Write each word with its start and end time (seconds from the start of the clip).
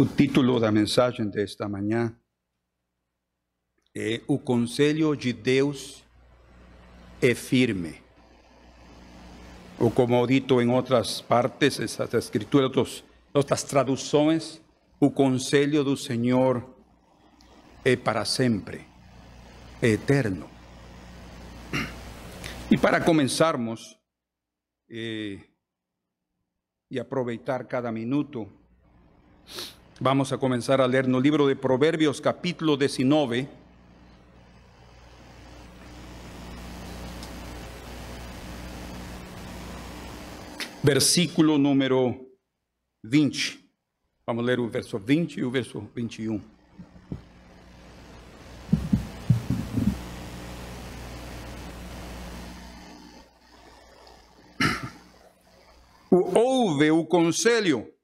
O 0.00 0.06
título 0.06 0.58
da 0.58 0.72
mensagem 0.72 1.28
desta 1.28 1.68
manhã 1.68 2.16
é 3.94 4.22
O 4.26 4.38
Conselho 4.38 5.14
de 5.14 5.30
Deus 5.30 6.02
é 7.20 7.34
firme. 7.34 8.00
Ou 9.78 9.90
como 9.90 10.26
dito 10.26 10.58
em 10.58 10.70
outras 10.70 11.20
partes, 11.20 11.78
essas 11.78 12.14
escrituras, 12.14 12.64
outros, 12.64 13.04
outras 13.34 13.62
traduções, 13.62 14.62
o 14.98 15.10
conselho 15.10 15.84
do 15.84 15.98
Senhor 15.98 16.64
é 17.84 17.94
para 17.94 18.24
sempre, 18.24 18.86
é 19.82 19.88
eterno. 19.88 20.48
E 22.70 22.78
para 22.78 23.02
começarmos, 23.02 23.98
eh, 24.90 25.40
e 26.90 26.98
aproveitar 26.98 27.66
cada 27.66 27.92
minuto, 27.92 28.50
vamos 30.00 30.32
a 30.32 30.38
comenzar 30.38 30.80
a 30.80 30.88
leer 30.88 31.06
no 31.06 31.20
libro 31.20 31.46
de 31.46 31.54
Proverbios 31.54 32.22
capítulo 32.22 32.78
19. 32.78 33.46
Versículo 40.82 41.58
número 41.58 42.18
20. 43.02 43.60
Vamos 44.26 44.46
ler 44.46 44.58
o 44.58 44.70
verso 44.70 44.98
20 44.98 45.40
e 45.40 45.44
o 45.44 45.50
verso 45.50 45.86
21. 45.94 46.40
ouve 56.10 56.90
o 56.90 57.04
conselho 57.04 57.99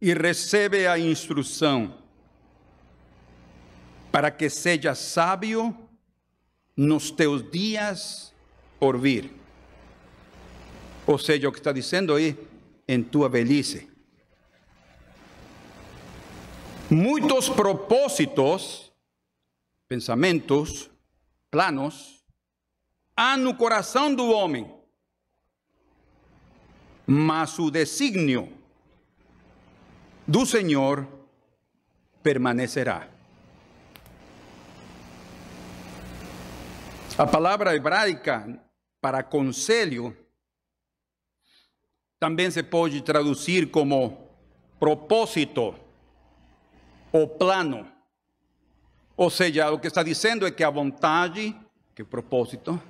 e 0.00 0.12
recebe 0.12 0.86
a 0.86 0.98
instrução, 0.98 1.98
para 4.12 4.30
que 4.30 4.48
seja 4.50 4.94
sábio 4.94 5.76
nos 6.76 7.10
teus 7.10 7.50
dias 7.50 8.32
por 8.78 8.98
vir. 8.98 9.30
Ou 11.06 11.18
seja, 11.18 11.48
o 11.48 11.52
que 11.52 11.58
está 11.58 11.72
dizendo 11.72 12.14
aí, 12.14 12.36
em 12.86 13.02
tua 13.02 13.28
velhice. 13.28 13.88
Muitos 16.90 17.48
propósitos, 17.48 18.92
pensamentos, 19.88 20.90
planos, 21.50 22.24
há 23.16 23.36
no 23.36 23.54
coração 23.54 24.14
do 24.14 24.30
homem, 24.30 24.72
mas 27.06 27.58
o 27.58 27.70
designio 27.70 28.55
do 30.26 30.44
Senhor 30.44 31.06
permanecerá. 32.22 33.08
A 37.16 37.26
palavra 37.26 37.74
hebraica 37.74 38.60
para 39.00 39.22
conselho 39.22 40.16
também 42.18 42.50
se 42.50 42.62
pode 42.62 43.00
traduzir 43.02 43.70
como 43.70 44.28
propósito 44.80 45.74
ou 47.12 47.28
plano. 47.28 47.86
Ou 49.16 49.30
seja, 49.30 49.70
o 49.70 49.78
que 49.78 49.86
está 49.86 50.02
dizendo 50.02 50.46
é 50.46 50.50
que 50.50 50.64
a 50.64 50.70
vontade, 50.70 51.56
que 51.94 52.02
é 52.02 52.04
propósito, 52.04 52.80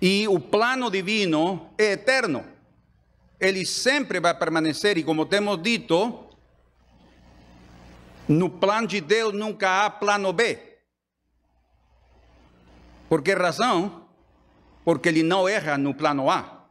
e 0.00 0.26
o 0.26 0.40
plano 0.40 0.90
divino 0.90 1.70
é 1.78 1.92
eterno. 1.92 2.44
Ele 3.38 3.64
sempre 3.66 4.18
vai 4.18 4.34
permanecer, 4.34 4.96
e 4.98 5.04
como 5.04 5.26
temos 5.26 5.62
dito, 5.62 6.23
no 8.28 8.48
plano 8.50 8.86
de 8.86 9.00
Deus 9.00 9.32
nunca 9.32 9.84
há 9.84 9.90
plano 9.90 10.32
B. 10.32 10.58
Por 13.08 13.22
que 13.22 13.34
razão? 13.34 14.06
Porque 14.84 15.08
ele 15.08 15.22
não 15.22 15.48
erra 15.48 15.78
no 15.78 15.94
plano 15.94 16.30
A. 16.30 16.64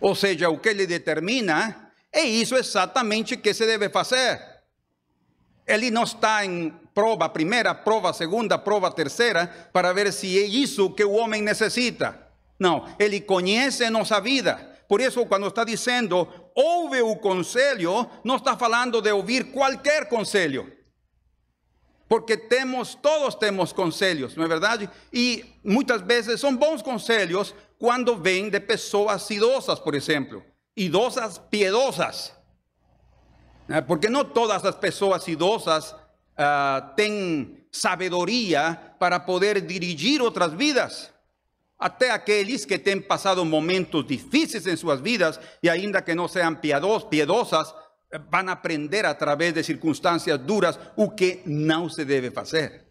Ou 0.00 0.14
seja, 0.14 0.48
o 0.48 0.58
que 0.58 0.70
ele 0.70 0.86
determina 0.86 1.92
é 2.12 2.22
isso 2.22 2.56
exatamente 2.56 3.36
que 3.36 3.54
se 3.54 3.66
deve 3.66 3.88
fazer. 3.88 4.40
Ele 5.66 5.90
não 5.90 6.02
está 6.02 6.44
em 6.44 6.70
prova 6.94 7.28
primeira, 7.28 7.74
prova 7.74 8.12
segunda, 8.12 8.58
prova 8.58 8.90
terceira, 8.90 9.46
para 9.72 9.92
ver 9.92 10.12
se 10.12 10.38
é 10.38 10.42
isso 10.42 10.90
que 10.90 11.04
o 11.04 11.12
homem 11.12 11.42
necessita. 11.42 12.28
Não, 12.58 12.86
ele 12.98 13.20
conhece 13.20 13.88
nossa 13.88 14.20
vida. 14.20 14.68
Por 14.88 15.00
isso, 15.00 15.24
quando 15.26 15.46
está 15.46 15.62
dizendo, 15.62 16.26
ouve 16.54 17.00
o 17.02 17.16
conselho, 17.16 18.08
não 18.24 18.36
está 18.36 18.56
falando 18.56 19.00
de 19.00 19.10
ouvir 19.12 19.52
qualquer 19.52 20.08
conselho. 20.08 20.72
Porque 22.08 22.36
todos 23.00 23.36
temos 23.36 23.72
conselhos, 23.72 24.34
não 24.34 24.44
é 24.44 24.48
verdade? 24.48 24.90
E 25.12 25.44
muitas 25.62 26.00
vezes 26.02 26.40
são 26.40 26.56
bons 26.56 26.82
conselhos 26.82 27.54
quando 27.78 28.16
vêm 28.16 28.50
de 28.50 28.58
pessoas 28.58 29.30
idosas, 29.30 29.78
por 29.78 29.94
exemplo. 29.94 30.44
Idosas 30.76 31.38
piedosas. 31.38 32.32
Porque 33.86 34.08
não 34.08 34.24
todas 34.24 34.64
as 34.64 34.74
pessoas 34.74 35.28
idosas 35.28 35.92
uh, 35.92 36.94
têm 36.96 37.64
sabedoria 37.70 38.76
para 38.98 39.20
poder 39.20 39.60
dirigir 39.60 40.20
outras 40.20 40.52
vidas. 40.52 41.12
Até 41.80 42.10
aqueles 42.10 42.66
que 42.66 42.78
têm 42.78 43.00
passado 43.00 43.42
momentos 43.42 44.06
difíceis 44.06 44.66
em 44.66 44.76
suas 44.76 45.00
vidas 45.00 45.40
e 45.62 45.70
ainda 45.70 46.02
que 46.02 46.14
não 46.14 46.28
sejam 46.28 46.54
piedos, 46.54 47.04
piedosas, 47.04 47.74
vão 48.30 48.48
aprender 48.50 49.06
através 49.06 49.54
de 49.54 49.62
circunstâncias 49.62 50.38
duras 50.38 50.78
o 50.94 51.10
que 51.10 51.40
não 51.46 51.88
se 51.88 52.04
deve 52.04 52.30
fazer. 52.30 52.84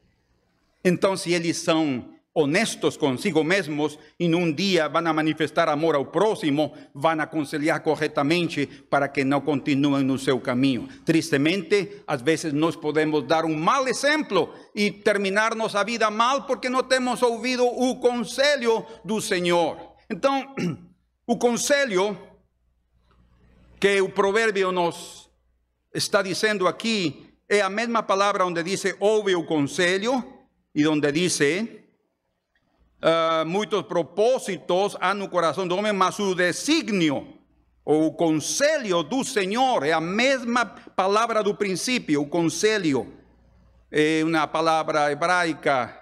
Então, 0.84 1.16
se 1.16 1.34
eles 1.34 1.58
são 1.58 2.16
honestos 2.42 2.98
consigo 2.98 3.44
mesmos 3.44 4.00
e 4.20 4.28
num 4.28 4.52
dia 4.52 4.86
a 4.86 5.14
manifestar 5.14 5.70
amor 5.70 5.96
ao 5.96 6.06
próximo, 6.06 6.74
vão 6.94 7.20
aconselhar 7.20 7.82
corretamente 7.82 8.66
para 8.90 9.08
que 9.08 9.24
não 9.24 9.42
continuem 9.42 10.04
no 10.04 10.18
seu 10.18 10.40
caminho. 10.40 10.88
Tristemente, 11.06 12.04
às 12.08 12.22
vezes 12.22 12.54
nós 12.54 12.76
podemos 12.76 13.24
dar 13.26 13.46
um 13.46 13.56
mau 13.56 13.88
exemplo 13.88 14.54
e 14.74 14.92
terminar 14.92 15.56
nossa 15.56 15.84
vida 15.84 16.10
mal 16.10 16.44
porque 16.44 16.70
não 16.70 16.84
temos 16.84 17.22
ouvido 17.22 17.66
o 17.66 17.96
conselho 18.00 18.86
do 19.04 19.22
Senhor. 19.22 19.78
Então, 20.10 20.56
o 21.28 21.38
conselho 21.38 22.18
que 23.80 24.02
o 24.02 24.10
provérbio 24.10 24.72
nos 24.72 25.30
está 25.94 26.22
dizendo 26.22 26.68
aqui 26.68 27.30
é 27.48 27.62
a 27.62 27.70
mesma 27.70 28.04
palavra 28.04 28.46
onde 28.46 28.62
diz 28.62 28.84
ouve 29.00 29.36
o 29.36 29.46
conselho 29.46 30.24
e 30.76 30.88
onde 30.88 31.12
diz 31.12 31.40
uh, 33.02 33.46
muitos 33.46 33.84
propósitos 33.84 34.96
há 35.00 35.14
no 35.14 35.30
coração 35.30 35.68
do 35.68 35.76
homem, 35.76 35.94
mas 35.94 36.20
o 36.20 36.36
desígnio, 36.36 37.40
ou 37.84 38.08
o 38.08 38.14
conselho 38.14 39.04
do 39.04 39.24
Senhor, 39.24 39.84
é 39.84 39.92
a 39.92 40.02
mesma 40.02 40.66
palavra 40.66 41.44
do 41.44 41.56
princípio, 41.56 42.22
o 42.22 42.28
conselho. 42.28 43.14
É 43.92 44.24
uma 44.24 44.46
palavra 44.46 45.12
hebraica 45.12 45.96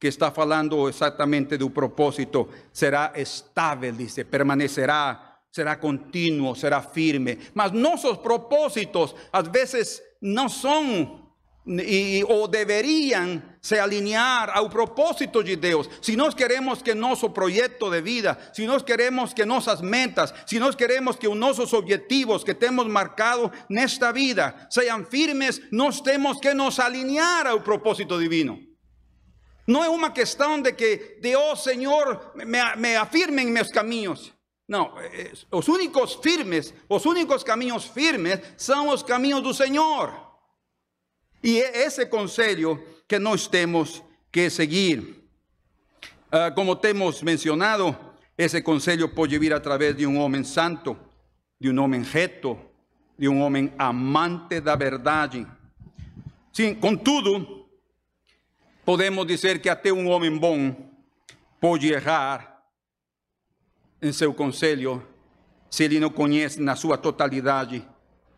que 0.00 0.06
está 0.06 0.30
falando 0.30 0.88
exatamente 0.88 1.58
do 1.58 1.68
propósito. 1.68 2.48
Será 2.72 3.12
estável, 3.16 3.92
dice, 3.92 4.24
permanecerá, 4.24 5.40
será 5.50 5.76
contínuo, 5.76 6.54
será 6.54 6.80
firme. 6.80 7.38
Mas 7.52 7.72
nossos 7.72 8.16
propósitos, 8.18 9.14
às 9.30 9.48
vezes, 9.48 10.00
não 10.22 10.48
são 10.48 11.28
e, 11.68 12.24
ou 12.26 12.48
deveriam 12.48 13.42
se 13.68 13.78
alinhar 13.78 14.48
ao 14.56 14.70
propósito 14.70 15.44
de 15.44 15.54
Deus. 15.54 15.90
Se 16.00 16.16
nós 16.16 16.32
queremos 16.32 16.80
que 16.80 16.94
nosso 16.94 17.28
projeto 17.28 17.90
de 17.90 18.00
vida, 18.00 18.38
se 18.54 18.66
nós 18.66 18.82
queremos 18.82 19.34
que 19.34 19.44
nossas 19.44 19.82
metas, 19.82 20.32
se 20.46 20.58
nós 20.58 20.74
queremos 20.74 21.16
que 21.16 21.28
os 21.28 21.36
nossos 21.36 21.74
objetivos 21.74 22.42
que 22.42 22.54
temos 22.54 22.86
marcado 22.86 23.52
nesta 23.68 24.10
vida 24.10 24.66
sejam 24.70 25.04
firmes, 25.04 25.60
nós 25.70 26.00
temos 26.00 26.40
que 26.40 26.54
nos 26.54 26.80
alinhar 26.80 27.46
ao 27.46 27.60
propósito 27.60 28.18
divino. 28.18 28.58
Não 29.66 29.84
é 29.84 29.88
uma 29.90 30.10
questão 30.10 30.62
de 30.62 30.72
que 30.72 31.18
Deus, 31.20 31.62
Senhor, 31.62 32.32
me, 32.36 32.76
me 32.76 32.96
afirme 32.96 33.42
em 33.42 33.50
meus 33.50 33.68
caminhos. 33.68 34.32
Não, 34.66 34.94
os 35.52 35.68
únicos 35.68 36.14
firmes, 36.22 36.72
os 36.88 37.04
únicos 37.04 37.44
caminhos 37.44 37.84
firmes 37.84 38.40
são 38.56 38.88
os 38.88 39.02
caminhos 39.02 39.42
do 39.42 39.52
Senhor. 39.52 40.26
E 41.42 41.60
é 41.60 41.84
esse 41.84 42.06
conselho 42.06 42.82
que 43.08 43.18
nós 43.18 43.46
temos 43.46 44.04
que 44.30 44.50
seguir. 44.50 44.98
Uh, 46.30 46.54
como 46.54 46.76
temos 46.76 47.22
mencionado, 47.22 47.96
esse 48.36 48.60
conselho 48.60 49.08
pode 49.08 49.38
vir 49.38 49.54
através 49.54 49.96
de 49.96 50.06
um 50.06 50.18
homem 50.18 50.44
santo, 50.44 50.94
de 51.58 51.70
um 51.70 51.82
homem 51.82 52.02
reto, 52.02 52.58
de 53.18 53.26
um 53.28 53.40
homem 53.40 53.72
amante 53.78 54.60
da 54.60 54.76
verdade. 54.76 55.46
Sim, 56.52 56.74
contudo, 56.74 57.66
podemos 58.84 59.26
dizer 59.26 59.58
que 59.60 59.70
até 59.70 59.90
um 59.90 60.08
homem 60.08 60.36
bom 60.36 60.76
pode 61.58 61.90
errar 61.90 62.62
em 64.02 64.12
seu 64.12 64.34
conselho 64.34 65.02
se 65.70 65.82
ele 65.84 65.98
não 65.98 66.10
conhece 66.10 66.60
na 66.60 66.76
sua 66.76 66.98
totalidade 66.98 67.84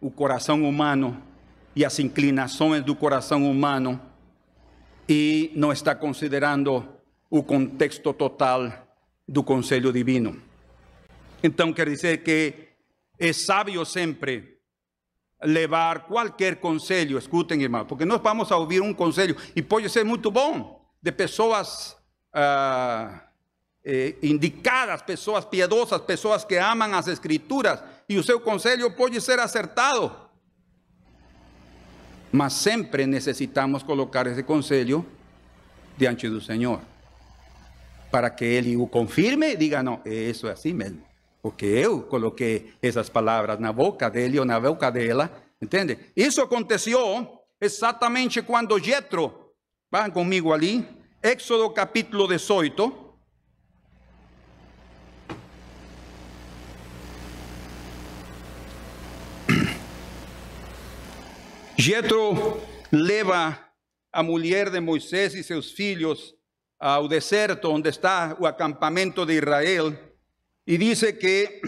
o 0.00 0.10
coração 0.10 0.62
humano 0.66 1.22
e 1.74 1.84
as 1.84 1.98
inclinações 1.98 2.82
do 2.84 2.94
coração 2.94 3.50
humano 3.50 4.00
e 5.12 5.50
não 5.56 5.72
está 5.72 5.92
considerando 5.92 6.86
o 7.28 7.42
contexto 7.42 8.12
total 8.12 8.72
do 9.26 9.42
conselho 9.42 9.92
divino. 9.92 10.40
Então, 11.42 11.72
quer 11.72 11.88
dizer 11.88 12.22
que 12.22 12.68
é 13.18 13.32
sábio 13.32 13.84
sempre 13.84 14.60
levar 15.42 16.06
qualquer 16.06 16.56
conselho, 16.56 17.18
escutem, 17.18 17.60
irmãos, 17.60 17.86
porque 17.88 18.04
nós 18.04 18.20
vamos 18.22 18.52
a 18.52 18.56
ouvir 18.56 18.82
um 18.82 18.94
conselho 18.94 19.36
e 19.56 19.60
pode 19.60 19.88
ser 19.90 20.04
muito 20.04 20.30
bom, 20.30 20.80
de 21.02 21.10
pessoas 21.10 21.96
ah, 22.32 23.22
eh, 23.84 24.14
indicadas, 24.22 25.02
pessoas 25.02 25.44
piedosas, 25.44 26.00
pessoas 26.02 26.44
que 26.44 26.54
amam 26.54 26.94
as 26.94 27.08
Escrituras, 27.08 27.82
e 28.08 28.16
o 28.16 28.22
seu 28.22 28.38
conselho 28.38 28.88
pode 28.92 29.20
ser 29.20 29.40
acertado. 29.40 30.29
Mas 32.32 32.52
sempre 32.52 33.06
necessitamos 33.06 33.82
colocar 33.82 34.26
esse 34.26 34.42
conselho 34.42 35.04
diante 35.96 36.28
do 36.28 36.40
Senhor, 36.40 36.80
para 38.10 38.30
que 38.30 38.44
Ele 38.44 38.76
o 38.76 38.86
confirme 38.86 39.52
e 39.52 39.56
diga: 39.56 39.82
não, 39.82 40.00
isso 40.04 40.46
é 40.46 40.52
assim 40.52 40.72
mesmo. 40.72 41.02
Porque 41.42 41.66
eu 41.66 42.02
coloquei 42.02 42.72
essas 42.82 43.08
palavras 43.08 43.58
na 43.58 43.72
boca 43.72 44.08
dele 44.10 44.38
ou 44.38 44.44
na 44.44 44.60
boca 44.60 44.90
dela, 44.90 45.30
entende? 45.60 45.98
Isso 46.14 46.40
aconteceu 46.40 47.40
exatamente 47.60 48.42
quando 48.42 48.78
Jetro, 48.78 49.52
vão 49.90 50.10
comigo 50.10 50.52
ali, 50.52 50.86
Éxodo 51.22 51.68
capítulo 51.70 52.28
18. 52.28 53.09
Jetro 61.80 62.60
leva 62.92 63.58
a 64.12 64.22
mulher 64.22 64.68
de 64.68 64.78
Moisés 64.80 65.34
e 65.34 65.42
seus 65.42 65.72
filhos 65.72 66.34
ao 66.78 67.08
deserto 67.08 67.70
onde 67.70 67.88
está 67.88 68.36
o 68.38 68.46
acampamento 68.46 69.24
de 69.24 69.38
Israel 69.38 69.98
e 70.66 70.76
diz 70.76 71.00
que 71.18 71.62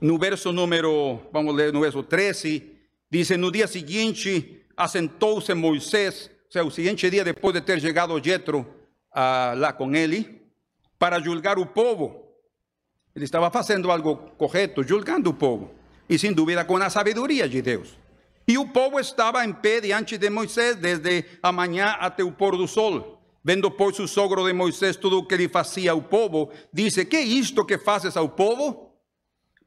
no 0.00 0.16
verso 0.16 0.52
número, 0.52 1.22
vamos 1.32 1.56
ler 1.56 1.72
no 1.72 1.80
verso 1.80 2.04
13, 2.04 2.62
diz: 3.10 3.30
No 3.30 3.50
dia 3.50 3.66
seguinte 3.66 4.62
assentou-se 4.76 5.52
Moisés, 5.52 6.30
ou 6.44 6.52
seja, 6.52 6.64
o 6.64 6.70
seguinte 6.70 7.10
dia 7.10 7.24
depois 7.24 7.52
de 7.52 7.60
ter 7.62 7.80
chegado 7.80 8.22
Jetro 8.22 8.64
ah, 9.12 9.54
lá 9.56 9.72
com 9.72 9.92
ele, 9.92 10.40
para 11.00 11.18
julgar 11.18 11.58
o 11.58 11.66
povo. 11.66 12.24
Ele 13.12 13.24
estava 13.24 13.50
fazendo 13.50 13.90
algo 13.90 14.16
correto, 14.38 14.84
julgando 14.84 15.30
o 15.30 15.34
povo, 15.34 15.74
e 16.08 16.16
sem 16.16 16.32
dúvida 16.32 16.64
com 16.64 16.76
a 16.76 16.88
sabedoria 16.88 17.48
de 17.48 17.60
Deus. 17.60 18.05
E 18.48 18.56
o 18.56 18.68
povo 18.68 19.00
estava 19.00 19.44
em 19.44 19.52
pé 19.52 19.80
diante 19.80 20.16
de 20.16 20.30
Moisés 20.30 20.76
desde 20.76 21.24
a 21.42 21.50
manhã 21.50 21.96
até 21.98 22.22
o 22.22 22.30
pôr 22.30 22.56
do 22.56 22.68
sol. 22.68 23.20
Vendo, 23.42 23.70
pois, 23.70 23.98
o 23.98 24.06
sogro 24.06 24.44
de 24.44 24.52
Moisés 24.52 24.96
tudo 24.96 25.18
o 25.18 25.26
que 25.26 25.36
lhe 25.36 25.48
fazia 25.48 25.92
ao 25.92 26.02
povo, 26.02 26.50
disse: 26.72 27.04
Que 27.04 27.16
é 27.16 27.22
isto 27.22 27.64
que 27.64 27.78
fazes 27.78 28.16
ao 28.16 28.28
povo? 28.28 28.92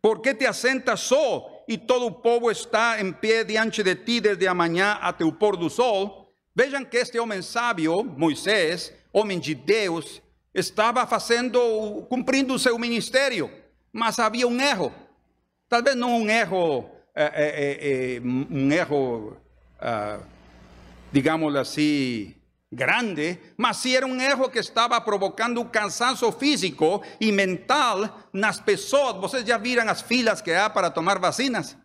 Por 0.02 0.22
que 0.22 0.34
te 0.34 0.46
assentas 0.46 1.02
só 1.02 1.64
e 1.68 1.78
todo 1.78 2.06
o 2.06 2.12
povo 2.12 2.50
está 2.50 3.02
em 3.02 3.12
pé 3.12 3.44
diante 3.44 3.84
de 3.84 3.96
ti 3.96 4.22
desde 4.22 4.48
a 4.48 4.54
manhã 4.54 4.98
até 5.02 5.26
o 5.26 5.32
pôr 5.32 5.58
do 5.58 5.70
sol? 5.70 6.34
Vejam 6.56 6.86
que 6.86 6.98
este 6.98 7.20
homem 7.20 7.42
sábio, 7.42 8.04
Moisés, 8.04 8.94
homem 9.12 9.40
de 9.40 9.56
Deus, 9.56 10.22
estava 10.54 11.06
fazendo, 11.06 12.06
cumprindo 12.10 12.54
o 12.54 12.60
seu 12.60 12.78
ministério, 12.80 13.52
mas 13.92 14.20
havia 14.20 14.48
um 14.48 14.60
erro. 14.60 14.94
Talvez 15.68 15.96
não 15.96 16.22
um 16.22 16.30
erro 16.30 16.90
é, 17.22 18.16
é, 18.16 18.16
é, 18.16 18.22
um 18.22 18.72
erro, 18.72 19.36
ah, 19.78 20.20
digamos 21.12 21.54
assim, 21.54 22.34
grande, 22.72 23.38
mas 23.58 23.76
sim 23.76 23.94
era 23.94 24.08
um 24.08 24.22
erro 24.22 24.50
que 24.50 24.58
estava 24.58 25.02
provocando 25.02 25.66
cansaço 25.66 26.32
físico 26.32 27.04
e 27.20 27.30
mental 27.30 28.30
nas 28.32 28.62
pessoas. 28.62 29.18
Vocês 29.18 29.44
já 29.46 29.58
viram 29.58 29.90
as 29.90 30.02
filas 30.02 30.42
que 30.42 30.52
há 30.52 30.70
para 30.70 30.90
tomar 30.90 31.20
vacinas? 31.20 31.76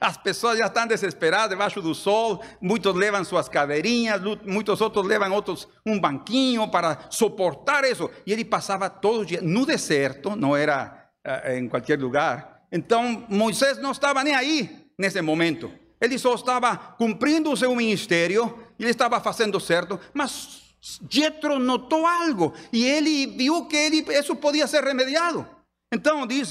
As 0.00 0.16
pessoas 0.16 0.58
já 0.58 0.66
estão 0.66 0.86
desesperadas 0.86 1.50
debaixo 1.50 1.82
do 1.82 1.94
sol, 1.94 2.42
muitos 2.58 2.94
levam 2.94 3.22
suas 3.24 3.50
cadeirinhas, 3.50 4.20
muitos 4.46 4.80
outros 4.80 5.06
levam 5.06 5.30
outros 5.30 5.68
um 5.84 6.00
banquinho 6.00 6.66
para 6.68 6.98
suportar 7.10 7.84
isso. 7.84 8.10
E 8.26 8.32
ele 8.32 8.46
passava 8.46 8.88
todo 8.88 9.20
o 9.20 9.26
dia 9.26 9.42
no 9.42 9.66
deserto, 9.66 10.34
não 10.34 10.56
era 10.56 11.10
uh, 11.24 11.52
em 11.52 11.68
qualquer 11.68 12.00
lugar, 12.00 12.51
então 12.72 13.26
Moisés 13.28 13.76
não 13.78 13.92
estava 13.92 14.24
nem 14.24 14.34
aí 14.34 14.88
nesse 14.98 15.20
momento. 15.20 15.70
Ele 16.00 16.18
só 16.18 16.34
estava 16.34 16.76
cumprindo 16.76 17.52
o 17.52 17.56
seu 17.56 17.76
ministério, 17.76 18.58
ele 18.80 18.90
estava 18.90 19.20
fazendo 19.20 19.60
certo, 19.60 20.00
mas 20.12 20.62
Jetro 21.08 21.60
notou 21.60 22.04
algo 22.04 22.52
e 22.72 22.84
ele 22.84 23.26
viu 23.26 23.66
que 23.66 23.76
ele, 23.76 24.04
isso 24.18 24.34
podia 24.34 24.66
ser 24.66 24.82
remediado. 24.82 25.46
Então 25.92 26.26
diz, 26.26 26.50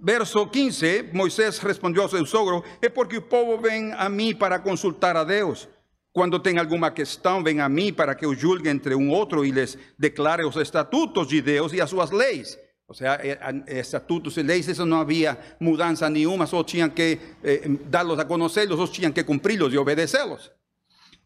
verso 0.00 0.46
15, 0.46 1.10
Moisés 1.12 1.58
respondeu 1.58 2.04
ao 2.04 2.08
seu 2.08 2.24
sogro, 2.24 2.64
é 2.80 2.88
porque 2.88 3.18
o 3.18 3.22
povo 3.22 3.60
vem 3.60 3.92
a 3.92 4.08
mim 4.08 4.34
para 4.34 4.58
consultar 4.58 5.16
a 5.16 5.24
Deus. 5.24 5.68
Quando 6.12 6.38
tem 6.38 6.58
alguma 6.58 6.90
questão, 6.90 7.42
vem 7.42 7.60
a 7.60 7.68
mim 7.68 7.92
para 7.92 8.14
que 8.14 8.24
eu 8.24 8.34
julgue 8.34 8.70
entre 8.70 8.94
um 8.94 9.10
outro 9.10 9.44
e 9.44 9.50
lhes 9.50 9.76
declare 9.98 10.46
os 10.46 10.56
estatutos 10.56 11.28
de 11.28 11.42
Deus 11.42 11.74
e 11.74 11.80
as 11.82 11.90
suas 11.90 12.10
leis. 12.10 12.58
O 12.88 12.94
sea, 12.94 13.18
eh, 13.22 13.36
estatutos 13.66 14.38
y 14.38 14.44
leyes, 14.44 14.68
eso 14.68 14.86
no 14.86 14.96
había 14.98 15.56
mudanza 15.58 16.08
ni 16.08 16.24
una, 16.24 16.46
solo 16.46 16.64
tenían 16.64 16.92
que 16.92 17.36
eh, 17.42 17.78
darlos 17.90 18.18
a 18.18 18.28
conocerlos, 18.28 18.78
solo 18.78 18.92
tenían 18.92 19.12
que 19.12 19.24
cumplirlos 19.24 19.72
y 19.72 19.76
obedecerlos. 19.76 20.52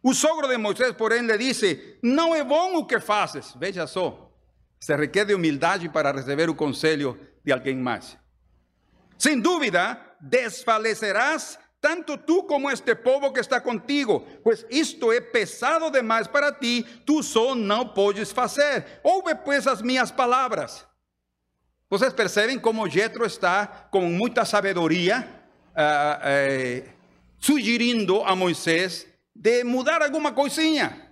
Un 0.03 0.15
sogro 0.15 0.49
de 0.49 0.57
Moisés, 0.57 0.95
por 0.95 1.12
él, 1.12 1.27
le 1.27 1.37
dice, 1.37 1.99
no 2.01 2.35
es 2.35 2.47
bueno 2.47 2.81
lo 2.81 2.87
que 2.87 2.97
haces. 3.07 3.53
Veja 3.59 3.87
só, 3.87 4.35
se 4.79 4.97
requiere 4.97 5.35
humildad 5.35 5.81
para 5.93 6.11
recibir 6.11 6.49
el 6.49 6.57
consejo 6.57 7.19
de 7.45 7.53
alguien 7.53 7.83
más. 7.83 8.17
Sin 9.19 9.43
duda, 9.43 10.17
desfalecerás 10.19 11.59
tanto 11.79 12.19
tú 12.21 12.47
como 12.47 12.71
este 12.71 12.97
povo 12.97 13.33
que 13.35 13.41
está 13.41 13.62
contigo, 13.62 14.25
pues 14.43 14.67
esto 14.71 15.12
es 15.12 15.21
pesado 15.33 15.91
demais 15.91 16.29
para 16.29 16.59
ti, 16.59 16.85
tú 17.05 17.23
solo 17.23 17.55
no 17.55 17.93
puedes 17.93 18.37
hacer. 18.37 19.01
Ouve 19.03 19.35
pues 19.37 19.67
as 19.67 19.83
minhas 19.83 20.11
palavras. 20.11 20.87
Vocês 21.91 22.13
percebem 22.13 22.57
como 22.57 22.89
Jetro 22.89 23.27
está 23.27 23.67
com 23.91 24.03
muita 24.03 24.45
sabedoria 24.45 25.29
uh, 25.71 26.85
uh, 26.87 26.88
sugerindo 27.37 28.23
a 28.23 28.37
Moisés 28.37 29.09
de 29.35 29.64
mudar 29.64 30.00
alguma 30.00 30.31
coisinha. 30.31 31.11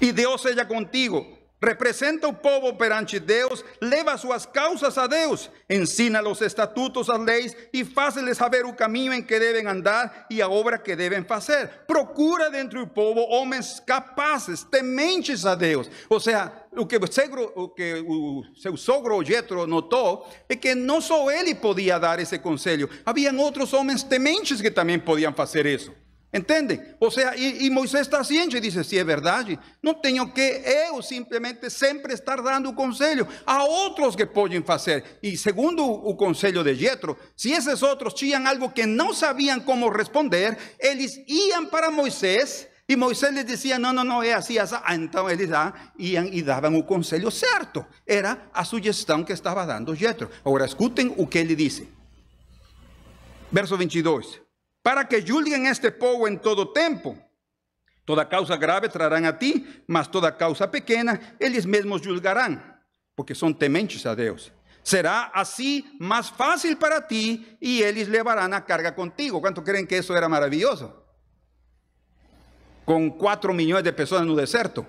E 0.00 0.12
Deus 0.12 0.40
seja 0.40 0.64
contigo. 0.64 1.31
Representa 1.62 2.26
o 2.26 2.34
povo 2.34 2.74
perante 2.74 3.18
Deus, 3.20 3.64
leva 3.80 4.16
suas 4.16 4.44
causas 4.44 4.98
a 4.98 5.06
Deus, 5.06 5.50
ensina 5.70 6.20
os 6.28 6.40
estatutos, 6.40 7.08
as 7.08 7.20
leis 7.20 7.56
e 7.72 7.84
faz-lhes 7.84 8.36
saber 8.36 8.64
o 8.64 8.72
caminho 8.72 9.12
em 9.12 9.22
que 9.22 9.38
devem 9.38 9.66
andar 9.66 10.26
e 10.28 10.42
a 10.42 10.48
obra 10.48 10.78
que 10.78 10.96
devem 10.96 11.22
fazer. 11.22 11.68
Procura 11.86 12.50
dentro 12.50 12.80
do 12.80 12.86
povo 12.86 13.20
homens 13.20 13.80
capazes, 13.80 14.64
tementes 14.64 15.46
a 15.46 15.54
Deus. 15.54 15.88
Ou 16.08 16.18
seja, 16.18 16.52
o 16.76 16.86
que 16.86 16.98
segro, 17.10 17.52
o, 17.54 17.68
que 17.68 17.94
o 18.06 18.44
seu 18.56 18.76
sogro 18.76 19.22
Jetro 19.24 19.66
notou 19.66 20.28
é 20.48 20.56
que 20.56 20.74
não 20.74 21.00
só 21.00 21.30
ele 21.30 21.54
podia 21.54 21.98
dar 21.98 22.18
esse 22.18 22.38
conselho, 22.38 22.88
havia 23.06 23.32
outros 23.32 23.72
homens 23.72 24.02
tementes 24.02 24.60
que 24.60 24.70
também 24.70 24.98
podiam 24.98 25.32
fazer 25.32 25.66
isso. 25.66 25.92
Entende? 26.34 26.96
O 26.98 27.10
sea, 27.10 27.36
y, 27.36 27.66
y, 27.66 27.70
Moisés 27.70 28.00
está 28.00 28.24
ciente 28.24 28.56
y 28.56 28.60
dice, 28.60 28.82
si 28.82 28.96
es 28.96 29.04
verdad, 29.04 29.46
no 29.82 30.00
tengo 30.00 30.32
que 30.32 30.64
yo 30.90 31.02
simplemente 31.02 31.68
siempre 31.68 32.14
estar 32.14 32.42
dando 32.42 32.74
consejo 32.74 33.28
a 33.44 33.62
otros 33.62 34.16
que 34.16 34.26
pueden 34.26 34.64
hacer. 34.66 35.18
Y 35.20 35.36
segundo 35.36 35.84
o 35.84 36.16
consejo 36.16 36.64
de 36.64 36.74
Jetro, 36.74 37.18
si 37.36 37.52
esos 37.52 37.82
otros 37.82 38.14
tinham 38.14 38.46
algo 38.46 38.72
que 38.72 38.86
no 38.86 39.12
sabían 39.12 39.60
cómo 39.60 39.90
responder, 39.90 40.56
ellos 40.78 41.18
iban 41.26 41.68
para 41.68 41.90
Moisés 41.90 42.66
y 42.88 42.96
Moisés 42.96 43.34
les 43.34 43.46
decía, 43.46 43.78
no, 43.78 43.92
no, 43.92 44.02
no, 44.02 44.22
es 44.22 44.34
así, 44.34 44.56
así. 44.56 44.74
Entonces 44.88 45.38
ellos 45.38 45.54
ah, 45.54 45.92
iban 45.98 46.32
y 46.32 46.40
daban 46.40 46.74
el 46.74 46.86
consejo 46.86 47.30
cierto. 47.30 47.86
Era 48.06 48.48
a 48.54 48.64
sugestión 48.64 49.22
que 49.26 49.34
estaba 49.34 49.66
dando 49.66 49.94
Jetro. 49.94 50.30
Ahora 50.44 50.64
escuchen 50.64 51.14
lo 51.14 51.28
que 51.28 51.42
él 51.42 51.54
dice. 51.54 51.86
Verso 53.50 53.76
22 53.76 54.41
para 54.82 55.06
que 55.08 55.22
julguen 55.22 55.66
este 55.66 55.90
povo 55.90 56.26
en 56.26 56.38
todo 56.40 56.72
tempo. 56.72 57.16
Toda 58.04 58.28
causa 58.28 58.56
grave 58.56 58.88
trarán 58.88 59.24
a 59.24 59.38
ti, 59.38 59.64
mas 59.86 60.10
toda 60.10 60.36
causa 60.36 60.70
pequena 60.70 61.20
eles 61.38 61.66
mesmos 61.66 62.02
julgarán, 62.02 62.60
porque 63.14 63.34
são 63.34 63.54
tementes 63.54 64.04
a 64.06 64.14
Deus. 64.14 64.52
Será 64.82 65.30
assim 65.32 65.84
mais 66.00 66.28
fácil 66.28 66.76
para 66.76 67.00
ti 67.06 67.56
e 67.60 67.80
eles 67.82 68.08
levarão 68.08 68.52
a 68.52 68.60
carga 68.60 68.90
contigo. 68.90 69.40
Quanto 69.40 69.62
creem 69.62 69.86
que 69.86 69.96
isso 69.96 70.12
era 70.12 70.28
maravilhoso? 70.28 70.92
Com 72.84 73.08
4 73.12 73.54
milhões 73.54 73.84
de 73.84 73.92
pessoas 73.92 74.26
no 74.26 74.34
deserto. 74.34 74.84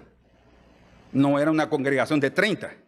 Não 1.13 1.38
era 1.38 1.51
uma 1.51 1.67
congregação 1.67 2.17
de 2.17 2.31
30. 2.31 2.81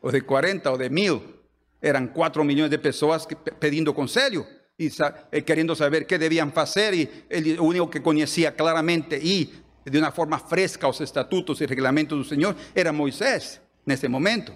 ou 0.00 0.12
de 0.12 0.20
40 0.20 0.70
ou 0.70 0.78
de 0.78 0.88
mil. 0.88 1.40
Eram 1.82 2.06
4 2.06 2.44
milhões 2.44 2.70
de 2.70 2.78
pessoas 2.78 3.26
que, 3.26 3.34
pedindo 3.34 3.92
conselho 3.92 4.46
e, 4.80 4.90
e 5.30 5.42
querendo 5.42 5.76
saber 5.76 6.02
o 6.02 6.04
que 6.06 6.16
deviam 6.16 6.50
fazer. 6.50 6.94
E 6.94 7.24
ele, 7.28 7.58
o 7.58 7.64
único 7.64 7.88
que 7.88 8.00
conhecia 8.00 8.50
claramente 8.50 9.16
e 9.16 9.52
de 9.84 9.98
uma 9.98 10.10
forma 10.10 10.38
fresca 10.38 10.88
os 10.88 11.00
estatutos 11.00 11.60
e 11.60 11.66
regulamentos 11.66 12.16
do 12.16 12.24
Senhor 12.24 12.56
era 12.74 12.92
Moisés, 12.92 13.60
nesse 13.84 14.08
momento. 14.08 14.54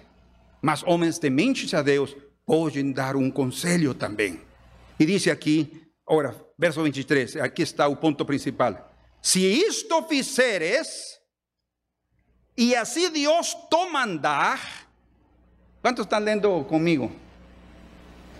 Mas 0.61 0.81
homens 0.83 1.19
tementes 1.19 1.73
a 1.75 1.83
Deus 1.83 2.15
podem 2.45 2.91
dar 2.91 3.15
um 3.15 3.29
conselho 3.29 3.93
também. 3.93 4.41
E 4.99 5.05
diz 5.05 5.27
aqui, 5.27 5.83
ora, 6.07 6.35
verso 6.57 6.81
23, 6.81 7.37
aqui 7.37 7.61
está 7.61 7.87
o 7.87 7.95
ponto 7.95 8.25
principal. 8.25 8.91
Se 9.21 9.39
isto 9.41 10.01
fizeres, 10.03 11.19
e 12.57 12.75
assim 12.75 13.09
Deus 13.09 13.53
te 13.53 13.91
mandar, 13.91 14.87
quantos 15.81 16.05
estão 16.05 16.19
lendo 16.19 16.63
comigo? 16.63 17.11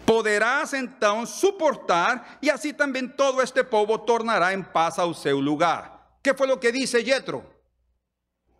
Poderás 0.05 0.73
então 0.73 1.25
suportar, 1.25 2.37
e 2.41 2.49
assim 2.49 2.73
também 2.73 3.07
todo 3.07 3.41
este 3.41 3.63
povo 3.63 3.97
tornará 3.97 4.53
em 4.53 4.61
paz 4.61 4.99
ao 4.99 5.13
seu 5.13 5.39
lugar. 5.39 6.17
Que 6.23 6.33
foi 6.33 6.51
o 6.51 6.57
que 6.57 6.71
disse 6.71 7.03
Jetro? 7.03 7.43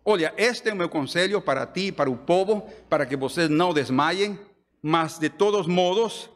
Olha, 0.04 0.32
este 0.36 0.68
é 0.68 0.72
o 0.72 0.76
meu 0.76 0.88
conselho 0.88 1.40
para 1.40 1.66
ti, 1.66 1.90
para 1.90 2.10
o 2.10 2.16
povo, 2.16 2.62
para 2.88 3.06
que 3.06 3.16
vocês 3.16 3.48
não 3.48 3.72
desmaiem, 3.72 4.38
mas 4.82 5.18
de 5.18 5.28
todos 5.28 5.66
modos, 5.66 6.30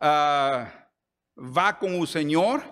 uh, 0.00 0.66
vá 1.36 1.72
com 1.72 2.00
o 2.00 2.06
Senhor, 2.06 2.62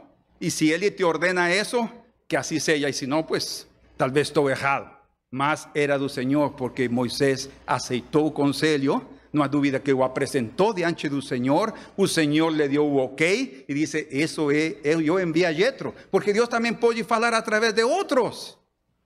e 0.41 0.51
se 0.51 0.71
Ele 0.71 0.91
te 0.91 1.05
ordena 1.05 1.53
isso, 1.55 1.89
que 2.29 2.37
así 2.37 2.61
sea, 2.61 2.89
y 2.89 2.93
si 2.93 3.07
no, 3.07 3.25
pues 3.25 3.67
tal 3.97 4.11
vez 4.11 4.29
estou 4.29 4.49
errado. 4.49 4.91
Mas 5.31 5.69
era 5.75 5.99
do 5.99 6.09
Senhor, 6.09 6.51
porque 6.53 6.89
Moisés 6.89 7.51
aceitou 7.67 8.27
o 8.27 8.31
conselho, 8.31 9.05
não 9.35 9.43
há 9.43 9.49
dúvida 9.49 9.81
que 9.81 9.93
o 9.93 10.05
apresentou 10.05 10.73
diante 10.73 11.09
do 11.09 11.21
Senhor, 11.21 11.75
o 11.97 12.07
Senhor 12.07 12.51
lhe 12.51 12.69
deu 12.69 12.87
o 12.87 12.99
ok 12.99 13.65
e 13.69 13.75
disse: 13.75 14.09
Isso 14.11 14.51
é, 14.51 14.77
eu, 14.85 15.01
eu 15.01 15.21
envio 15.21 15.47
a 15.47 15.53
Jetro, 15.53 15.95
porque 16.11 16.33
Deus 16.33 16.49
também 16.49 16.73
pode 16.73 17.03
falar 17.03 17.35
através 17.35 17.73
de 17.73 17.83
outros. 17.83 18.57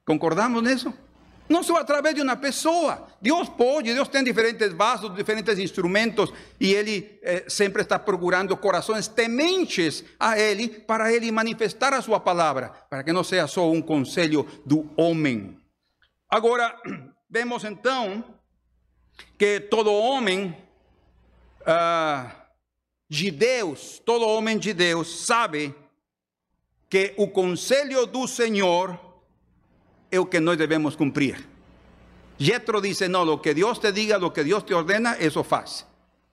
Concordamos 0.04 0.62
nisso? 0.62 0.92
Não 1.48 1.62
só 1.62 1.76
através 1.76 2.14
de 2.14 2.20
uma 2.20 2.36
pessoa. 2.36 3.08
Deus 3.22 3.48
pode, 3.48 3.94
Deus 3.94 4.08
tem 4.08 4.22
diferentes 4.22 4.70
vasos, 4.72 5.14
diferentes 5.14 5.58
instrumentos, 5.58 6.30
e 6.60 6.74
Ele 6.74 7.18
eh, 7.22 7.44
sempre 7.48 7.80
está 7.80 7.98
procurando 7.98 8.54
corações 8.56 9.08
tementes 9.08 10.04
a 10.20 10.38
Ele, 10.38 10.68
para 10.68 11.10
Ele 11.10 11.32
manifestar 11.32 11.94
a 11.94 12.02
Sua 12.02 12.20
palavra, 12.20 12.70
para 12.90 13.02
que 13.02 13.12
não 13.12 13.24
seja 13.24 13.46
só 13.46 13.70
um 13.70 13.80
conselho 13.80 14.46
do 14.66 14.90
homem. 14.94 15.56
Agora, 16.30 16.76
vemos 17.30 17.64
então 17.64 18.22
que 19.36 19.60
todo 19.60 19.92
homem 19.92 20.56
uh, 21.62 22.30
de 23.08 23.30
Deus, 23.30 24.02
todo 24.04 24.26
homem 24.26 24.58
de 24.58 24.74
Deus, 24.74 25.26
sabe 25.26 25.74
que 26.88 27.14
o 27.16 27.28
conselho 27.28 28.06
do 28.06 28.26
Senhor 28.26 28.98
es 30.10 30.18
lo 30.18 30.28
que 30.28 30.40
nós 30.40 30.56
devemos 30.56 30.96
cumplir. 30.96 31.46
Yetro 32.38 32.80
dice, 32.80 33.08
no, 33.08 33.24
lo 33.24 33.42
que 33.42 33.52
Dios 33.52 33.80
te 33.80 33.92
diga, 33.92 34.18
lo 34.18 34.32
que 34.32 34.44
Dios 34.44 34.64
te 34.64 34.72
ordena, 34.72 35.16
eso 35.18 35.42
faz. 35.42 35.84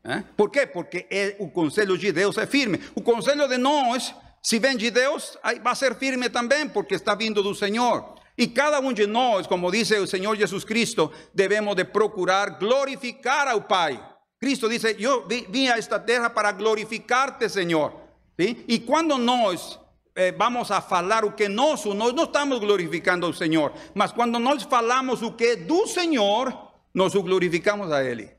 ¿Eh? 0.03 0.23
Por 0.35 0.51
qué? 0.51 0.67
Porque 0.67 1.07
el, 1.09 1.51
conselho 1.51 1.97
de 1.97 2.13
Deus 2.13 2.37
é 2.37 2.45
firme. 2.45 2.79
O 2.93 3.01
conselho 3.01 3.47
de 3.47 3.57
nós, 3.57 4.13
se 4.41 4.59
vem 4.59 4.77
de 4.77 4.91
Deus, 4.91 5.37
vai 5.63 5.75
ser 5.75 5.95
firme 5.95 6.29
também, 6.29 6.69
porque 6.69 6.93
está 6.93 7.15
vindo 7.15 7.41
do 7.41 7.55
Senhor. 7.55 8.15
E 8.37 8.47
cada 8.47 8.79
um 8.79 8.91
de 8.91 9.07
nós, 9.07 9.47
como 9.47 9.71
dice 9.71 9.97
o 9.97 10.07
Senhor 10.07 10.35
Jesus 10.35 10.63
Cristo, 10.63 11.11
de 11.33 11.85
procurar 11.85 12.59
glorificar 12.59 13.47
ao 13.47 13.61
Pai. 13.61 14.03
Cristo 14.39 14.67
dice, 14.67 14.95
eu 14.99 15.25
vim 15.27 15.67
a 15.69 15.77
esta 15.77 15.99
terra 15.99 16.29
para 16.29 16.51
glorificarte, 16.51 17.49
Senhor. 17.49 17.93
¿Sí? 18.37 18.65
E 18.67 18.79
quando 18.79 19.17
nós 19.17 19.79
eh, 20.13 20.33
vamos 20.33 20.69
a 20.69 20.81
falar 20.81 21.23
o 21.23 21.31
que 21.31 21.47
nós, 21.47 21.85
nós 21.85 22.13
estamos 22.13 22.59
glorificando 22.59 23.25
ao 23.25 23.33
Senhor, 23.33 23.71
mas 23.93 24.11
quando 24.11 24.37
nós 24.39 24.63
falamos 24.63 25.21
o 25.21 25.31
que 25.31 25.45
é 25.45 25.55
do 25.55 25.87
Senhor, 25.87 26.53
nós 26.93 27.15
o 27.15 27.23
glorificamos 27.23 27.91
a 27.91 28.03
Ele. 28.03 28.29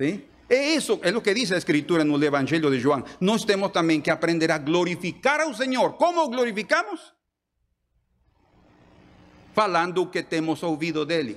¿Sí? 0.00 0.24
E 0.48 0.74
isso 0.74 0.98
é 1.02 1.16
o 1.16 1.20
que 1.20 1.32
diz 1.32 1.52
a 1.52 1.56
Escritura 1.56 2.02
no 2.02 2.22
Evangelho 2.22 2.70
de 2.70 2.80
João. 2.80 3.04
Nós 3.20 3.44
temos 3.44 3.70
também 3.70 4.00
que 4.00 4.10
aprender 4.10 4.50
a 4.50 4.58
glorificar 4.58 5.40
ao 5.40 5.54
Senhor. 5.54 5.92
Como 5.92 6.28
glorificamos? 6.28 7.14
Falando 9.54 10.02
o 10.02 10.10
que 10.10 10.22
temos 10.22 10.62
ouvido 10.62 11.04
dele. 11.04 11.36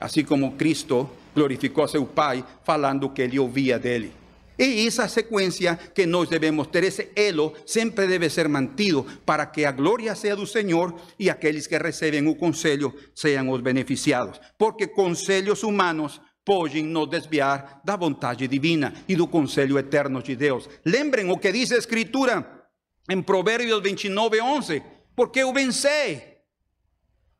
Assim 0.00 0.24
como 0.24 0.56
Cristo 0.56 1.10
glorificou 1.34 1.84
a 1.84 1.88
seu 1.88 2.06
Pai, 2.06 2.44
falando 2.64 3.04
o 3.04 3.10
que 3.10 3.22
ele 3.22 3.38
ouvia 3.38 3.78
dele. 3.78 4.12
Y 4.58 4.88
esa 4.88 5.08
secuencia 5.08 5.76
que 5.94 6.04
nos 6.04 6.28
debemos 6.28 6.70
ter, 6.72 6.82
ese 6.82 7.12
elo, 7.14 7.54
siempre 7.64 8.08
debe 8.08 8.28
ser 8.28 8.48
mantido 8.48 9.06
para 9.24 9.52
que 9.52 9.64
a 9.64 9.70
gloria 9.70 10.16
sea 10.16 10.34
do 10.34 10.46
Señor 10.46 10.96
y 11.16 11.28
aquellos 11.28 11.68
que 11.68 11.78
reciben 11.78 12.26
un 12.26 12.34
conselho 12.34 12.92
sean 13.14 13.46
los 13.46 13.62
beneficiados. 13.62 14.40
Porque 14.56 14.90
conselhos 14.90 15.62
humanos 15.62 16.20
podem 16.42 16.82
nos 16.82 17.08
desviar 17.08 17.80
da 17.84 17.94
vontade 17.94 18.48
divina 18.48 18.92
e 19.06 19.14
do 19.14 19.28
conselho 19.28 19.78
eterno 19.78 20.20
de 20.22 20.34
Deus. 20.34 20.68
Lembrem 20.84 21.30
o 21.30 21.38
que 21.38 21.52
diz 21.52 21.70
a 21.70 21.78
Escritura 21.78 22.66
em 23.08 23.22
Provérbios 23.22 23.80
29, 23.80 24.40
11. 24.40 24.82
Porque 25.14 25.38
eu 25.38 25.52
vencei 25.52 26.37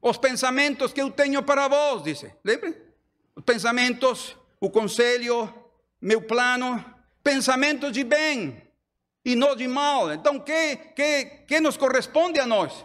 os 0.01 0.17
pensamentos 0.17 0.93
que 0.93 1.01
eu 1.01 1.11
tenho 1.11 1.43
para 1.43 1.69
vós, 1.69 2.03
dice. 2.03 2.33
Lembrem? 2.45 2.75
Os 3.35 3.45
pensamentos, 3.45 4.37
o 4.61 4.71
conselho, 4.71 5.53
meu 6.01 6.23
plano, 6.23 6.85
pensamentos 7.23 7.93
de 7.93 8.05
bem 8.05 8.63
e 9.25 9.35
não 9.35 9.55
de 9.55 9.69
mal. 9.69 10.13
Então, 10.13 10.39
que, 10.39 10.77
que, 10.95 11.25
que 11.47 11.61
nos 11.61 11.77
corresponde 11.77 12.41
a 12.41 12.47
nós? 12.47 12.85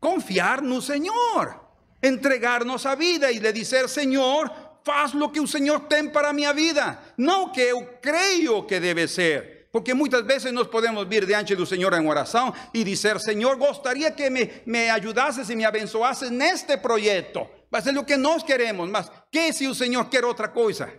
Confiar 0.00 0.60
no 0.60 0.80
Senhor, 0.82 1.60
entregar 2.02 2.64
nossa 2.64 2.94
vida 2.94 3.32
e 3.32 3.38
lhe 3.38 3.52
dizer: 3.52 3.88
Senhor, 3.88 4.50
faz 4.84 5.14
o 5.14 5.28
que 5.28 5.40
o 5.40 5.46
Senhor 5.46 5.80
tem 5.80 6.08
para 6.08 6.30
a 6.30 6.32
minha 6.32 6.52
vida, 6.52 6.98
não 7.16 7.50
que 7.50 7.60
eu 7.60 7.84
creio 8.00 8.62
que 8.64 8.78
deve 8.78 9.08
ser. 9.08 9.57
Porque 9.70 9.92
muitas 9.92 10.24
vezes 10.24 10.52
nós 10.52 10.66
podemos 10.66 11.06
vir 11.06 11.26
diante 11.26 11.54
do 11.54 11.66
Senhor 11.66 11.92
em 11.92 12.08
oração 12.08 12.54
e 12.72 12.82
dizer: 12.82 13.20
Senhor, 13.20 13.56
gostaria 13.56 14.10
que 14.10 14.30
me, 14.30 14.50
me 14.64 14.88
ajudasses 14.90 15.50
e 15.50 15.56
me 15.56 15.64
abençoasses 15.64 16.30
neste 16.30 16.76
projeto. 16.78 17.46
Vai 17.70 17.82
ser 17.82 17.96
o 17.98 18.04
que 18.04 18.16
nós 18.16 18.42
queremos, 18.42 18.88
mas 18.88 19.10
que 19.30 19.52
se 19.52 19.66
o 19.66 19.74
Senhor 19.74 20.06
quer 20.06 20.24
outra 20.24 20.48
coisa? 20.48 20.90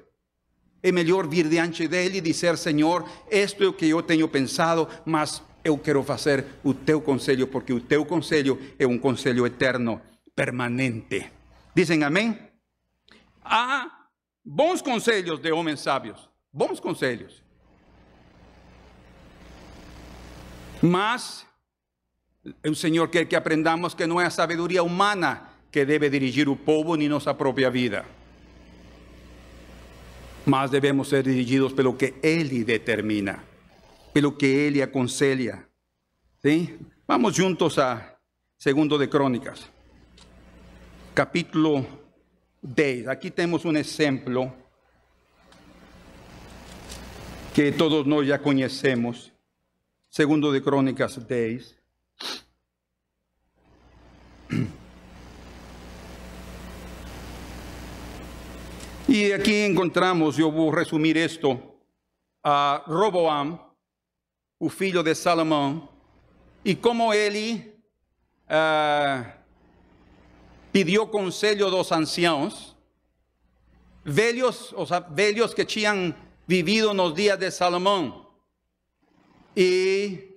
É 0.82 0.92
melhor 0.92 1.28
vir 1.28 1.48
diante 1.50 1.88
dele 1.88 2.20
e 2.20 2.22
dizer: 2.22 2.58
Senhor, 2.58 3.06
isto 3.30 3.64
é 3.64 3.68
o 3.68 3.74
que 3.74 3.90
eu 3.90 4.04
tenho 4.04 4.28
pensado, 4.28 4.88
mas 5.04 5.42
eu 5.64 5.78
quero 5.78 6.04
fazer 6.04 6.46
o 6.64 6.74
teu 6.74 7.02
conselho, 7.02 7.48
porque 7.48 7.74
o 7.74 7.82
teu 7.82 8.06
conselho 8.06 8.60
é 8.78 8.86
um 8.86 9.00
conselho 9.00 9.46
eterno, 9.48 10.00
permanente. 10.36 11.32
Dizem 11.76 12.04
amém? 12.04 12.38
Há 13.44 13.90
bons 14.46 14.82
conselhos 14.82 15.40
de 15.40 15.52
homens 15.52 15.80
sábios, 15.80 16.30
bons 16.54 16.80
conselhos. 16.80 17.49
Mas 20.82 21.46
o 22.66 22.76
Senhor 22.76 23.10
quer 23.10 23.26
que 23.26 23.36
aprendamos 23.36 23.94
que 23.94 24.08
não 24.08 24.20
é 24.20 24.26
a 24.26 24.30
sabedoria 24.30 24.82
humana 24.84 25.50
que 25.72 25.86
deve 25.86 26.10
dirigir 26.10 26.48
o 26.50 26.56
povo 26.56 26.96
nem 26.96 27.10
nossa 27.10 27.34
própria 27.34 27.70
vida 27.70 28.06
mas 30.50 30.72
debemos 30.72 31.10
ser 31.10 31.24
dirigidos 31.24 31.74
pelo 31.74 31.96
que 31.96 32.16
Ele 32.24 32.64
determina, 32.64 33.44
pelo 34.12 34.36
que 34.36 34.48
Ele 34.48 34.82
aconselha. 34.82 35.68
¿Sí? 36.42 36.80
Vamos 37.08 37.36
juntos 37.36 37.78
a 37.78 38.18
Segundo 38.58 38.98
de 38.98 39.08
Crónicas, 39.08 39.70
capítulo 41.14 41.86
10. 42.62 43.08
Aqui 43.08 43.30
temos 43.30 43.64
um 43.64 43.76
exemplo 43.76 44.52
que 47.54 47.72
todos 47.72 48.06
nós 48.06 48.28
já 48.28 48.40
conhecemos. 48.40 49.32
Segundo 50.10 50.52
de 50.52 50.60
Crónicas 50.60 51.28
10. 51.28 51.78
Y 59.08 59.32
aquí 59.32 59.62
encontramos, 59.62 60.36
yo 60.36 60.52
voy 60.52 60.72
a 60.72 60.78
resumir 60.78 61.16
esto, 61.16 61.60
a 62.44 62.84
Roboam, 62.88 63.60
o 64.58 64.70
filho 64.70 65.04
de 65.04 65.14
Salomão, 65.14 65.88
e 66.66 66.76
como 66.76 67.14
ele 67.14 67.76
uh, 68.50 69.26
pediu 70.72 71.08
conselho 71.08 71.70
dos 71.70 71.92
anciãos, 71.92 72.76
velhos, 74.04 74.74
o 74.76 74.88
sea, 74.88 75.00
velhos 75.02 75.54
que 75.54 75.66
tinham 75.66 76.16
vivido 76.48 76.94
nos 76.96 77.14
dias 77.14 77.38
de 77.38 77.52
Salomão, 77.52 78.29
e 79.56 80.36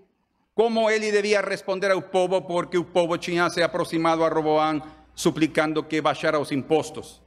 como 0.55 0.91
ele 0.91 1.11
devia 1.11 1.41
responder 1.41 1.91
ao 1.91 2.03
povo, 2.03 2.43
porque 2.43 2.77
o 2.77 2.85
povo 2.85 3.17
tinha 3.17 3.49
se 3.51 3.63
aproximado 3.63 4.25
a 4.25 4.29
Roboam 4.29 4.83
suplicando 5.15 5.83
que 5.83 6.01
baixara 6.01 6.39
os 6.39 6.53
impostos. 6.53 7.23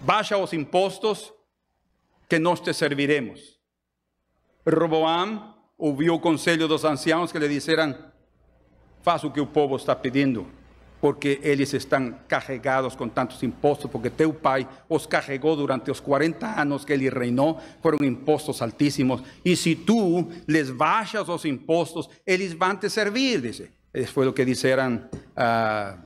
baixa 0.00 0.36
os 0.36 0.52
impostos 0.52 1.32
que 2.28 2.38
nós 2.38 2.60
te 2.60 2.72
serviremos. 2.72 3.58
Roboam 4.66 5.54
ouviu 5.76 6.14
o 6.14 6.20
conselho 6.20 6.68
dos 6.68 6.84
anciãos 6.84 7.32
que 7.32 7.38
lhe 7.38 7.48
disseram: 7.48 7.96
faz 9.02 9.24
o 9.24 9.30
que 9.30 9.40
o 9.40 9.46
povo 9.46 9.76
está 9.76 9.94
pedindo, 9.94 10.46
porque 11.00 11.40
eles 11.42 11.72
estão 11.72 12.14
carregados 12.26 12.94
com 12.94 13.08
tantos 13.08 13.42
impostos, 13.42 13.90
porque 13.90 14.10
teu 14.10 14.32
pai 14.32 14.68
os 14.88 15.06
carregou 15.06 15.56
durante 15.56 15.90
os 15.90 16.00
40 16.00 16.60
anos 16.60 16.84
que 16.84 16.92
ele 16.92 17.08
reinou, 17.08 17.60
foram 17.82 18.04
impostos 18.04 18.60
altíssimos, 18.60 19.22
e 19.44 19.56
se 19.56 19.74
tu 19.74 20.28
les 20.46 20.70
baixas 20.70 21.28
os 21.28 21.44
impostos, 21.44 22.08
eles 22.26 22.52
vão 22.52 22.76
te 22.76 22.90
servir, 22.90 23.40
dice. 23.40 23.70
Isso 23.94 24.12
foi 24.12 24.26
o 24.26 24.32
que 24.32 24.44
disseram 24.44 25.02
ah, 25.36 25.96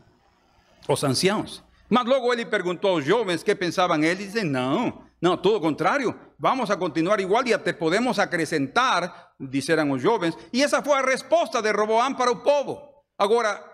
os 0.88 1.02
anciãos. 1.04 1.62
Mas 1.88 2.06
logo 2.06 2.32
ele 2.32 2.46
perguntou 2.46 2.92
aos 2.92 3.04
jovens 3.04 3.42
que 3.42 3.54
pensavam 3.54 4.02
eles, 4.02 4.32
dizem, 4.32 4.44
não, 4.44 5.02
não, 5.20 5.36
todo 5.36 5.56
o 5.56 5.60
contrário, 5.60 6.14
vamos 6.38 6.70
a 6.70 6.76
continuar 6.76 7.20
igual 7.20 7.46
e 7.46 7.54
até 7.54 7.72
podemos 7.72 8.18
acrescentar, 8.18 9.32
disseram 9.38 9.90
os 9.90 10.02
jovens, 10.02 10.36
e 10.52 10.62
essa 10.62 10.82
foi 10.82 10.98
a 10.98 11.06
resposta 11.06 11.60
de 11.62 11.70
Roboam 11.70 12.14
para 12.14 12.30
o 12.30 12.36
povo. 12.36 12.80
Agora, 13.18 13.71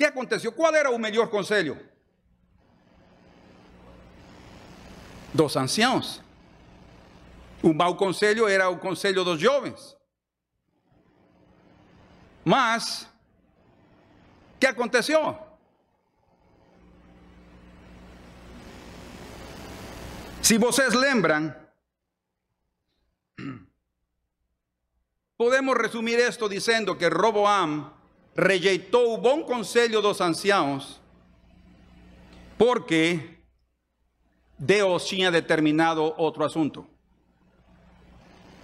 que 0.00 0.06
aconteceu? 0.06 0.50
Qual 0.50 0.74
era 0.74 0.90
o 0.90 0.98
melhor 0.98 1.28
conselho? 1.28 1.78
Dos 5.34 5.54
anciãos. 5.56 6.22
O 7.62 7.74
mau 7.74 7.94
conselho 7.94 8.48
era 8.48 8.70
o 8.70 8.78
conselho 8.78 9.22
dos 9.24 9.38
jovens. 9.38 9.94
Mas, 12.42 13.06
que 14.58 14.66
aconteceu? 14.66 15.38
Se 20.42 20.56
vocês 20.56 20.94
lembram, 20.94 21.54
podemos 25.36 25.76
resumir 25.76 26.18
esto 26.18 26.48
dizendo 26.48 26.96
que 26.96 27.06
Roboam 27.06 27.99
rejeitou 28.36 29.14
o 29.14 29.18
bom 29.18 29.42
conselho 29.42 30.00
dos 30.00 30.20
anciãos 30.20 31.00
porque 32.60 33.38
Deus 34.58 35.06
tinha 35.06 35.30
determinado 35.30 36.02
outro 36.18 36.44
assunto. 36.44 36.86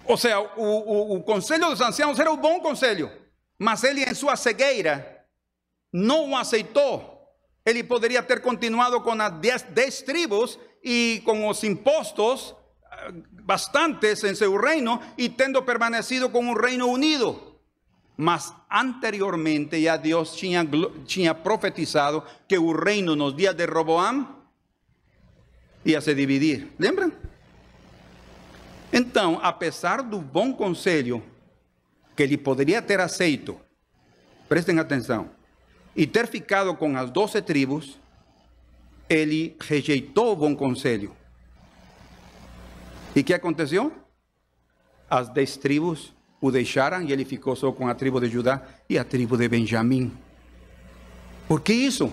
Ou 0.04 0.18
seja, 0.18 0.38
o, 0.38 0.62
o, 0.62 1.16
o 1.16 1.22
conselho 1.22 1.70
dos 1.70 1.80
anciãos 1.80 2.20
era 2.20 2.30
o 2.30 2.36
bom 2.36 2.60
conselho, 2.60 3.10
mas 3.58 3.82
ele, 3.84 4.04
em 4.04 4.12
sua 4.12 4.36
cegueira, 4.36 5.24
não 5.90 6.32
o 6.32 6.36
aceitou. 6.36 7.26
Ele 7.64 7.82
poderia 7.82 8.22
ter 8.22 8.42
continuado 8.42 9.00
com 9.00 9.12
as 9.12 9.62
dez, 9.62 10.02
tribos 10.02 10.58
e 10.84 11.22
com 11.24 11.48
os 11.48 11.64
impostos 11.64 12.54
bastantes 13.30 14.22
em 14.24 14.34
seu 14.34 14.54
reino 14.60 15.00
e 15.16 15.30
tendo 15.30 15.62
permanecido 15.62 16.28
com 16.28 16.40
um 16.40 16.52
reino 16.52 16.86
unido. 16.86 17.55
Mas 18.16 18.54
anteriormente 18.70 19.82
já 19.82 19.96
Deus 19.96 20.34
tinha, 20.34 20.66
tinha 21.04 21.34
profetizado 21.34 22.22
que 22.48 22.56
o 22.56 22.72
reino 22.72 23.14
nos 23.14 23.34
dias 23.34 23.54
de 23.54 23.66
Roboam 23.66 24.26
ia 25.84 26.00
se 26.00 26.14
dividir. 26.14 26.72
Lembram? 26.78 27.12
Então, 28.92 29.38
apesar 29.42 30.02
do 30.02 30.18
bom 30.18 30.54
conselho 30.54 31.22
que 32.16 32.22
ele 32.22 32.38
poderia 32.38 32.80
ter 32.80 32.98
aceito, 33.00 33.60
prestem 34.48 34.78
atenção, 34.78 35.30
e 35.94 36.06
ter 36.06 36.26
ficado 36.26 36.74
com 36.74 36.96
as 36.96 37.10
doze 37.10 37.42
tribos, 37.42 37.98
ele 39.08 39.56
rejeitou 39.60 40.32
o 40.32 40.36
bom 40.36 40.56
conselho. 40.56 41.14
E 43.14 43.22
que 43.22 43.34
aconteceu? 43.34 43.92
As 45.08 45.28
dez 45.28 45.56
tribos 45.56 46.15
o 46.40 46.50
deixaram 46.50 47.02
e 47.02 47.12
ele 47.12 47.24
ficou 47.24 47.56
só 47.56 47.72
com 47.72 47.88
a 47.88 47.94
tribo 47.94 48.20
de 48.20 48.28
Judá 48.28 48.62
e 48.88 48.98
a 48.98 49.04
tribo 49.04 49.36
de 49.36 49.48
Benjamim. 49.48 50.12
Por 51.48 51.60
que 51.60 51.72
isso? 51.72 52.12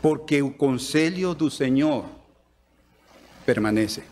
Porque 0.00 0.42
o 0.42 0.50
conselho 0.50 1.34
do 1.34 1.50
Senhor 1.50 2.04
permanece. 3.44 4.02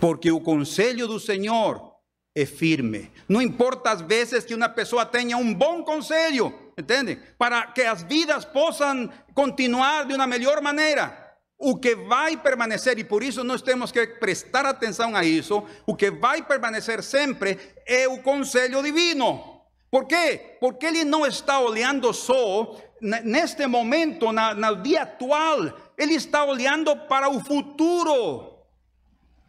Porque 0.00 0.30
o 0.30 0.40
conselho 0.40 1.06
do 1.06 1.18
Senhor 1.18 1.92
é 2.34 2.46
firme. 2.46 3.10
Não 3.28 3.42
importa 3.42 3.90
as 3.90 4.00
vezes 4.00 4.44
que 4.44 4.54
uma 4.54 4.68
pessoa 4.68 5.04
tenha 5.04 5.36
um 5.36 5.52
bom 5.52 5.82
conselho, 5.82 6.52
entende? 6.76 7.18
Para 7.36 7.66
que 7.66 7.82
as 7.82 8.02
vidas 8.02 8.44
possam 8.44 9.10
continuar 9.34 10.06
de 10.06 10.14
uma 10.14 10.26
melhor 10.26 10.60
maneira. 10.62 11.27
O 11.58 11.76
que 11.76 11.96
vai 11.96 12.36
permanecer, 12.36 12.98
e 12.98 13.04
por 13.04 13.22
isso 13.22 13.42
nós 13.42 13.60
temos 13.60 13.90
que 13.90 14.06
prestar 14.06 14.64
atenção 14.64 15.16
a 15.16 15.24
isso, 15.24 15.64
o 15.84 15.96
que 15.96 16.10
vai 16.10 16.42
permanecer 16.42 17.02
sempre 17.02 17.58
é 17.84 18.06
o 18.06 18.22
conselho 18.22 18.80
divino. 18.82 19.62
Por 19.90 20.06
quê? 20.06 20.56
Porque 20.60 20.86
ele 20.86 21.04
não 21.04 21.26
está 21.26 21.58
olhando 21.58 22.12
só 22.12 22.76
neste 23.00 23.66
momento, 23.66 24.32
na, 24.32 24.54
no 24.54 24.76
dia 24.82 25.02
atual, 25.02 25.72
ele 25.96 26.14
está 26.14 26.44
olhando 26.44 26.96
para 26.96 27.28
o 27.28 27.40
futuro. 27.40 28.64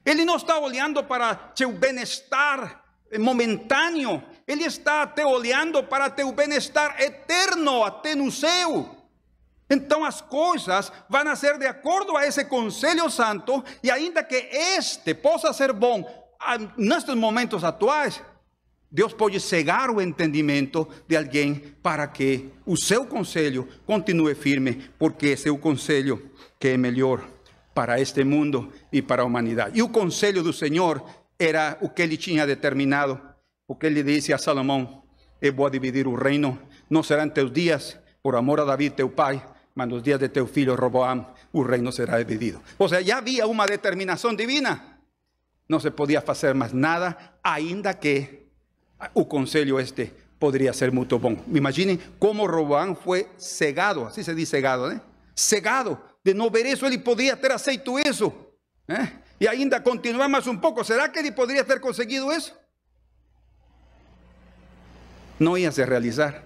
Ele 0.06 0.26
não 0.26 0.38
está 0.38 0.58
olhando 0.58 1.04
para 1.04 1.36
teu 1.36 1.72
bem-estar 1.72 2.84
momentâneo, 3.20 4.24
ele 4.48 4.64
está 4.64 5.02
até 5.04 5.26
olhando 5.26 5.84
para 5.84 6.10
teu 6.10 6.32
bem-estar 6.32 7.00
eterno, 7.02 7.84
até 7.84 8.16
no 8.16 8.32
céu. 8.32 8.99
Então 9.70 10.04
as 10.04 10.20
coisas 10.20 10.92
vão 11.08 11.36
ser 11.36 11.58
de 11.58 11.68
acordo 11.68 12.18
a 12.18 12.26
esse 12.26 12.44
conselho 12.46 13.10
santo, 13.10 13.64
e 13.84 13.92
ainda 13.92 14.24
que 14.24 14.36
este 14.36 15.14
possa 15.14 15.54
ser 15.54 15.74
bom 15.74 16.04
nestes 16.78 17.16
momentos 17.16 17.64
atuais, 17.64 18.22
Deus 18.92 19.14
pode 19.14 19.40
cegar 19.40 19.92
o 19.92 20.02
entendimento 20.02 20.88
de 21.08 21.16
alguém 21.16 21.54
para 21.84 22.08
que 22.08 22.50
o 22.66 22.76
seu 22.76 23.06
conselho 23.06 23.68
continue 23.86 24.34
firme, 24.34 24.90
porque 24.98 25.28
esse 25.28 25.48
é 25.48 25.52
o 25.52 25.60
conselho 25.60 26.32
que 26.60 26.70
é 26.70 26.78
melhor 26.78 27.24
para 27.74 28.02
este 28.02 28.24
mundo 28.24 28.74
e 28.92 29.02
para 29.02 29.22
a 29.22 29.26
humanidade. 29.26 29.78
E 29.78 29.84
o 29.84 29.90
conselho 29.90 30.42
do 30.42 30.52
Senhor 30.52 31.04
era 31.38 31.78
o 31.82 31.90
que 31.90 32.02
ele 32.02 32.18
tinha 32.18 32.48
determinado, 32.48 33.22
o 33.68 33.76
que 33.76 33.86
ele 33.86 34.02
disse 34.02 34.34
a 34.34 34.40
Salomão: 34.40 35.04
Eu 35.40 35.54
vou 35.54 35.70
dividir 35.70 36.08
o 36.08 36.16
reino, 36.16 36.60
não 36.90 37.04
serão 37.04 37.30
teus 37.30 37.52
dias, 37.52 37.96
por 38.24 38.36
amor 38.36 38.60
a 38.60 38.66
David, 38.66 38.96
teu 38.96 39.10
pai, 39.10 39.42
mas 39.80 39.88
nos 39.88 40.04
días 40.04 40.20
de 40.20 40.28
teu 40.28 40.46
filho 40.46 40.76
Roboam, 40.76 41.26
o 41.54 41.64
reino 41.64 41.90
será 41.94 42.18
dividido. 42.18 42.60
O 42.78 42.90
sea, 42.90 43.00
ya 43.00 43.24
había 43.24 43.48
una 43.48 43.66
determinación 43.66 44.36
divina. 44.36 45.00
No 45.70 45.80
se 45.80 45.90
podía 45.90 46.20
hacer 46.20 46.54
más 46.54 46.74
nada, 46.74 47.40
ainda 47.42 47.98
que 47.98 48.52
o 49.14 49.30
conselho 49.30 49.80
este 49.80 50.12
podría 50.38 50.74
ser 50.74 50.92
muy 50.92 51.06
bom. 51.06 51.38
Imaginen 51.56 51.98
cómo 52.20 52.46
Roboam 52.46 52.94
fue 52.94 53.30
cegado, 53.38 54.06
así 54.06 54.22
se 54.22 54.36
dice 54.36 54.58
cegado, 54.58 54.92
¿eh? 54.92 55.00
Cegado 55.34 56.04
de 56.26 56.34
no 56.34 56.50
ver 56.50 56.66
eso, 56.66 56.86
él 56.86 57.02
podía 57.02 57.40
ter 57.40 57.54
aceito 57.54 57.98
eso. 57.98 58.58
¿eh? 58.86 59.14
Y 59.40 59.48
ainda 59.48 59.82
continuar 59.82 60.30
más 60.30 60.46
un 60.46 60.60
poco, 60.60 60.84
¿será 60.84 61.10
que 61.10 61.22
él 61.22 61.34
podría 61.34 61.62
haber 61.62 61.80
conseguido 61.80 62.34
eso? 62.34 62.54
No 65.40 65.56
iba 65.56 65.72
a 65.72 65.86
realizar, 65.86 66.44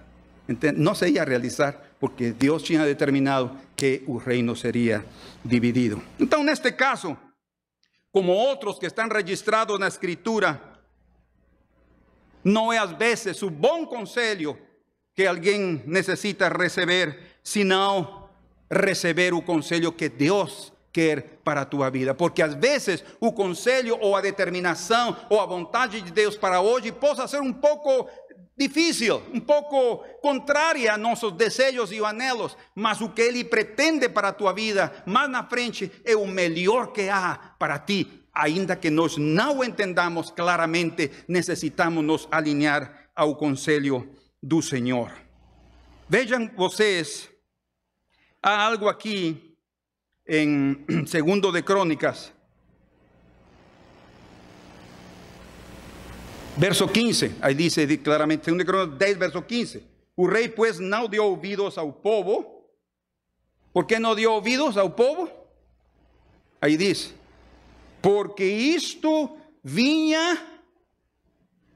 no 0.76 0.94
se 0.94 1.08
iba 1.08 1.22
a 1.22 1.24
realizar 1.24 1.93
porque 2.04 2.32
Deus 2.32 2.62
tinha 2.62 2.84
determinado 2.84 3.58
que 3.74 4.02
o 4.06 4.18
reino 4.18 4.54
seria 4.54 5.02
dividido. 5.42 6.02
Então, 6.20 6.44
neste 6.44 6.70
caso, 6.70 7.16
como 8.12 8.30
outros 8.30 8.78
que 8.78 8.84
estão 8.84 9.08
registrados 9.08 9.78
na 9.78 9.88
Escritura, 9.88 10.60
não 12.44 12.70
é 12.70 12.76
às 12.76 12.90
vezes 12.92 13.40
o 13.40 13.48
bom 13.48 13.86
conselho 13.86 14.58
que 15.14 15.26
alguém 15.26 15.82
necessita 15.86 16.46
receber, 16.50 17.38
senão 17.42 18.28
receber 18.70 19.32
o 19.32 19.40
conselho 19.40 19.90
que 19.90 20.10
Deus 20.10 20.74
quer 20.92 21.38
para 21.42 21.62
a 21.62 21.64
tua 21.64 21.88
vida. 21.88 22.14
Porque 22.14 22.42
às 22.42 22.52
vezes 22.52 23.02
o 23.18 23.32
conselho 23.32 23.96
ou 23.98 24.14
a 24.14 24.20
determinação 24.20 25.16
ou 25.30 25.40
a 25.40 25.46
vontade 25.46 26.02
de 26.02 26.12
Deus 26.12 26.36
para 26.36 26.60
hoje 26.60 26.92
possa 26.92 27.26
ser 27.26 27.40
um 27.40 27.52
pouco 27.52 28.10
difícil, 28.56 29.22
um 29.32 29.40
pouco 29.40 30.04
contrária 30.20 30.92
a 30.92 30.98
nossos 30.98 31.32
desejos 31.32 31.90
e 31.92 32.04
anhelos, 32.04 32.56
mas 32.74 33.00
o 33.00 33.08
que 33.08 33.22
Ele 33.22 33.44
pretende 33.44 34.08
para 34.08 34.28
a 34.28 34.32
tua 34.32 34.52
vida, 34.52 35.02
mais 35.06 35.30
na 35.30 35.44
frente, 35.44 35.90
é 36.04 36.16
o 36.16 36.26
melhor 36.26 36.92
que 36.92 37.08
há 37.08 37.54
para 37.58 37.78
ti. 37.78 38.22
Ainda 38.32 38.74
que 38.74 38.90
nós 38.90 39.16
não 39.16 39.62
entendamos 39.62 40.30
claramente, 40.30 41.10
necessitamos 41.28 42.04
nos 42.04 42.28
alinhar 42.30 43.08
ao 43.14 43.36
conselho 43.36 44.08
do 44.42 44.60
Senhor. 44.60 45.12
Vejam 46.08 46.50
vocês, 46.56 47.30
há 48.42 48.66
algo 48.66 48.88
aqui 48.88 49.56
em 50.26 50.84
segundo 51.06 51.52
de 51.52 51.62
Crônicas, 51.62 52.32
Verso 56.56 56.86
15, 56.86 57.36
aí 57.40 57.54
diz 57.54 57.76
claramente, 58.02 58.50
2 58.50 58.64
Crônicas 58.64 58.98
10, 58.98 59.18
verso 59.18 59.42
15. 59.42 59.82
O 60.16 60.26
rei, 60.26 60.48
pois, 60.48 60.78
não 60.78 61.08
deu 61.08 61.24
ouvidos 61.24 61.76
ao 61.76 61.92
povo. 61.92 62.64
Por 63.72 63.84
que 63.84 63.98
não 63.98 64.14
deu 64.14 64.32
ouvidos 64.32 64.76
ao 64.76 64.88
povo? 64.90 65.28
Aí 66.60 66.76
diz, 66.76 67.12
porque 68.00 68.44
isto 68.44 69.36
vinha 69.62 70.40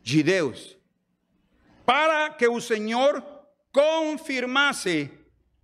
de 0.02 0.22
Deus, 0.22 0.76
para 1.84 2.30
que 2.30 2.46
o 2.46 2.60
Senhor 2.60 3.22
confirmasse 3.72 5.10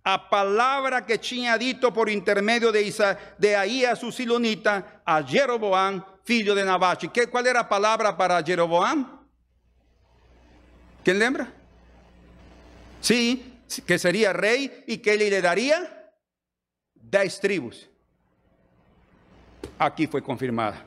a 0.03 0.19
palavra 0.19 1.01
que 1.01 1.17
tinha 1.17 1.57
dito 1.57 1.91
por 1.91 2.09
intermédio 2.09 2.71
de, 2.71 2.81
Isa, 2.81 3.17
de 3.39 3.55
Aías, 3.55 4.03
o 4.03 4.11
Silonita, 4.11 5.01
a 5.05 5.21
Jeroboam, 5.21 6.03
filho 6.25 6.55
de 6.55 6.63
Nabate. 6.63 7.07
Que, 7.07 7.27
qual 7.27 7.45
era 7.45 7.61
a 7.61 7.63
palavra 7.63 8.11
para 8.11 8.43
Jeroboam? 8.43 9.19
Quem 11.03 11.13
lembra? 11.13 11.53
Sim, 13.01 13.53
que 13.85 13.97
seria 13.97 14.31
rei 14.31 14.83
e 14.87 14.97
que 14.97 15.09
ele 15.11 15.29
lhe 15.29 15.41
daria 15.41 15.91
dez 16.95 17.37
tribos. 17.37 17.87
Aqui 19.77 20.07
foi 20.07 20.21
confirmada. 20.21 20.77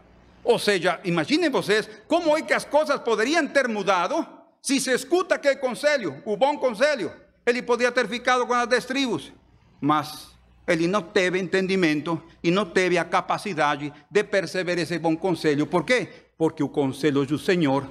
Ou 0.42 0.58
seja, 0.58 1.00
imaginem 1.04 1.48
vocês 1.48 1.88
como 2.08 2.36
é 2.36 2.42
que 2.42 2.52
as 2.52 2.64
coisas 2.64 3.00
poderiam 3.00 3.46
ter 3.46 3.68
mudado 3.68 4.26
se 4.60 4.80
se 4.80 4.92
escuta 4.92 5.36
aquele 5.36 5.56
conselho, 5.56 6.20
o 6.24 6.36
bom 6.36 6.58
conselho. 6.58 7.12
Ele 7.46 7.62
podia 7.62 7.92
ter 7.92 8.08
ficado 8.08 8.46
com 8.46 8.54
as 8.54 8.66
dez 8.66 8.84
tribos, 8.84 9.32
mas 9.80 10.37
ele 10.68 10.86
não 10.86 11.02
teve 11.02 11.38
entendimento 11.38 12.20
e 12.42 12.50
não 12.50 12.66
teve 12.66 12.98
a 12.98 13.04
capacidade 13.04 13.92
de 14.10 14.24
perceber 14.24 14.78
esse 14.78 14.98
bom 14.98 15.16
conselho. 15.16 15.66
Por 15.66 15.84
quê? 15.84 16.08
Porque 16.36 16.62
o 16.62 16.68
conselho 16.68 17.24
do 17.24 17.38
Senhor 17.38 17.88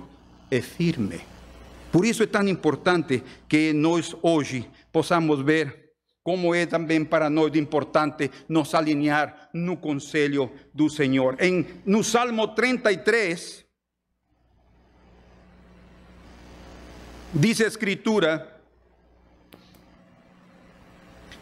é 0.50 0.62
firme. 0.62 1.22
Por 1.92 2.06
isso 2.06 2.24
é 2.24 2.28
tão 2.28 2.48
importante 2.48 3.24
que 3.48 3.74
nós 3.74 4.16
hoje 4.22 4.70
possamos 4.92 5.42
ver 5.42 5.88
como 6.22 6.54
é 6.54 6.66
também 6.66 7.06
para 7.06 7.30
nós 7.30 7.56
importante 7.56 8.30
nos 8.50 8.76
alinhar 8.76 9.50
no 9.54 9.78
conselho 9.78 10.52
do 10.74 10.90
Senhor. 10.90 11.38
Em, 11.40 11.66
no 11.86 12.04
Salmo 12.04 12.50
33, 12.50 13.66
diz 17.34 17.62
a 17.62 17.68
Escritura, 17.68 18.57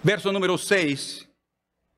Verso 0.05 0.31
número 0.31 0.55
6. 0.55 1.27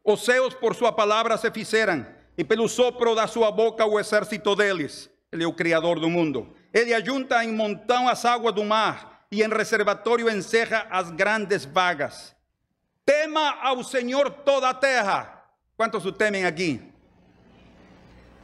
Os 0.02 0.24
céus 0.24 0.54
por 0.54 0.74
sua 0.74 0.94
palavra 0.94 1.38
se 1.38 1.52
fizeram, 1.52 2.08
e 2.38 2.44
pelo 2.46 2.70
sopro 2.70 3.14
da 3.14 3.28
sua 3.28 3.52
boca 3.52 3.86
o 3.86 4.00
exército 4.00 4.56
deles. 4.56 5.10
Ele 5.30 5.44
é 5.44 5.46
o 5.48 5.52
Criador 5.52 6.00
do 6.00 6.10
mundo. 6.10 6.56
Ele 6.74 6.94
ajunta 6.94 7.44
em 7.44 7.52
montão 7.52 8.08
as 8.08 8.24
águas 8.24 8.56
do 8.56 8.64
mar, 8.64 9.28
e 9.30 9.44
em 9.44 9.50
reservatório 9.50 10.30
encerra 10.30 10.88
as 10.90 11.12
grandes 11.12 11.66
vagas. 11.66 12.34
Tema 13.06 13.58
ao 13.62 13.84
Senhor 13.84 14.30
toda 14.30 14.70
a 14.70 14.74
terra. 14.74 15.44
Quantos 15.76 16.06
o 16.06 16.12
temem 16.14 16.46
aqui? 16.46 16.80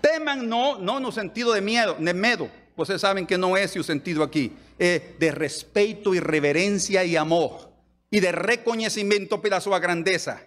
Teman 0.01 0.43
não 0.43 0.99
no 0.99 1.09
sentido 1.09 1.53
de 1.53 1.61
medo, 1.61 1.93
de 1.93 2.11
medo. 2.11 2.51
Vocês 2.75 2.99
sabem 2.99 3.25
que 3.25 3.37
não 3.37 3.55
é 3.55 3.63
esse 3.63 3.79
o 3.79 3.83
sentido 3.83 4.23
aqui. 4.23 4.51
É 4.77 4.99
de 4.99 5.29
respeito 5.29 6.13
e 6.13 6.19
reverência 6.19 7.05
e 7.05 7.15
amor 7.15 7.71
e 8.13 8.19
de 8.21 8.29
reconhecimento 8.29 9.39
pela 9.39 9.59
sua 9.59 9.79
grandeza. 9.79 10.39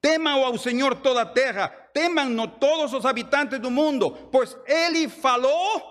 Temam 0.00 0.44
ao 0.44 0.56
Senhor 0.56 0.94
toda 0.96 1.22
a 1.22 1.26
terra, 1.26 1.66
temam-no 1.92 2.46
todos 2.46 2.92
os 2.92 3.04
habitantes 3.04 3.58
do 3.58 3.68
mundo, 3.68 4.28
pois 4.30 4.56
Ele 4.64 5.08
falou. 5.08 5.82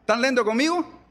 ¿Estão 0.00 0.18
lendo 0.18 0.44
comigo? 0.44 1.02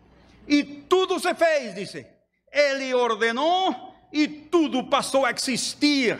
E 0.47 0.63
tudo 0.63 1.19
se 1.19 1.35
fez, 1.35 1.75
dice. 1.75 2.07
Ele 2.49 2.93
ordenou 2.93 3.93
e 4.13 4.25
tudo 4.27 4.89
passou 4.89 5.25
a 5.25 5.31
existir. 5.31 6.17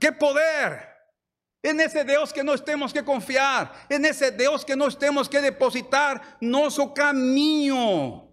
Que 0.00 0.10
poder! 0.10 0.88
É 1.62 1.74
nesse 1.74 2.04
Deus 2.04 2.32
que 2.32 2.42
nós 2.42 2.60
temos 2.62 2.90
que 2.90 3.02
confiar, 3.02 3.84
é 3.90 3.98
nesse 3.98 4.30
Deus 4.30 4.64
que 4.64 4.76
nós 4.76 4.94
temos 4.94 5.28
que 5.28 5.40
depositar 5.40 6.38
nosso 6.40 6.88
caminho. 6.88 8.27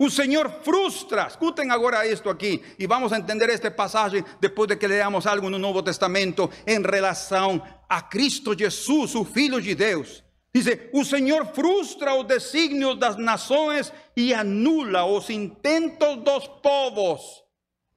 O 0.00 0.08
Senhor 0.08 0.50
frustra. 0.62 1.26
Escutem 1.26 1.70
agora 1.70 2.06
isto 2.06 2.30
aqui. 2.30 2.62
E 2.78 2.86
vamos 2.86 3.12
entender 3.12 3.50
este 3.50 3.70
passagem 3.70 4.24
depois 4.40 4.66
de 4.66 4.76
que 4.76 4.86
leamos 4.86 5.26
algo 5.26 5.50
no 5.50 5.58
Novo 5.58 5.82
Testamento 5.82 6.50
em 6.66 6.80
relação 6.80 7.62
a 7.86 8.00
Cristo 8.00 8.58
Jesus, 8.58 9.14
o 9.14 9.26
Filho 9.26 9.60
de 9.60 9.74
Deus. 9.74 10.24
Dice: 10.54 10.88
O 10.94 11.04
Senhor 11.04 11.44
frustra 11.48 12.14
os 12.14 12.26
desígnios 12.26 12.98
das 12.98 13.16
nações 13.16 13.92
e 14.16 14.32
anula 14.32 15.04
os 15.04 15.28
intentos 15.28 16.16
dos 16.24 16.48
povos. 16.62 17.20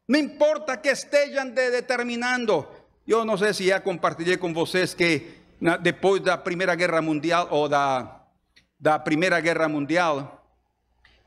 Não 0.06 0.20
importa 0.20 0.76
que 0.76 0.90
estejam 0.90 1.52
de 1.52 1.72
determinando. 1.72 2.68
Eu 3.08 3.24
não 3.24 3.38
sei 3.38 3.54
se 3.54 3.68
já 3.68 3.80
compartilhei 3.80 4.36
com 4.36 4.54
vocês 4.54 4.94
que 4.94 5.38
depois 5.82 6.22
da 6.22 6.38
Primeira 6.38 6.76
Guerra 6.76 7.02
Mundial 7.02 7.48
ou 7.50 7.70
da, 7.70 8.26
da 8.78 9.00
Primeira 9.00 9.40
Guerra 9.40 9.70
Mundial 9.70 10.43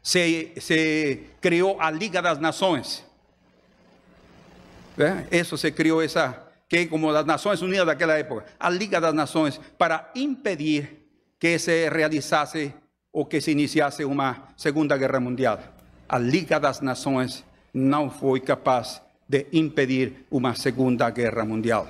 se, 0.07 0.53
se 0.61 1.21
criou 1.41 1.81
a 1.81 1.91
Liga 1.91 2.23
das 2.23 2.39
Nações. 2.39 3.03
Isso 5.33 5.59
se 5.59 5.73
criou 5.73 6.01
essa, 6.01 6.47
que 6.69 6.87
como 6.87 7.13
das 7.13 7.27
Nações 7.27 7.61
Unidas 7.61 7.87
daquela 7.87 8.17
época, 8.17 8.45
a 8.61 8.71
Liga 8.71 9.01
das 9.01 9.13
Nações, 9.13 9.61
para 9.77 10.13
impedir 10.15 11.09
que 11.41 11.59
se 11.59 11.89
realizasse 11.89 12.73
ou 13.13 13.27
que 13.27 13.41
se 13.41 13.51
iniciasse 13.51 14.05
uma 14.05 14.55
Segunda 14.57 14.97
Guerra 14.97 15.19
Mundial. 15.19 15.59
A 16.09 16.21
Liga 16.21 16.61
das 16.61 16.81
Nações 16.81 17.45
não 17.75 18.09
foi 18.09 18.39
capaz 18.39 19.03
de 19.29 19.49
impedir 19.53 20.25
uma 20.31 20.55
Segunda 20.55 21.11
Guerra 21.11 21.45
Mundial. 21.45 21.89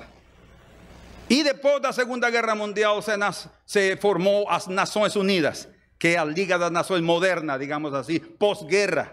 E 1.29 1.43
depois 1.43 1.83
da 1.83 1.93
Segunda 1.93 2.31
Guerra 2.31 2.55
Mundial 2.55 2.99
se, 2.99 3.15
nas, 3.15 3.47
se 3.63 3.95
formou 3.97 4.49
as 4.49 4.65
Nações 4.65 5.15
Unidas 5.15 5.67
que 5.99 6.15
a 6.15 6.23
Liga 6.23 6.57
das 6.57 6.71
Nações 6.71 7.01
moderna, 7.01 7.57
digamos 7.57 7.93
assim, 7.93 8.19
pós-guerra, 8.19 9.11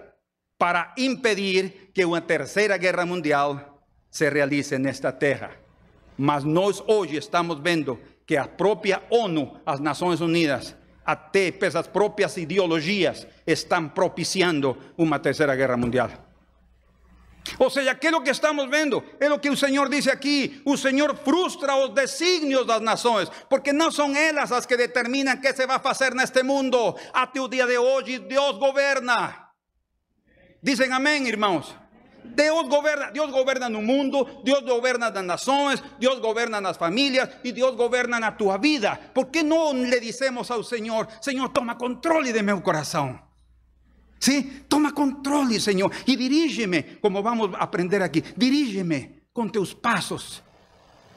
para 0.58 0.94
impedir 0.96 1.90
que 1.92 2.04
uma 2.04 2.20
terceira 2.20 2.76
guerra 2.76 3.04
mundial 3.04 3.82
se 4.10 4.28
realize 4.30 4.78
nesta 4.78 5.10
terra. 5.10 5.50
Mas 6.16 6.44
nós 6.44 6.82
hoje 6.86 7.16
estamos 7.16 7.58
vendo 7.58 7.98
que 8.26 8.36
a 8.36 8.46
própria 8.46 9.02
ONU, 9.10 9.60
as 9.66 9.80
Nações 9.80 10.20
Unidas, 10.20 10.76
até 11.04 11.50
pelas 11.50 11.86
próprias 11.86 12.36
ideologias, 12.36 13.26
estão 13.46 13.88
propiciando 13.88 14.76
uma 14.96 15.18
terceira 15.18 15.54
guerra 15.56 15.76
mundial. 15.76 16.10
Ou 17.58 17.68
seja, 17.70 17.94
que 17.94 18.06
é 18.06 18.16
o 18.16 18.22
que 18.22 18.30
estamos 18.30 18.68
vendo? 18.68 19.04
É 19.20 19.30
o 19.30 19.38
que 19.38 19.50
o 19.50 19.56
Senhor 19.56 19.88
diz 19.88 20.08
aqui. 20.08 20.62
O 20.64 20.76
Senhor 20.76 21.14
frustra 21.16 21.76
os 21.76 21.90
desígnios 21.90 22.66
das 22.66 22.80
nações, 22.80 23.30
porque 23.48 23.72
não 23.72 23.90
são 23.90 24.14
elas 24.16 24.50
as 24.50 24.66
que 24.66 24.76
determinam 24.76 25.34
o 25.34 25.40
que 25.40 25.52
se 25.52 25.66
vai 25.66 25.78
fazer 25.78 26.14
neste 26.14 26.42
mundo. 26.42 26.96
Até 27.12 27.40
o 27.40 27.48
dia 27.48 27.66
de 27.66 27.78
hoje, 27.78 28.18
Deus 28.18 28.58
governa. 28.58 29.50
Dizem 30.62 30.92
amém, 30.92 31.28
irmãos. 31.28 31.74
Deus 32.24 32.66
governa, 32.68 33.10
Deus 33.10 33.30
governa 33.30 33.68
no 33.68 33.82
mundo, 33.82 34.24
Deus 34.42 34.62
governa 34.62 35.10
nas 35.10 35.24
nações, 35.24 35.82
Deus 35.98 36.18
governa 36.20 36.58
nas 36.58 36.78
famílias 36.78 37.28
e 37.44 37.52
Deus 37.52 37.76
governa 37.76 38.18
na 38.18 38.32
tua 38.32 38.56
vida. 38.56 38.98
Por 39.12 39.26
que 39.26 39.42
não 39.42 39.72
lhe 39.74 40.00
dizemos 40.00 40.50
ao 40.50 40.64
Senhor, 40.64 41.06
Senhor, 41.20 41.50
toma 41.50 41.74
controle 41.74 42.32
de 42.32 42.42
meu 42.42 42.62
coração? 42.62 43.20
¿Sí? 44.24 44.64
Toma 44.70 44.94
controle, 44.94 45.60
Senhor, 45.60 45.92
e 46.06 46.16
dirígeme, 46.16 46.96
como 47.02 47.22
vamos 47.22 47.52
a 47.52 47.58
aprender 47.58 48.00
aqui, 48.00 48.24
dirígeme 48.34 49.28
com 49.34 49.46
teus 49.46 49.74
passos. 49.74 50.42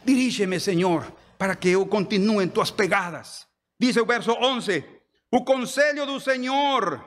Dirígeme, 0.03 0.59
Senhor, 0.59 1.09
para 1.37 1.55
que 1.55 1.69
eu 1.69 1.85
continue 1.85 2.43
em 2.43 2.49
tuas 2.49 2.69
pegadas. 2.69 3.47
Diz 3.79 3.95
o 3.95 4.05
verso 4.05 4.33
11: 4.33 4.83
O 5.31 5.45
conselho 5.45 6.05
do 6.05 6.19
Senhor. 6.19 7.01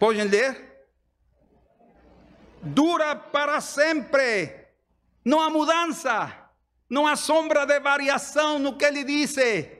Podem 0.00 0.24
ler? 0.24 0.88
Dura 2.60 3.14
para 3.14 3.60
sempre. 3.60 4.66
Não 5.24 5.40
há 5.40 5.48
mudança. 5.48 6.50
Não 6.90 7.06
há 7.06 7.14
sombra 7.14 7.64
de 7.64 7.78
variação 7.78 8.58
no 8.58 8.76
que 8.76 8.84
ele 8.84 9.04
disse. 9.04 9.75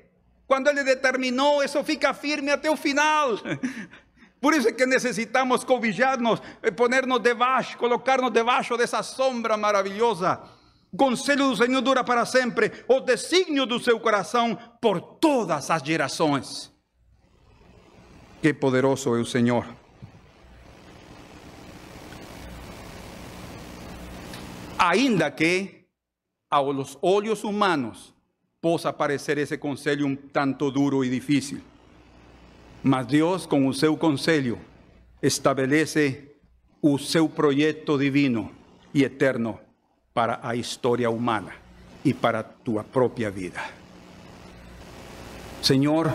Quando 0.47 0.69
Ele 0.69 0.85
determinou, 0.85 1.63
isso 1.63 1.83
fica 1.83 2.15
firme 2.15 2.51
até 2.51 2.71
o 2.71 2.77
final. 2.77 3.31
Por 4.41 4.55
isso 4.55 4.69
é 4.69 4.73
que 4.73 4.87
necessitamos 4.87 5.65
cobijar-nos, 5.65 6.41
eh, 6.63 6.71
poner-nos 6.71 7.21
debaixo, 7.21 7.77
colocar-nos 7.79 8.31
debaixo 8.31 8.77
dessa 8.77 9.03
sombra 9.03 9.57
maravilhosa. 9.57 10.41
O 10.93 10.97
conselho 10.97 11.49
do 11.49 11.57
Senhor 11.57 11.81
dura 11.81 12.05
para 12.05 12.25
sempre, 12.25 12.73
o 12.87 13.01
desígnio 13.01 13.67
do 13.67 13.81
seu 13.81 13.99
coração 13.99 14.57
por 14.81 15.01
todas 15.01 15.71
as 15.71 15.83
gerações. 15.83 16.73
Que 18.41 18.55
poderoso 18.55 19.17
é 19.17 19.21
o 19.21 19.25
Senhor. 19.25 19.67
Ainda 24.79 25.31
que 25.31 25.87
aos 26.51 26.97
olhos 27.03 27.43
humanos 27.43 28.16
possa 28.67 28.93
parecer 28.93 29.39
esse 29.39 29.57
conselho 29.57 30.05
um 30.09 30.17
tanto 30.17 30.73
duro 30.73 31.05
e 31.05 31.09
difícil. 31.09 31.61
Mas 32.83 33.07
Deus, 33.07 33.47
com 33.47 33.69
o 33.69 33.73
seu 33.73 33.97
conselho, 33.97 34.59
estabelece 35.23 36.35
o 36.83 36.99
seu 36.99 37.29
projeto 37.29 37.97
divino 37.97 38.51
e 38.93 39.05
eterno 39.05 39.61
para 40.13 40.41
a 40.43 40.57
história 40.57 41.09
humana. 41.09 41.53
y 42.03 42.13
para 42.13 42.43
tu 42.45 42.83
propia 42.85 43.31
vida. 43.31 43.61
Señor, 45.61 46.13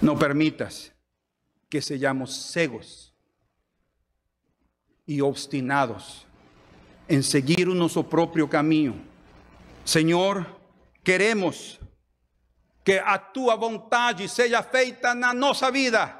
no 0.00 0.16
permitas 0.16 0.92
que 1.68 1.80
seamos 1.80 2.52
cegos 2.52 3.12
y 5.04 5.20
obstinados 5.20 6.26
en 7.08 7.22
seguir 7.22 7.68
nuestro 7.68 8.08
propio 8.08 8.48
camino. 8.48 8.94
Señor, 9.84 10.55
queremos 11.06 11.78
que 12.82 12.98
a 12.98 13.16
tua 13.16 13.54
vontade 13.54 14.28
seja 14.28 14.60
feita 14.60 15.14
na 15.14 15.32
nossa 15.32 15.70
vida, 15.70 16.12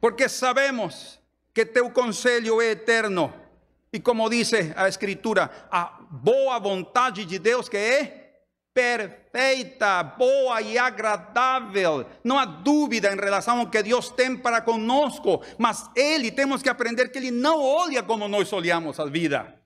porque 0.00 0.30
sabemos 0.30 1.20
que 1.52 1.66
teu 1.66 1.90
conselho 1.90 2.58
é 2.62 2.70
eterno. 2.70 3.30
E 3.92 4.00
como 4.00 4.30
diz 4.30 4.50
a 4.74 4.88
Escritura, 4.88 5.50
a 5.70 5.98
boa 6.10 6.58
vontade 6.58 7.26
de 7.26 7.38
Deus 7.38 7.68
que 7.68 7.76
é 7.76 8.32
perfeita, 8.72 10.02
boa 10.02 10.62
e 10.62 10.78
agradável. 10.78 12.06
Não 12.24 12.38
há 12.38 12.46
dúvida 12.46 13.12
em 13.12 13.16
relação 13.16 13.60
ao 13.60 13.66
que 13.66 13.82
Deus 13.82 14.08
tem 14.08 14.38
para 14.38 14.62
conosco, 14.62 15.42
mas 15.58 15.90
Ele, 15.94 16.30
temos 16.30 16.62
que 16.62 16.70
aprender 16.70 17.10
que 17.10 17.18
Ele 17.18 17.30
não 17.30 17.62
olha 17.62 18.02
como 18.02 18.26
nós 18.26 18.50
olhamos 18.54 18.98
a 18.98 19.04
vida. 19.04 19.57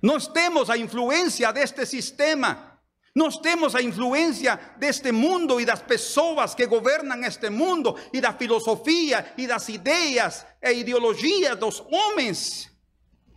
Nós 0.00 0.28
temos 0.28 0.70
a 0.70 0.76
influência 0.76 1.52
deste 1.52 1.84
sistema, 1.84 2.78
nós 3.14 3.38
temos 3.38 3.74
a 3.74 3.82
influência 3.82 4.58
deste 4.76 5.10
mundo 5.10 5.60
e 5.60 5.64
das 5.64 5.82
pessoas 5.82 6.54
que 6.54 6.66
governam 6.66 7.20
este 7.24 7.50
mundo, 7.50 7.96
e 8.12 8.20
da 8.20 8.32
filosofia 8.32 9.34
e 9.36 9.46
das 9.46 9.68
ideias 9.68 10.46
e 10.62 10.72
ideologias 10.72 11.56
dos 11.58 11.80
homens. 11.90 12.70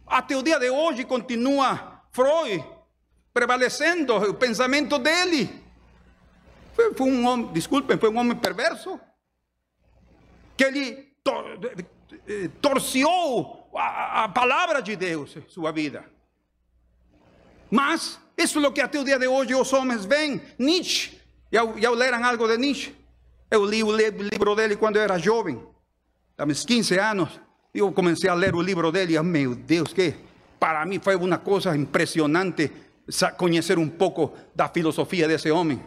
Até 0.06 0.36
o 0.36 0.44
dia 0.44 0.60
de 0.60 0.70
hoje 0.70 1.06
continua 1.06 2.04
Freud 2.12 2.64
prevalecendo 3.34 4.18
o 4.18 4.34
pensamento 4.34 5.00
dele. 5.00 5.50
Foi, 6.74 6.94
foi 6.94 7.10
um 7.10 7.26
homem, 7.26 7.48
desculpem, 7.54 7.98
foi 7.98 8.10
um 8.10 8.18
homem 8.18 8.38
perverso. 8.38 9.00
Que 10.58 10.66
ele 10.66 11.16
tor, 11.24 11.46
torciou 12.62 13.72
a, 13.76 14.26
a 14.26 14.30
palavra 14.30 14.82
de 14.82 14.96
Deus 14.96 15.38
sua 15.48 15.72
vida. 15.72 16.06
Mas 17.72 18.20
isso 18.38 18.60
é 18.60 18.68
o 18.68 18.72
que 18.72 18.82
até 18.82 19.00
o 19.00 19.04
dia 19.04 19.18
de 19.18 19.28
hoje 19.28 19.56
os 19.56 19.72
homens 19.72 20.04
veem. 20.04 20.42
Nietzsche, 20.60 21.18
já, 21.52 21.62
já 21.78 21.90
leram 21.90 22.24
algo 22.24 22.48
de 22.48 22.58
Nietzsche? 22.58 22.94
Eu 23.50 23.66
li 23.66 23.82
o 23.84 23.92
livro 23.92 24.56
dele 24.56 24.76
quando 24.76 24.98
era 24.98 25.18
jovem, 25.18 25.62
há 26.38 26.44
uns 26.44 26.66
15 26.66 27.00
anos. 27.00 27.40
Eu 27.74 27.92
comecei 27.94 28.30
a 28.30 28.34
ler 28.34 28.54
o 28.54 28.62
livro 28.62 28.92
dele, 28.92 29.16
e, 29.16 29.22
meu 29.22 29.56
Deus, 29.56 29.94
que 29.94 30.14
para 30.60 30.86
mim 30.86 31.00
foi 31.00 31.16
uma 31.16 31.38
coisa 31.38 31.76
impressionante 31.76 32.72
conhecer 33.38 33.78
um 33.80 33.90
pouco 33.90 34.34
da 34.54 34.68
filosofia 34.68 35.28
desse 35.28 35.50
homem. 35.50 35.82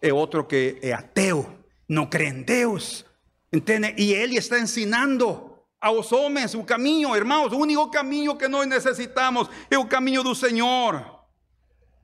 É 0.00 0.12
outro 0.12 0.44
que 0.44 0.78
é 0.80 0.92
ateu, 0.92 1.46
não 1.88 2.06
crê 2.06 2.28
em 2.28 2.42
Deus, 2.42 3.04
entende? 3.52 3.94
E 3.98 4.12
ele 4.12 4.36
está 4.36 4.58
ensinando 4.58 5.47
aos 5.80 6.12
homens 6.12 6.54
o 6.54 6.64
caminho, 6.64 7.14
irmãos, 7.14 7.52
o 7.52 7.58
único 7.58 7.90
caminho 7.90 8.36
que 8.36 8.48
nós 8.48 8.66
necessitamos 8.66 9.48
é 9.70 9.78
o 9.78 9.86
caminho 9.86 10.22
do 10.22 10.34
Senhor. 10.34 11.04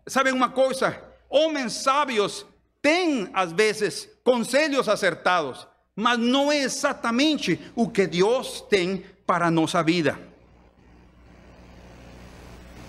Sabem 0.07 0.33
uma 0.33 0.49
coisa? 0.49 1.03
Homens 1.29 1.73
sábios 1.73 2.47
têm, 2.81 3.29
às 3.33 3.53
vezes, 3.53 4.09
conselhos 4.23 4.89
acertados, 4.89 5.67
mas 5.97 6.19
não 6.19 6.53
é 6.53 6.59
exatamente 6.59 7.61
o 7.75 7.89
que 7.89 8.07
Deus 8.07 8.61
tem 8.61 9.05
para 9.27 9.47
a 9.47 9.51
nossa 9.51 9.83
vida. 9.83 10.19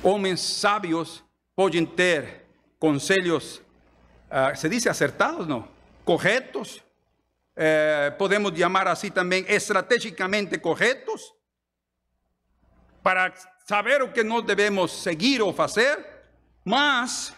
Homens 0.03 0.39
sábios 0.41 1.23
podem 1.55 1.85
ter 1.85 2.45
conselhos, 2.77 3.61
uh, 4.29 4.55
se 4.55 4.69
diz 4.69 4.85
acertados, 4.85 5.47
não? 5.47 5.67
Corretos, 6.03 6.83
eh, 7.55 8.11
podemos 8.17 8.57
chamar 8.57 8.87
assim 8.87 9.09
também 9.09 9.45
estrategicamente 9.47 10.57
corretos, 10.57 11.21
para 13.01 13.33
saber 13.67 14.01
o 14.01 14.11
que 14.11 14.23
nós 14.23 14.43
devemos 14.43 14.91
seguir 14.91 15.41
ou 15.41 15.53
fazer, 15.53 16.03
mas 16.63 17.33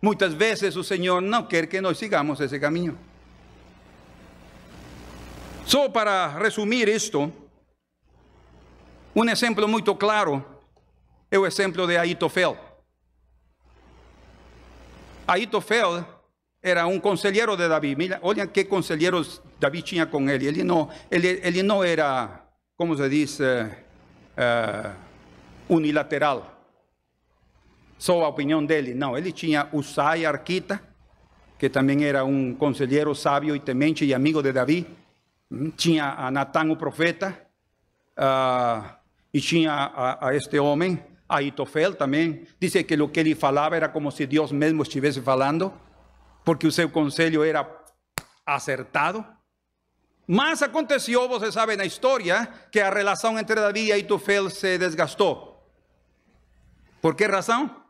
muitas 0.00 0.32
vezes 0.32 0.76
o 0.76 0.84
Senhor 0.84 1.20
não 1.20 1.44
quer 1.44 1.66
que 1.66 1.80
nós 1.80 1.98
sigamos 1.98 2.40
esse 2.40 2.58
caminho. 2.58 2.98
Só 5.66 5.88
para 5.88 6.28
resumir 6.28 6.88
isto, 6.88 7.32
um 9.14 9.28
exemplo 9.28 9.68
muito 9.68 9.94
claro 9.94 10.44
é 11.30 11.38
o 11.38 11.46
exemplo 11.46 11.86
de 11.86 11.96
Aitofel. 11.96 12.56
Aitofel 15.26 16.04
era 16.62 16.86
um 16.86 17.00
conselheiro 17.00 17.56
de 17.56 17.68
Davi. 17.68 17.96
Olha 18.22 18.46
que 18.46 18.64
conselheiros 18.64 19.42
Davi 19.58 19.82
tinha 19.82 20.06
com 20.06 20.30
ele. 20.30 20.46
Ele 20.46 20.62
não, 20.62 20.88
ele, 21.10 21.40
ele 21.42 21.62
não 21.62 21.82
era, 21.82 22.40
como 22.76 22.96
se 22.96 23.08
diz, 23.08 23.40
uh, 23.40 23.68
uh, 24.38 24.94
unilateral. 25.68 26.48
Só 27.98 28.22
a 28.24 28.28
opinião 28.28 28.64
dele. 28.64 28.94
Não, 28.94 29.18
ele 29.18 29.32
tinha 29.32 29.68
Usai 29.72 30.24
Arquita, 30.24 30.80
que 31.58 31.68
também 31.68 32.04
era 32.04 32.24
um 32.24 32.54
conselheiro 32.54 33.12
sábio 33.14 33.56
e 33.56 33.60
temente 33.60 34.04
e 34.04 34.14
amigo 34.14 34.40
de 34.40 34.52
Davi. 34.52 34.86
Hum, 35.50 35.70
tinha 35.76 36.14
a 36.16 36.30
Natan, 36.30 36.70
o 36.70 36.76
profeta. 36.76 37.36
Uh, 38.16 39.02
e 39.34 39.40
tinha 39.40 39.72
a, 39.72 40.28
a 40.28 40.36
este 40.36 40.58
homem, 40.60 41.02
Aitofel 41.28 41.94
também. 41.94 42.44
Diz 42.60 42.74
que 42.74 42.94
o 43.02 43.08
que 43.08 43.18
ele 43.18 43.34
falava 43.34 43.74
era 43.74 43.88
como 43.88 44.12
se 44.12 44.26
Deus 44.26 44.52
mesmo 44.52 44.82
estivesse 44.82 45.20
falando 45.20 45.72
porque 46.44 46.66
o 46.66 46.72
seu 46.72 46.88
conselho 46.90 47.44
era 47.44 47.66
acertado. 48.44 49.24
Mas 50.26 50.62
aconteceu, 50.62 51.28
você 51.28 51.50
sabe 51.50 51.76
na 51.76 51.84
história, 51.84 52.46
que 52.70 52.80
a 52.80 52.90
relação 52.90 53.38
entre 53.38 53.56
Davi 53.56 53.86
e 53.86 53.92
Aitofel 53.92 54.50
se 54.50 54.78
desgastou. 54.78 55.52
Por 57.00 57.14
que 57.14 57.26
razão? 57.26 57.82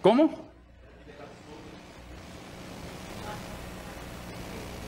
Como? 0.00 0.50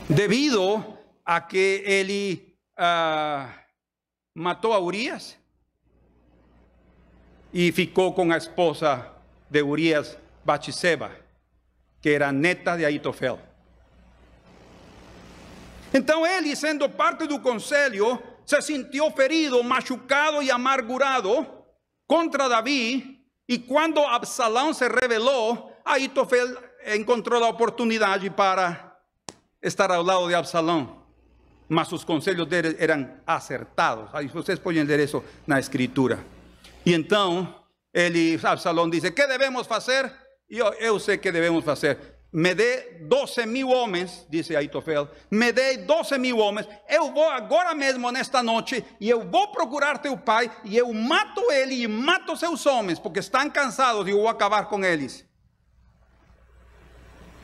Devido 0.09 0.97
a 1.23 1.41
que 1.41 1.83
ele 1.85 2.55
uh, 2.77 3.49
matou 4.33 4.73
a 4.73 4.79
Urias 4.79 5.37
e 7.53 7.71
ficou 7.71 8.13
com 8.13 8.31
a 8.31 8.37
esposa 8.37 9.11
de 9.49 9.61
Urias, 9.63 10.17
Batseba 10.43 11.24
que 12.05 12.11
era 12.11 12.31
neta 12.31 12.77
de 12.77 12.85
Aitofel. 12.85 13.39
Então 15.91 16.23
ele, 16.23 16.55
sendo 16.55 16.87
parte 16.87 17.25
do 17.25 17.39
conselho, 17.39 18.21
se 18.45 18.61
sentiu 18.61 19.09
ferido, 19.09 19.63
machucado 19.63 20.43
e 20.43 20.51
amargurado 20.51 21.47
contra 22.05 22.47
Davi. 22.47 23.25
E 23.49 23.57
quando 23.57 23.99
Absalão 24.01 24.71
se 24.71 24.87
rebelou, 24.87 25.75
Aitofel 25.83 26.55
encontrou 26.95 27.43
a 27.43 27.49
oportunidade 27.49 28.29
para 28.29 28.99
estar 29.59 29.89
ao 29.89 30.03
lado 30.03 30.27
de 30.27 30.35
Absalão. 30.35 31.01
Mas 31.67 31.91
os 31.91 32.03
conselhos 32.03 32.45
dele 32.45 32.75
eram 32.77 33.09
acertados. 33.25 34.13
Aí 34.13 34.27
vocês 34.27 34.59
podem 34.59 34.83
ler 34.83 34.99
isso 34.99 35.23
na 35.47 35.59
escritura. 35.59 36.23
E 36.85 36.93
então, 36.93 37.61
ele, 37.91 38.39
Absalão 38.43 38.87
diz: 38.87 39.09
Que 39.09 39.25
devemos 39.25 39.65
fazer? 39.65 40.24
Eu, 40.49 40.67
eu 40.73 40.99
sei 40.99 41.17
que 41.17 41.31
devemos 41.31 41.63
fazer. 41.63 42.15
Me 42.31 42.53
dê 42.53 42.97
12 42.99 43.45
mil 43.45 43.69
homens, 43.69 44.25
disse 44.29 44.55
Aitofel, 44.55 45.07
me 45.31 45.53
dê 45.53 45.77
12 45.77 46.17
mil 46.17 46.37
homens, 46.37 46.67
eu 46.89 47.13
vou 47.13 47.29
agora 47.29 47.73
mesmo, 47.73 48.11
nesta 48.11 48.43
noite, 48.43 48.83
e 48.99 49.09
eu 49.09 49.23
vou 49.23 49.53
procurar 49.53 49.99
teu 49.99 50.17
pai, 50.17 50.51
e 50.65 50.75
eu 50.75 50.93
mato 50.93 51.49
ele 51.49 51.75
e 51.75 51.87
mato 51.87 52.35
seus 52.35 52.65
homens, 52.65 52.99
porque 52.99 53.19
estão 53.19 53.49
cansados 53.49 54.05
e 54.05 54.11
eu 54.11 54.17
vou 54.17 54.27
acabar 54.27 54.65
com 54.65 54.83
eles. 54.83 55.25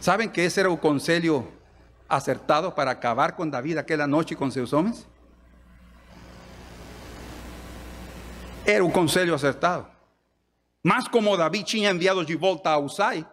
Sabem 0.02 0.28
que 0.28 0.42
esse 0.42 0.60
era 0.60 0.70
o 0.70 0.76
conselho 0.76 1.48
acertado 2.10 2.70
para 2.72 2.92
acabar 2.92 3.32
com 3.32 3.48
Davi 3.48 3.78
aquela 3.78 4.06
noite 4.06 4.36
com 4.36 4.52
seus 4.52 4.74
homens? 4.74 5.08
Era 8.66 8.84
o 8.84 8.92
conselho 8.92 9.34
acertado. 9.34 9.91
Mas 10.84 11.08
como 11.08 11.38
Davi 11.38 11.64
tinha 11.64 11.92
enviado 11.92 12.26
de 12.26 12.36
volta 12.36 12.72
a 12.72 12.80
Usai, 12.80 13.18
ele 13.18 13.28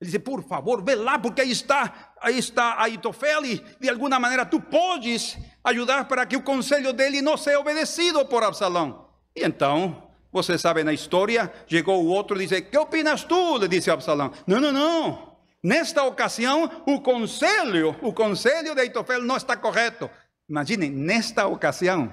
disse, 0.00 0.18
por 0.18 0.42
favor, 0.42 0.82
vê 0.82 0.94
lá, 0.94 1.18
porque 1.18 1.42
aí 1.42 1.50
está, 1.50 2.12
aí 2.20 2.38
está 2.38 2.80
Aitofel 2.82 3.44
e 3.44 3.64
de 3.80 3.88
alguma 3.88 4.18
maneira 4.18 4.44
tu 4.44 4.60
podes 4.60 5.38
ajudar 5.62 6.06
para 6.06 6.26
que 6.26 6.36
o 6.36 6.42
conselho 6.42 6.92
dele 6.92 7.22
não 7.22 7.36
seja 7.36 7.60
obedecido 7.60 8.24
por 8.26 8.42
Absalão. 8.42 9.08
E 9.36 9.44
então, 9.44 10.10
você 10.32 10.58
sabe 10.58 10.82
na 10.82 10.92
história, 10.92 11.52
chegou 11.66 12.02
o 12.02 12.08
outro 12.08 12.36
e 12.36 12.46
disse, 12.46 12.62
que 12.62 12.78
opinas 12.78 13.24
tu? 13.24 13.58
Le 13.58 13.68
disse 13.68 13.90
Absalão. 13.90 14.32
Não, 14.46 14.60
não, 14.60 14.72
não. 14.72 15.36
Nesta 15.62 16.02
ocasião, 16.02 16.70
o 16.86 17.00
conselho, 17.00 17.96
o 18.02 18.12
conselho 18.12 18.74
de 18.74 18.80
Aitofel 18.80 19.22
não 19.22 19.36
está 19.36 19.56
correto. 19.56 20.10
Imaginem, 20.48 20.90
nesta 20.90 21.46
ocasião, 21.46 22.12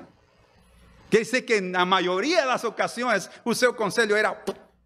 Que 1.12 1.19
dice 1.19 1.41
que 1.41 1.60
na 1.60 1.86
maioria 1.86 2.45
das 2.45 2.63
ocasiões 2.63 3.30
o 3.43 3.54
seu 3.54 3.73
conselho 3.73 4.15
era 4.15 4.34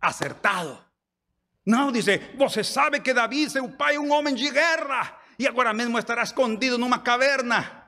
acertado. 0.01 0.77
Não, 1.65 1.91
dice, 1.91 2.21
você 2.37 2.63
sabe 2.63 2.99
que 2.99 3.13
Davi, 3.13 3.49
seu 3.49 3.67
pai, 3.69 3.95
é 3.95 3.99
um 3.99 4.11
homem 4.11 4.35
de 4.35 4.49
guerra 4.51 5.17
e 5.37 5.47
agora 5.47 5.73
mesmo 5.73 5.97
estará 5.97 6.23
escondido 6.23 6.77
numa 6.77 6.99
caverna 6.99 7.85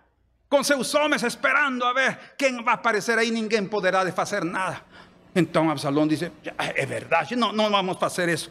com 0.50 0.64
seus 0.64 0.94
homens 0.96 1.24
esperando 1.24 1.84
a 1.84 1.94
ver 1.94 2.18
quem 2.38 2.64
vai 2.64 2.74
aparecer 2.74 3.18
aí, 3.18 3.30
ninguém 3.32 3.66
poderá 3.66 4.04
de 4.04 4.14
nada. 4.46 4.82
Então 5.36 5.70
Absalão 5.70 6.08
disse: 6.08 6.32
é 6.58 6.86
verdade, 6.86 7.36
não, 7.36 7.52
não 7.52 7.70
vamos 7.70 7.98
fazer 7.98 8.30
isso. 8.30 8.50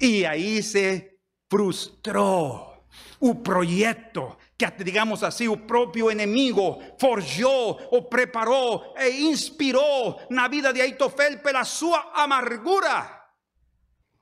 E 0.00 0.26
aí 0.26 0.62
se 0.62 1.12
frustrou 1.48 2.84
o 3.20 3.34
projeto 3.36 4.36
que, 4.70 4.84
digamos 4.84 5.22
assim, 5.22 5.48
o 5.48 5.56
próprio 5.56 6.10
inimigo 6.10 6.80
forjou, 6.98 7.80
ou 7.90 8.02
preparou 8.02 8.94
e 8.96 9.22
inspirou 9.22 10.20
na 10.30 10.46
vida 10.46 10.72
de 10.72 10.80
Aitofel 10.80 11.38
pela 11.38 11.64
sua 11.64 12.12
amargura. 12.14 13.22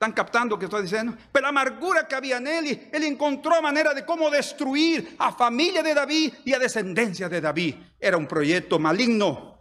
¿Están 0.01 0.13
captando 0.13 0.57
lo 0.57 0.59
que 0.59 0.81
diciendo? 0.81 1.15
Pero 1.31 1.43
la 1.43 1.51
amargura 1.51 2.09
que 2.09 2.15
había 2.15 2.39
en 2.39 2.47
él, 2.47 2.89
él 2.91 3.05
encontró 3.05 3.61
manera 3.61 3.93
de 3.93 4.07
cómo 4.07 4.31
destruir 4.31 5.15
a 5.19 5.31
familia 5.31 5.83
de 5.83 5.93
David 5.93 6.33
y 6.43 6.55
a 6.55 6.59
descendencia 6.59 7.29
de 7.29 7.39
David. 7.39 7.75
Era 8.01 8.17
un 8.17 8.27
proyecto 8.27 8.79
maligno, 8.79 9.59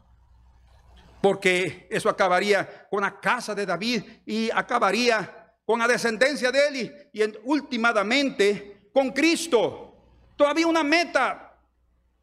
porque 1.21 1.87
eso 1.91 2.07
acabaría 2.07 2.87
con 2.89 3.01
la 3.01 3.19
casa 3.19 3.53
de 3.53 3.65
David 3.65 4.01
y 4.25 4.49
acabaría 4.49 5.57
con 5.65 5.79
la 5.79 5.87
descendencia 5.89 6.53
de 6.53 6.67
él 6.67 7.09
y, 7.11 7.21
últimamente 7.43 8.89
con 8.93 9.11
Cristo. 9.11 9.88
Todavía 10.39 10.67
una 10.67 10.85
meta 10.85 11.59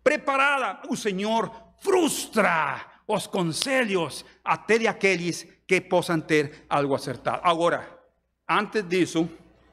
preparada. 0.02 0.80
El 0.88 0.96
Señor 0.96 1.52
frustra 1.80 3.02
los 3.06 3.28
consejos 3.28 4.24
até 4.42 4.78
de 4.78 4.88
aquellos 4.88 5.44
que 5.66 5.82
possam 5.82 6.22
ter 6.22 6.64
algo 6.70 6.96
acertado. 6.96 7.42
Ahora, 7.44 7.96
Antes 8.48 8.88
disso, 8.88 9.28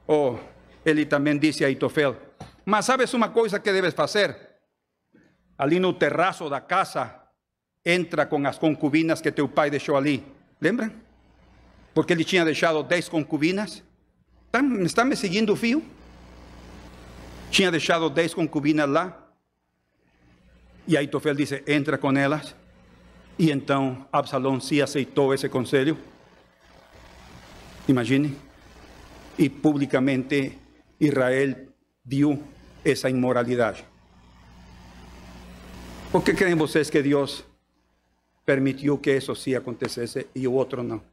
oh, 0.08 0.36
ele 0.84 1.06
também 1.06 1.38
disse 1.38 1.63
a 1.63 1.69
Itofel: 1.69 2.17
Mas 2.65 2.86
sabes 2.86 3.13
uma 3.13 3.29
coisa 3.29 3.60
que 3.60 3.71
debes 3.71 3.93
fazer? 3.93 4.36
Ali 5.58 5.79
no 5.79 5.93
terraço 5.93 6.49
da 6.49 6.60
casa, 6.60 7.21
entra 7.86 8.25
com 8.25 8.45
as 8.47 8.58
concubinas 8.58 9.21
que 9.21 9.32
teu 9.32 9.47
pai 9.47 9.69
deixou 9.69 9.95
ali. 9.95 10.25
Lembram? 10.60 10.91
Porque 11.93 12.13
ele 12.13 12.25
tinha 12.25 12.43
deixado 12.43 12.82
dez 12.82 13.08
concubinas. 13.08 13.84
Estão, 14.45 14.82
estão 14.82 15.06
me 15.06 15.15
seguindo 15.15 15.56
fio? 15.56 15.84
Tinha 17.54 17.70
deixado 17.70 18.10
dez 18.10 18.34
concubinas 18.34 18.89
lá. 18.89 19.30
E 20.88 20.98
Aitofel 20.98 21.36
disse: 21.36 21.63
entra 21.68 22.00
com 22.00 22.12
elas. 22.12 22.56
E 23.38 23.52
então 23.52 24.08
Absalão 24.12 24.60
se 24.60 24.82
aceitou 24.82 25.36
esse 25.36 25.48
conselho. 25.50 25.96
Imagine 27.88 28.36
y 29.38 29.50
públicamente 29.50 30.58
Israel 30.98 31.70
vio 32.04 32.39
esa 32.84 33.10
inmoralidad. 33.10 33.76
¿Por 36.12 36.24
qué 36.24 36.36
creen 36.36 36.60
ustedes 36.60 36.89
que 36.89 37.04
Dios 37.04 37.46
permitió 38.46 39.00
que 39.00 39.16
eso 39.18 39.36
sí 39.36 39.54
aconteciese 39.54 40.28
y 40.34 40.48
otro 40.48 40.82
no? 40.82 41.12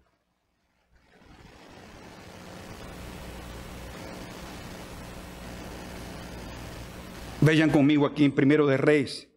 Vean 7.40 7.70
conmigo 7.70 8.06
aquí 8.06 8.24
en 8.24 8.32
Primero 8.32 8.66
de 8.66 8.76
Reyes. 8.76 9.30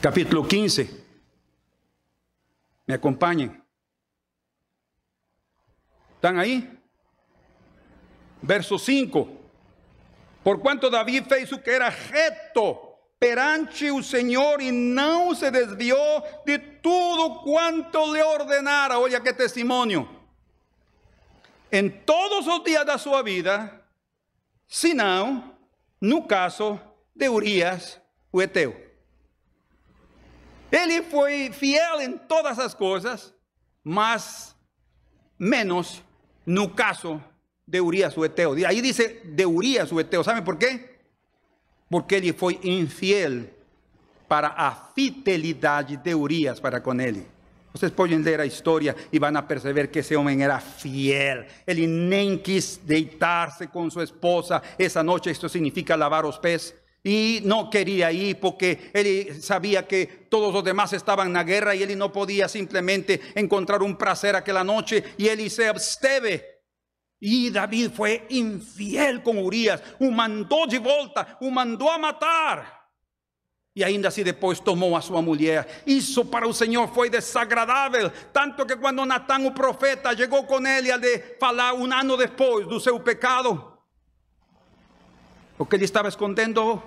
capítulo 0.00 0.46
15. 0.48 0.90
Me 2.86 2.94
acompañen. 2.94 3.62
¿Están 6.14 6.38
ahí? 6.38 6.78
Verso 8.42 8.78
5. 8.78 9.28
Por 10.42 10.60
cuanto 10.60 10.90
David 10.90 11.24
fez 11.28 11.50
que 11.62 11.74
era 11.74 11.90
reto 11.90 12.89
perante 13.20 13.90
o 13.90 14.02
Senhor 14.02 14.62
e 14.62 14.72
não 14.72 15.34
se 15.34 15.50
desviou 15.50 16.24
de 16.46 16.58
tudo 16.58 17.42
quanto 17.42 18.12
lhe 18.12 18.22
ordenara. 18.22 18.98
Olha 18.98 19.20
que 19.20 19.32
testemunho. 19.34 20.08
Em 21.70 21.90
todos 21.90 22.46
os 22.46 22.64
dias 22.64 22.86
da 22.86 22.96
sua 22.96 23.22
vida, 23.22 23.84
senão 24.66 25.54
no 26.00 26.22
caso 26.22 26.80
de 27.14 27.28
Urias, 27.28 28.00
o 28.32 28.40
Eteu. 28.40 28.88
Ele 30.72 31.02
foi 31.02 31.52
fiel 31.52 32.00
em 32.00 32.16
todas 32.16 32.58
as 32.58 32.72
coisas, 32.72 33.34
mas 33.84 34.56
menos 35.38 36.02
no 36.46 36.70
caso 36.70 37.22
de 37.66 37.80
Urias 37.80 38.16
o 38.16 38.24
Eteo. 38.24 38.54
Aí 38.66 38.80
diz 38.80 38.96
de 38.96 39.46
Urias 39.46 39.92
o 39.92 40.00
Eteo. 40.00 40.24
¿Sabe 40.24 40.40
por 40.40 40.56
quê? 40.56 40.89
Porque 41.90 42.14
ele 42.14 42.32
foi 42.32 42.58
infiel 42.62 43.50
para 44.28 44.54
a 44.56 44.70
fidelidade 44.94 45.96
de 45.96 46.14
Urias 46.14 46.60
para 46.60 46.80
com 46.80 46.94
ele. 47.00 47.26
Vocês 47.72 47.92
podem 47.92 48.18
ler 48.18 48.40
a 48.40 48.46
história 48.46 48.96
e 49.12 49.18
vão 49.18 49.32
perceber 49.42 49.88
que 49.88 50.00
esse 50.00 50.16
homem 50.16 50.42
era 50.42 50.58
fiel. 50.58 51.44
Ele 51.66 51.86
nem 51.86 52.38
quis 52.38 52.80
deitar-se 52.82 53.66
com 53.68 53.90
sua 53.90 54.04
esposa 54.04 54.62
essa 54.78 55.02
noite. 55.02 55.30
Isto 55.30 55.48
significa 55.48 55.96
lavar 55.96 56.24
os 56.24 56.38
pés. 56.38 56.74
Y 57.02 57.40
no 57.44 57.70
quería 57.70 58.12
ir 58.12 58.38
porque 58.38 58.90
él 58.92 59.42
sabía 59.42 59.86
que 59.86 60.26
todos 60.28 60.52
los 60.52 60.62
demás 60.62 60.92
estaban 60.92 61.28
en 61.28 61.32
la 61.32 61.44
guerra 61.44 61.74
y 61.74 61.82
él 61.82 61.96
no 61.96 62.12
podía 62.12 62.46
simplemente 62.46 63.20
encontrar 63.34 63.82
un 63.82 63.96
placer 63.96 64.36
aquella 64.36 64.62
noche 64.62 65.02
y 65.16 65.28
él 65.28 65.48
se 65.48 65.66
absteve. 65.66 66.49
Y 67.20 67.50
David 67.50 67.90
fue 67.92 68.26
infiel 68.30 69.22
con 69.22 69.38
Urias, 69.38 69.82
o 69.98 70.10
mandó 70.10 70.66
de 70.66 70.78
volta, 70.78 71.36
o 71.40 71.50
mandó 71.50 71.90
a 71.90 71.98
matar. 71.98 72.80
E 73.76 73.84
ainda 73.84 74.08
assim 74.08 74.24
depois 74.24 74.58
tomou 74.58 74.96
a 74.96 75.00
sua 75.00 75.22
mulher. 75.22 75.82
Isso 75.86 76.24
para 76.24 76.48
o 76.48 76.52
Senhor 76.52 76.88
foi 76.88 77.08
desagradável. 77.08 78.10
Tanto 78.32 78.66
que 78.66 78.76
quando 78.76 79.04
Natan, 79.04 79.46
o 79.46 79.52
profeta, 79.52 80.16
chegou 80.16 80.44
com 80.44 80.66
ele 80.66 80.90
a 80.90 80.96
de 80.96 81.18
falar 81.38 81.74
um 81.74 81.92
ano 81.92 82.16
depois 82.16 82.66
do 82.66 82.80
seu 82.80 82.98
pecado, 82.98 83.78
porque 85.56 85.76
ele 85.76 85.84
estava 85.84 86.08
escondendo. 86.08 86.82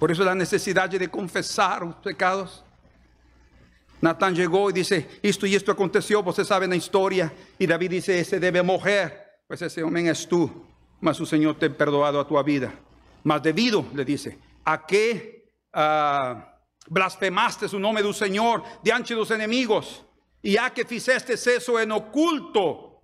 Por 0.00 0.10
isso 0.10 0.28
a 0.28 0.34
necessidade 0.34 0.98
de 0.98 1.06
confessar 1.06 1.84
os 1.84 1.94
pecados. 1.96 2.65
Natán 4.00 4.34
chegou 4.34 4.70
e 4.70 4.72
disse: 4.72 5.06
Isto 5.22 5.46
e 5.46 5.54
isto 5.54 5.70
aconteceu, 5.70 6.22
você 6.22 6.44
sabe 6.44 6.66
na 6.66 6.76
história. 6.76 7.32
E 7.58 7.66
Davi 7.66 7.88
disse: 7.88 8.12
Esse 8.12 8.38
deve 8.38 8.62
morrer, 8.62 9.40
pois 9.48 9.62
esse 9.62 9.82
homem 9.82 10.08
és 10.08 10.24
tu, 10.24 10.66
mas 11.00 11.18
o 11.20 11.26
Senhor 11.26 11.54
tem 11.54 11.70
perdoado 11.70 12.18
a 12.18 12.24
tua 12.24 12.42
vida. 12.42 12.72
Mas 13.24 13.40
devido, 13.40 13.84
le 13.92 14.04
disse, 14.04 14.38
a 14.64 14.78
que 14.78 15.44
uh, 15.74 16.40
blasfemaste 16.88 17.66
o 17.74 17.78
nome 17.78 18.02
do 18.02 18.12
Senhor 18.12 18.62
diante 18.82 19.14
dos 19.14 19.30
enemigos, 19.30 20.04
e 20.44 20.56
a 20.56 20.70
que 20.70 20.84
fizeste 20.84 21.32
isso 21.32 21.78
en 21.78 21.90
oculto, 21.90 23.02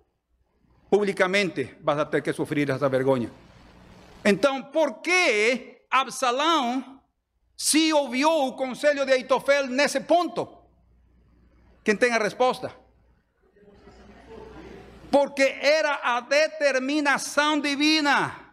publicamente 0.89 1.77
vas 1.81 1.99
a 1.99 2.05
ter 2.05 2.21
que 2.21 2.31
sofrer 2.31 2.69
essa 2.69 2.87
vergonha. 2.87 3.29
Então, 4.23 4.63
por 4.63 5.01
que 5.01 5.85
Absalão 5.91 7.01
se 7.57 7.91
ouviu 7.91 8.29
o 8.29 8.53
conselho 8.53 9.05
de 9.05 9.11
Aitofel 9.11 9.67
nesse 9.67 9.99
ponto? 10.01 10.62
Quem 11.83 11.95
tem 11.95 12.13
a 12.13 12.17
resposta? 12.17 12.73
Porque 15.11 15.43
era 15.43 15.99
a 16.03 16.21
determinação 16.21 17.59
divina. 17.59 18.43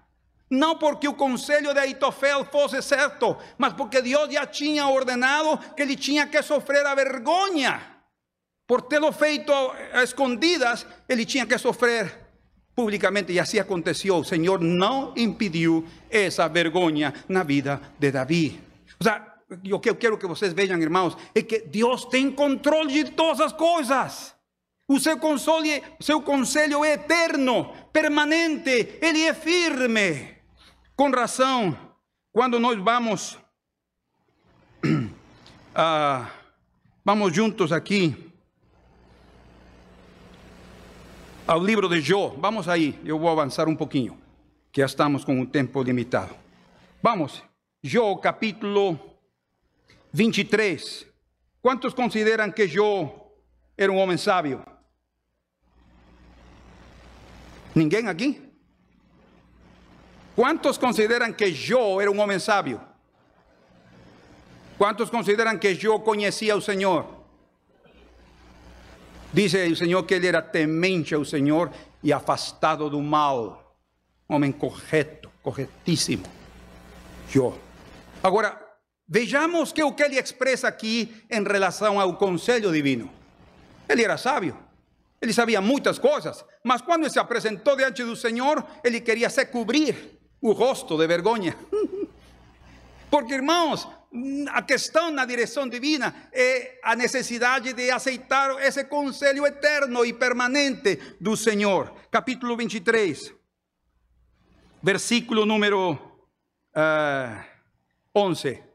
Não 0.51 0.76
porque 0.76 1.07
o 1.07 1.14
conselho 1.14 1.72
de 1.72 1.78
Aitofel 1.78 2.45
fosse 2.45 2.83
certo, 2.83 3.37
mas 3.57 3.72
porque 3.72 4.03
Deus 4.03 4.33
já 4.33 4.45
tinha 4.45 4.89
ordenado 4.89 5.57
que 5.76 5.83
ele 5.83 5.95
tinha 5.95 6.26
que 6.26 6.43
sofrer 6.43 6.85
a 6.85 6.95
vergonha. 6.95 7.81
Por 8.66 8.83
tê-lo 8.83 9.12
feito 9.12 9.53
a 9.93 10.03
escondidas, 10.03 10.87
ele 11.09 11.24
tinha 11.24 11.47
que 11.47 11.57
sofrer 11.57 12.31
públicamente 12.74 13.33
y 13.33 13.39
así 13.39 13.59
aconteció. 13.59 14.18
El 14.18 14.24
Señor 14.24 14.61
no 14.61 15.12
impidió 15.16 15.85
esa 16.09 16.49
vergüenza 16.49 17.12
en 17.28 17.35
la 17.35 17.45
vida 17.45 17.81
de 17.99 18.11
David. 18.11 18.53
O 18.99 19.05
sea, 19.05 19.30
yo 19.63 19.81
quiero 19.81 20.19
que 20.19 20.27
ustedes 20.27 20.55
vean, 20.55 20.83
hermanos, 20.83 21.17
es 21.35 21.45
que 21.45 21.61
Dios 21.61 22.09
tiene 22.09 22.35
control 22.35 22.89
de 22.89 23.05
todas 23.11 23.39
las 23.39 23.55
cosas. 23.55 24.37
O 24.87 24.99
seu 24.99 25.19
conselho, 25.19 25.83
seu 26.01 26.23
conselho 26.23 26.85
é 26.85 26.95
eterno, 26.95 27.73
permanente, 27.93 28.99
ele 29.01 29.23
é 29.23 29.35
firme. 29.35 30.37
Com 30.97 31.11
razão, 31.11 31.77
quando 32.33 32.59
nós 32.59 32.77
vamos, 32.79 33.39
vamos 37.05 37.33
juntos 37.33 37.73
aqui 37.73 38.33
ao 41.47 41.63
livro 41.63 41.89
de 41.89 42.01
Jó. 42.01 42.35
Vamos 42.39 42.69
aí, 42.69 42.99
eu 43.05 43.19
vou 43.19 43.31
avançar 43.31 43.69
um 43.69 43.77
pouquinho, 43.77 44.19
que 44.73 44.81
já 44.81 44.87
estamos 44.87 45.25
com 45.25 45.39
um 45.39 45.47
tempo 45.47 45.81
limitado. 45.83 46.35
Vamos, 47.01 47.45
Jó 47.83 48.17
capítulo 48.17 49.10
23. 50.13 51.07
Quantos 51.63 51.95
consideram 51.95 52.51
que 52.51 52.67
Jó 52.67 53.33
era 53.77 53.93
um 53.93 53.99
homem 53.99 54.17
sábio? 54.17 54.65
Ninguém 57.75 58.09
aqui? 58.09 58.43
Quantos 60.35 60.79
consideram 60.79 61.33
que 61.33 61.53
Jó 61.53 62.01
era 62.01 62.11
um 62.11 62.19
homem 62.19 62.39
sábio? 62.39 62.81
Quantos 64.79 65.11
consideram 65.11 65.59
que 65.59 65.75
Jó 65.75 65.99
conhecia 65.99 66.57
o 66.57 66.61
Senhor? 66.61 67.21
Dice 69.33 69.71
o 69.71 69.77
Senhor 69.77 70.03
que 70.05 70.15
ele 70.15 70.27
era 70.27 70.43
temente 70.43 71.15
ao 71.15 71.25
Senhor 71.25 71.71
e 72.03 72.13
afastado 72.13 72.89
do 72.89 73.01
mal. 73.01 73.77
Homem 74.29 74.51
correto, 74.51 75.31
corretíssimo. 75.43 76.25
Jó. 77.29 77.57
Agora, 78.23 78.70
vejamos 79.11 79.73
que 79.73 79.83
o 79.83 79.93
que 79.93 80.05
ele 80.05 80.17
expressa 80.17 80.69
aqui 80.69 81.13
em 81.29 81.43
relação 81.43 81.99
ao 81.99 82.17
conselho 82.17 82.73
divino. 82.73 83.11
Ele 83.89 84.05
era 84.05 84.17
sábio, 84.17 84.57
ele 85.21 85.33
sabia 85.33 85.61
muitas 85.61 85.99
coisas, 85.99 86.45
mas 86.63 86.81
quando 86.81 87.11
se 87.11 87.19
apresentou 87.19 87.77
diante 87.77 88.05
do 88.05 88.15
Senhor, 88.15 88.65
ele 88.85 89.01
queria 89.01 89.29
se 89.29 89.45
cobrir 89.47 90.21
o 90.41 90.53
rosto 90.53 90.97
de 90.97 91.09
vergonha. 91.09 91.57
Porque, 93.11 93.35
irmãos, 93.35 93.89
a 94.51 94.63
questão 94.63 95.11
na 95.11 95.25
direção 95.25 95.69
divina 95.69 96.15
é 96.33 96.79
a 96.85 96.95
necessidade 96.95 97.73
de 97.73 97.91
aceitar 97.91 98.63
esse 98.63 98.85
conselho 98.85 99.45
eterno 99.45 100.05
e 100.05 100.13
permanente 100.13 101.17
do 101.21 101.37
Senhor. 101.37 101.93
Capítulo 102.13 102.57
23, 102.57 103.35
versículo 104.81 105.45
número 105.45 105.95
uh, 106.77 107.45
11. 108.15 108.70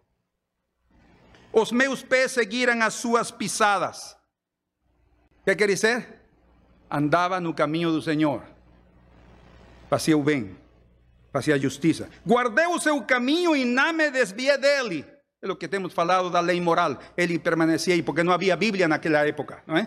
Os 1.56 1.72
meus 1.72 2.04
pés 2.04 2.34
seguiram 2.34 2.82
as 2.82 2.94
suas 2.94 3.32
pisadas. 3.32 4.16
Que 5.44 5.56
quer 5.56 5.68
dizer? 5.68 6.22
Andava 6.92 7.40
no 7.40 7.54
caminho 7.54 7.92
do 7.92 8.02
Senhor, 8.02 8.44
fazia 9.90 10.18
o 10.18 10.24
bem 10.24 10.56
fazia 11.36 11.60
justiça. 11.60 12.08
Guardei 12.26 12.66
o 12.68 12.80
seu 12.80 13.02
caminho 13.02 13.54
e 13.58 13.66
não 13.66 13.92
me 13.92 14.10
desviei 14.10 14.58
dele. 14.58 15.06
É 15.42 15.52
o 15.52 15.56
que 15.56 15.68
temos 15.68 15.92
falado 15.92 16.30
da 16.30 16.40
lei 16.40 16.62
moral. 16.62 16.98
Ele 17.18 17.38
permanecia 17.38 17.94
aí, 17.94 18.02
porque 18.02 18.24
não 18.24 18.32
havia 18.32 18.56
Bíblia 18.56 18.88
naquela 18.88 19.28
época, 19.28 19.62
não 19.68 19.76
é? 19.76 19.86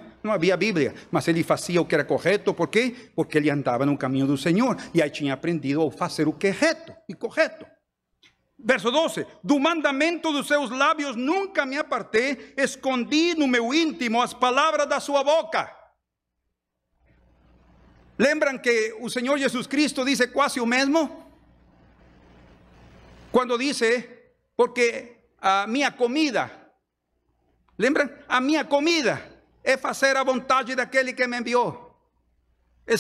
Bíblia, 0.59 0.95
mas 1.11 1.27
ele 1.27 1.43
fazia 1.43 1.81
o 1.81 1.87
que 1.87 1.95
era 1.95 2.05
correto, 2.05 2.53
por 2.53 2.69
quê? 2.69 2.95
Porque 3.17 3.39
ele 3.39 3.49
andava 3.49 3.87
no 3.87 3.97
caminho 3.97 4.27
do 4.27 4.37
Senhor 4.37 4.77
e 4.93 5.01
aí 5.01 5.09
tinha 5.09 5.33
aprendido 5.33 5.87
a 5.87 5.91
fazer 5.91 6.29
o 6.29 6.35
que 6.35 6.49
é 6.49 6.51
reto 6.51 6.93
e 7.09 7.15
correto. 7.15 7.65
Verso 8.59 8.91
12: 8.91 9.25
Do 9.43 9.61
mandamento 9.61 10.33
dos 10.33 10.49
seus 10.49 10.71
lábios 10.71 11.15
nunca 11.15 11.65
me 11.65 11.79
apartei, 11.79 12.55
escondi 12.57 13.35
no 13.35 13.47
meu 13.47 13.73
íntimo 13.73 14.21
as 14.21 14.35
palavras 14.35 14.89
da 14.89 14.99
sua 14.99 15.23
boca. 15.23 15.73
Lembram 18.19 18.59
que 18.59 18.97
o 19.01 19.09
Senhor 19.09 19.39
Jesus 19.39 19.69
Cristo 19.69 20.05
disse 20.05 20.27
quase 20.27 20.59
o 20.59 20.67
mesmo? 20.67 21.25
Quando 23.31 23.57
dice, 23.57 24.09
porque 24.57 25.19
a 25.41 25.69
minha 25.69 25.93
comida, 25.93 26.51
lembram? 27.79 28.11
A 28.27 28.41
minha 28.41 28.65
comida 28.65 29.23
é 29.63 29.77
fazer 29.77 30.17
a 30.17 30.25
vontade 30.25 30.75
daquele 30.75 31.13
que 31.13 31.29
me 31.29 31.39
enviou, 31.39 31.97
é 32.85 32.97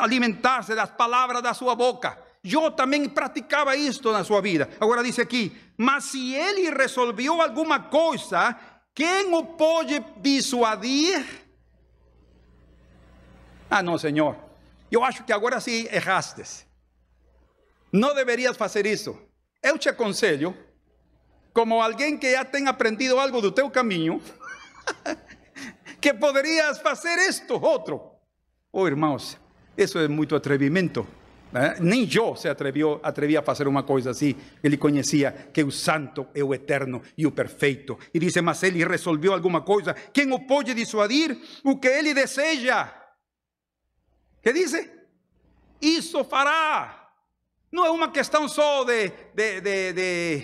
alimentar-se 0.00 0.74
das 0.74 0.90
palavras 0.90 1.42
da 1.42 1.54
sua 1.54 1.74
boca. 1.74 2.21
Eu 2.44 2.70
também 2.72 3.08
praticava 3.08 3.76
isto 3.76 4.10
na 4.10 4.24
sua 4.24 4.40
vida. 4.40 4.68
Agora 4.80 5.02
diz 5.02 5.18
aqui: 5.18 5.56
mas 5.76 6.04
se 6.04 6.34
ele 6.34 6.70
resolveu 6.70 7.40
alguma 7.40 7.78
coisa, 7.78 8.56
quem 8.94 9.32
o 9.32 9.44
pode 9.44 10.00
dissuadir? 10.18 11.24
Ah, 13.70 13.82
não, 13.82 13.96
Senhor. 13.96 14.36
Eu 14.90 15.02
acho 15.02 15.24
que 15.24 15.32
agora 15.32 15.60
sim 15.60 15.86
errastes. 15.90 16.66
Não 17.92 18.14
deverias 18.14 18.56
fazer 18.56 18.86
isso. 18.86 19.16
Eu 19.62 19.78
te 19.78 19.88
aconselho, 19.88 20.56
como 21.54 21.80
alguém 21.80 22.18
que 22.18 22.32
já 22.32 22.44
tem 22.44 22.66
aprendido 22.66 23.18
algo 23.18 23.40
do 23.40 23.52
teu 23.52 23.70
caminho, 23.70 24.20
que 26.00 26.12
poderias 26.12 26.78
fazer 26.80 27.16
isto, 27.28 27.54
outro. 27.54 28.02
Oh, 28.72 28.86
irmãos, 28.86 29.38
isso 29.76 29.98
é 29.98 30.08
muito 30.08 30.34
atrevimento. 30.34 31.06
Né? 31.52 31.76
Nem 31.80 32.08
eu 32.12 32.34
se 32.34 32.48
atreviu, 32.48 32.98
atrevia 33.02 33.40
a 33.40 33.42
fazer 33.42 33.68
uma 33.68 33.82
coisa 33.82 34.10
assim. 34.10 34.34
Ele 34.62 34.76
conhecia 34.76 35.50
que 35.52 35.62
o 35.62 35.70
santo 35.70 36.26
é 36.34 36.42
o 36.42 36.54
eterno 36.54 37.02
e 37.16 37.26
o 37.26 37.30
perfeito. 37.30 37.98
E 38.12 38.18
diz, 38.18 38.34
mas 38.36 38.62
ele 38.62 38.84
resolveu 38.84 39.34
alguma 39.34 39.60
coisa. 39.60 39.94
Quem 40.12 40.32
o 40.32 40.40
pode 40.40 40.72
dissuadir? 40.72 41.36
O 41.62 41.76
que 41.76 41.88
ele 41.88 42.14
deseja. 42.14 42.92
Que 44.42 44.52
diz? 44.52 44.72
Isso 45.80 46.24
fará. 46.24 47.10
Não 47.70 47.84
é 47.84 47.90
uma 47.90 48.10
questão 48.10 48.48
só 48.48 48.84
de, 48.84 49.10
de, 49.34 49.60
de, 49.60 49.92
de, 49.92 50.42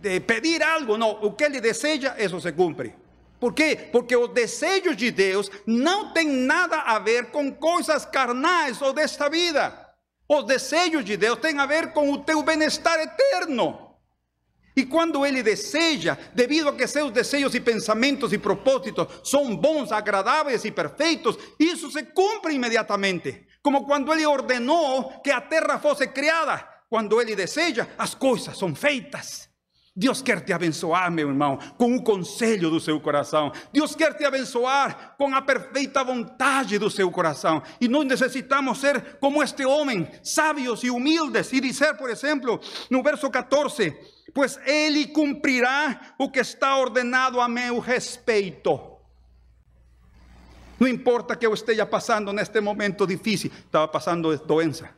de 0.00 0.20
pedir 0.20 0.62
algo, 0.62 0.96
não. 0.96 1.10
O 1.22 1.32
que 1.32 1.44
ele 1.44 1.60
deseja, 1.60 2.14
isso 2.18 2.40
se 2.40 2.52
cumpre. 2.52 2.94
Por 3.38 3.52
quê? 3.52 3.88
Porque 3.90 4.16
os 4.16 4.28
desejos 4.28 4.96
de 4.96 5.10
Deus 5.10 5.50
não 5.66 6.12
têm 6.12 6.28
nada 6.28 6.76
a 6.76 6.98
ver 6.98 7.30
com 7.32 7.52
coisas 7.52 8.06
carnais 8.06 8.80
ou 8.80 8.92
desta 8.92 9.28
vida. 9.28 9.81
Os 10.34 10.44
desejos 10.44 11.04
de 11.04 11.14
Deus 11.14 11.38
têm 11.40 11.58
a 11.58 11.66
ver 11.66 11.92
com 11.92 12.10
o 12.10 12.16
teu 12.24 12.42
bem-estar 12.42 12.98
eterno. 12.98 13.94
E 14.74 14.86
quando 14.86 15.26
ele 15.26 15.42
deseja, 15.42 16.16
devido 16.32 16.70
a 16.70 16.72
que 16.72 16.86
seus 16.86 17.10
desejos 17.10 17.54
e 17.54 17.60
pensamentos 17.60 18.32
e 18.32 18.38
propósitos 18.38 19.06
são 19.22 19.54
bons, 19.54 19.92
agradáveis 19.92 20.64
e 20.64 20.70
perfeitos, 20.70 21.36
isso 21.60 21.90
se 21.90 22.02
cumpre 22.04 22.54
imediatamente. 22.54 23.46
Como 23.62 23.84
quando 23.84 24.10
ele 24.10 24.24
ordenou 24.24 25.20
que 25.20 25.30
a 25.30 25.42
terra 25.42 25.78
fosse 25.78 26.06
criada. 26.06 26.66
Quando 26.88 27.20
ele 27.20 27.36
deseja, 27.36 27.86
as 27.98 28.14
coisas 28.14 28.56
são 28.56 28.74
feitas. 28.74 29.51
Deus 29.94 30.22
quer 30.22 30.40
te 30.40 30.54
abençoar, 30.54 31.10
meu 31.10 31.28
irmão, 31.28 31.58
com 31.76 31.94
o 31.94 32.02
conselho 32.02 32.70
do 32.70 32.80
seu 32.80 32.98
coração. 32.98 33.52
Deus 33.70 33.94
quer 33.94 34.14
te 34.14 34.24
abençoar 34.24 35.14
com 35.18 35.34
a 35.34 35.42
perfeita 35.42 36.02
vontade 36.02 36.78
do 36.78 36.88
seu 36.88 37.10
coração. 37.10 37.62
E 37.78 37.86
nós 37.88 38.06
necessitamos 38.06 38.78
ser 38.78 39.18
como 39.20 39.42
este 39.42 39.66
homem, 39.66 40.08
sábios 40.22 40.82
e 40.82 40.88
humildes, 40.88 41.52
e 41.52 41.60
dizer, 41.60 41.94
por 41.98 42.08
exemplo, 42.08 42.58
no 42.88 43.02
verso 43.02 43.30
14: 43.30 43.94
Pois 44.32 44.58
ele 44.64 45.08
cumprirá 45.08 46.14
o 46.18 46.30
que 46.30 46.40
está 46.40 46.74
ordenado 46.76 47.38
a 47.38 47.46
meu 47.46 47.78
respeito. 47.78 48.92
Não 50.80 50.88
importa 50.88 51.36
que 51.36 51.46
eu 51.46 51.52
esteja 51.52 51.84
passando 51.84 52.32
neste 52.32 52.60
momento 52.62 53.06
difícil, 53.06 53.52
estava 53.54 53.86
passando 53.86 54.36
doença. 54.38 54.88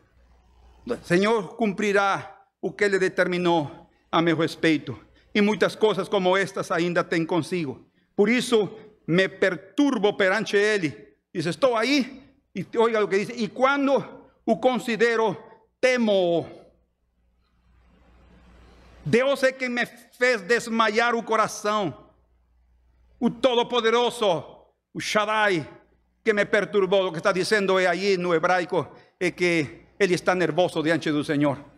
O 0.86 0.97
Senhor 1.05 1.57
cumprirá 1.57 2.42
o 2.62 2.72
que 2.72 2.84
Ele 2.84 2.99
determinou 2.99 3.84
a 4.15 4.23
meu 4.23 4.37
respeito. 4.37 4.97
E 5.35 5.41
muitas 5.41 5.75
coisas 5.75 6.09
como 6.09 6.37
estas 6.37 6.71
ainda 6.71 7.03
tem 7.03 7.27
consigo. 7.27 7.85
Por 8.15 8.29
isso 8.29 8.71
me 9.07 9.29
perturbo 9.29 10.12
perante 10.17 10.57
Ele. 10.57 11.17
Diz: 11.33 11.47
Estou 11.47 11.77
aí. 11.77 12.23
E 12.55 12.65
oiga 12.79 13.03
o 13.03 13.09
que 13.09 13.25
diz: 13.25 13.43
E 13.43 13.49
quando 13.49 13.93
o 14.47 14.57
considero, 14.59 15.37
temo. 15.81 16.49
Deus 19.05 19.43
é 19.43 19.51
quem 19.51 19.69
me 19.69 19.85
fez 19.85 20.41
desmaiar 20.43 21.17
o 21.17 21.23
coração. 21.23 21.93
O 23.19 23.29
Todo-Poderoso 23.29 24.55
o 24.93 25.01
Shaddai, 25.01 25.69
que 26.23 26.33
me 26.33 26.47
perturbou, 26.47 27.03
lo 27.03 27.11
que 27.11 27.19
está 27.19 27.33
diciendo 27.33 27.77
ahí 27.79 28.17
no 28.17 28.33
hebraico 28.33 28.93
es 29.19 29.33
que 29.33 29.89
él 29.99 30.12
está 30.12 30.37
nervoso 30.37 30.83
diante 30.83 31.11
do 31.11 31.25
Senhor. 31.25 31.74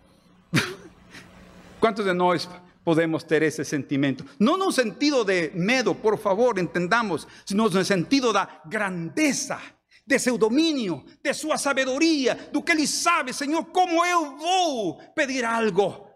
¿Cuántos 1.86 2.04
de 2.04 2.14
nós 2.14 2.48
podemos 2.82 3.22
ter 3.22 3.44
esse 3.44 3.64
sentimento? 3.64 4.24
Não 4.40 4.58
no 4.58 4.72
sentido 4.72 5.24
de 5.24 5.52
medo, 5.54 5.94
por 5.94 6.18
favor, 6.18 6.58
entendamos, 6.58 7.28
sino 7.44 7.68
no 7.68 7.84
sentido 7.84 8.32
da 8.32 8.60
grandeza, 8.64 9.60
de 10.04 10.18
seu 10.18 10.36
domínio, 10.36 11.04
de 11.22 11.32
sua 11.32 11.56
sabedoria, 11.56 12.50
do 12.52 12.60
que 12.60 12.72
ele 12.72 12.88
sabe, 12.88 13.32
Senhor, 13.32 13.66
como 13.66 14.04
eu 14.04 14.36
vou 14.36 14.98
pedir 15.14 15.44
algo, 15.44 16.10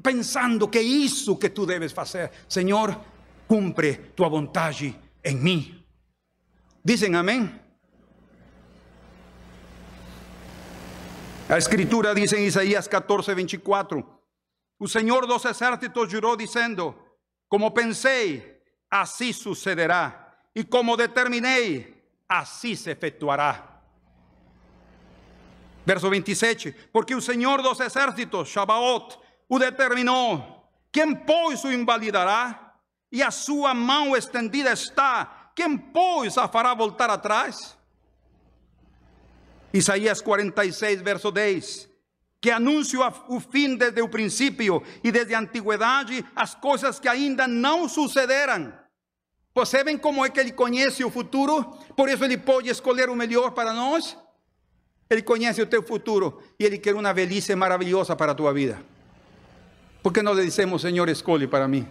pensando 0.00 0.68
que 0.68 0.78
é 0.78 0.82
isso 0.82 1.36
que 1.36 1.50
tu 1.50 1.66
deves 1.66 1.90
fazer. 1.90 2.30
Senhor, 2.48 2.96
cumpre 3.48 4.12
tua 4.14 4.28
vontade 4.28 4.94
em 5.24 5.34
mim. 5.34 5.84
Dicen 6.84 7.16
amén. 7.16 7.60
A 11.48 11.58
escritura 11.58 12.14
dice 12.14 12.38
en 12.38 12.44
Isaías 12.44 12.88
14, 12.88 13.34
24. 13.34 14.15
El 14.78 14.88
Señor 14.88 15.26
dos 15.26 15.44
ejércitos 15.44 16.12
juró 16.12 16.36
diciendo, 16.36 17.18
como 17.48 17.72
pensé, 17.72 18.62
así 18.90 19.32
sucederá. 19.32 20.22
Y 20.54 20.64
como 20.64 20.96
determiné, 20.96 22.02
así 22.28 22.76
se 22.76 22.92
efectuará. 22.92 23.82
Verso 25.84 26.10
27. 26.10 26.72
Porque 26.92 27.14
o 27.14 27.20
Senhor 27.20 27.62
dos 27.62 27.80
exércitos, 27.80 28.48
Shabaot, 28.48 29.18
o 29.48 29.58
determinou. 29.58 30.68
Quem, 30.90 31.14
pois, 31.14 31.64
o 31.64 31.72
invalidará? 31.72 32.74
E 33.12 33.22
a 33.22 33.30
sua 33.30 33.72
mão 33.72 34.16
estendida 34.16 34.72
está. 34.72 35.52
Quem, 35.54 35.78
pois, 35.78 36.36
a 36.36 36.48
fará 36.48 36.74
voltar 36.74 37.08
atrás? 37.08 37.78
Isaías 39.72 40.20
46, 40.20 41.02
verso 41.02 41.30
10. 41.30 41.88
Que 42.46 42.52
anuncia 42.52 43.12
o 43.26 43.40
fim 43.40 43.74
desde 43.74 44.00
o 44.00 44.08
princípio 44.08 44.80
e 45.02 45.10
desde 45.10 45.34
a 45.34 45.40
antiguidade 45.40 46.24
as 46.36 46.54
coisas 46.54 47.00
que 47.00 47.08
ainda 47.08 47.48
não 47.48 47.88
sucederam. 47.88 48.72
Percebem 49.52 49.98
como 49.98 50.24
é 50.24 50.30
que 50.30 50.38
ele 50.38 50.52
conhece 50.52 51.02
o 51.02 51.10
futuro? 51.10 51.76
Por 51.96 52.08
isso 52.08 52.24
ele 52.24 52.38
pode 52.38 52.68
escolher 52.68 53.10
o 53.10 53.16
melhor 53.16 53.50
para 53.50 53.72
nós? 53.72 54.16
Ele 55.10 55.22
conhece 55.22 55.60
o 55.60 55.66
teu 55.66 55.82
futuro 55.82 56.40
e 56.56 56.64
ele 56.64 56.78
quer 56.78 56.94
uma 56.94 57.12
velhice 57.12 57.52
maravilhosa 57.56 58.14
para 58.14 58.30
a 58.30 58.34
tua 58.36 58.54
vida. 58.54 58.80
Por 60.00 60.12
que 60.12 60.22
não 60.22 60.32
lhe 60.32 60.44
dizemos, 60.44 60.82
Senhor, 60.82 61.08
escolhe 61.08 61.48
para 61.48 61.66
mim? 61.66 61.84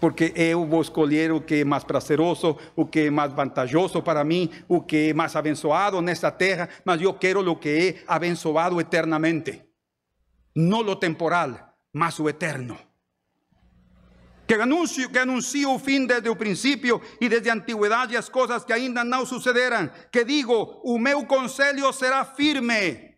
Porque 0.00 0.32
eu 0.36 0.64
vou 0.64 0.80
escolher 0.80 1.32
o 1.32 1.40
que 1.40 1.56
é 1.56 1.64
mais 1.64 1.84
prazeroso, 1.84 2.56
o 2.76 2.86
que 2.86 3.00
é 3.00 3.10
mais 3.10 3.32
vantajoso 3.32 4.02
para 4.02 4.22
mim, 4.24 4.50
o 4.68 4.80
que 4.80 5.10
é 5.10 5.14
mais 5.14 5.34
abençoado 5.34 6.00
nesta 6.00 6.30
terra, 6.30 6.68
mas 6.84 7.00
eu 7.02 7.14
quero 7.14 7.40
o 7.40 7.56
que 7.56 7.68
é 7.68 8.04
abençoado 8.06 8.80
eternamente. 8.80 9.62
Não 10.54 10.80
o 10.80 10.96
temporal, 10.96 11.74
mas 11.92 12.18
o 12.18 12.28
eterno. 12.28 12.78
Que 14.48 14.54
anuncio, 14.54 15.10
que 15.10 15.18
anuncio 15.18 15.74
o 15.74 15.78
desde 15.78 16.30
o 16.30 16.34
princípio 16.34 17.02
e 17.20 17.28
desde 17.28 17.50
a 17.50 17.54
antiguidade 17.54 18.16
as 18.16 18.30
coisas 18.30 18.64
que 18.64 18.72
ainda 18.72 19.04
não 19.04 19.26
sucederam. 19.26 19.90
Que 20.10 20.24
digo, 20.24 20.80
o 20.82 20.98
meu 20.98 21.26
conselho 21.26 21.92
será 21.92 22.24
firme 22.24 23.14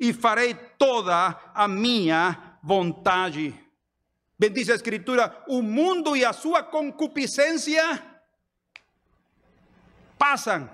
e 0.00 0.14
farei 0.14 0.54
toda 0.78 1.38
a 1.54 1.68
minha 1.68 2.58
vontade. 2.62 3.54
Bendice 4.42 4.72
a 4.72 4.74
Escritura: 4.74 5.44
o 5.46 5.62
mundo 5.62 6.16
e 6.16 6.24
a 6.24 6.32
sua 6.32 6.64
concupiscência 6.64 8.02
passam, 10.18 10.68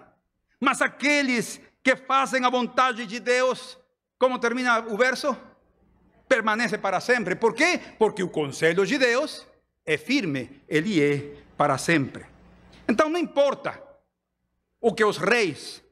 mas 0.59 0.81
aqueles 0.81 1.61
que 1.83 1.95
fazem 1.95 2.47
a 2.47 2.49
vontade 2.49 3.05
de 3.05 3.21
Deus, 3.21 3.77
como 4.19 4.39
termina 4.39 4.81
o 4.81 4.97
verso? 4.97 5.37
Permanece 6.27 6.79
para 6.79 6.99
sempre. 6.99 7.35
Por 7.35 7.53
quê? 7.53 7.79
Porque 7.99 8.23
o 8.23 8.31
conselho 8.31 8.87
de 8.87 8.97
Deus 8.97 9.47
é 9.85 9.99
firme, 9.99 10.63
ele 10.67 11.03
é 11.03 11.37
para 11.55 11.77
sempre. 11.77 12.25
Então 12.89 13.11
não 13.11 13.21
importa 13.21 13.83
o 14.81 14.95
que 14.95 15.05
os 15.05 15.19
reis, 15.19 15.85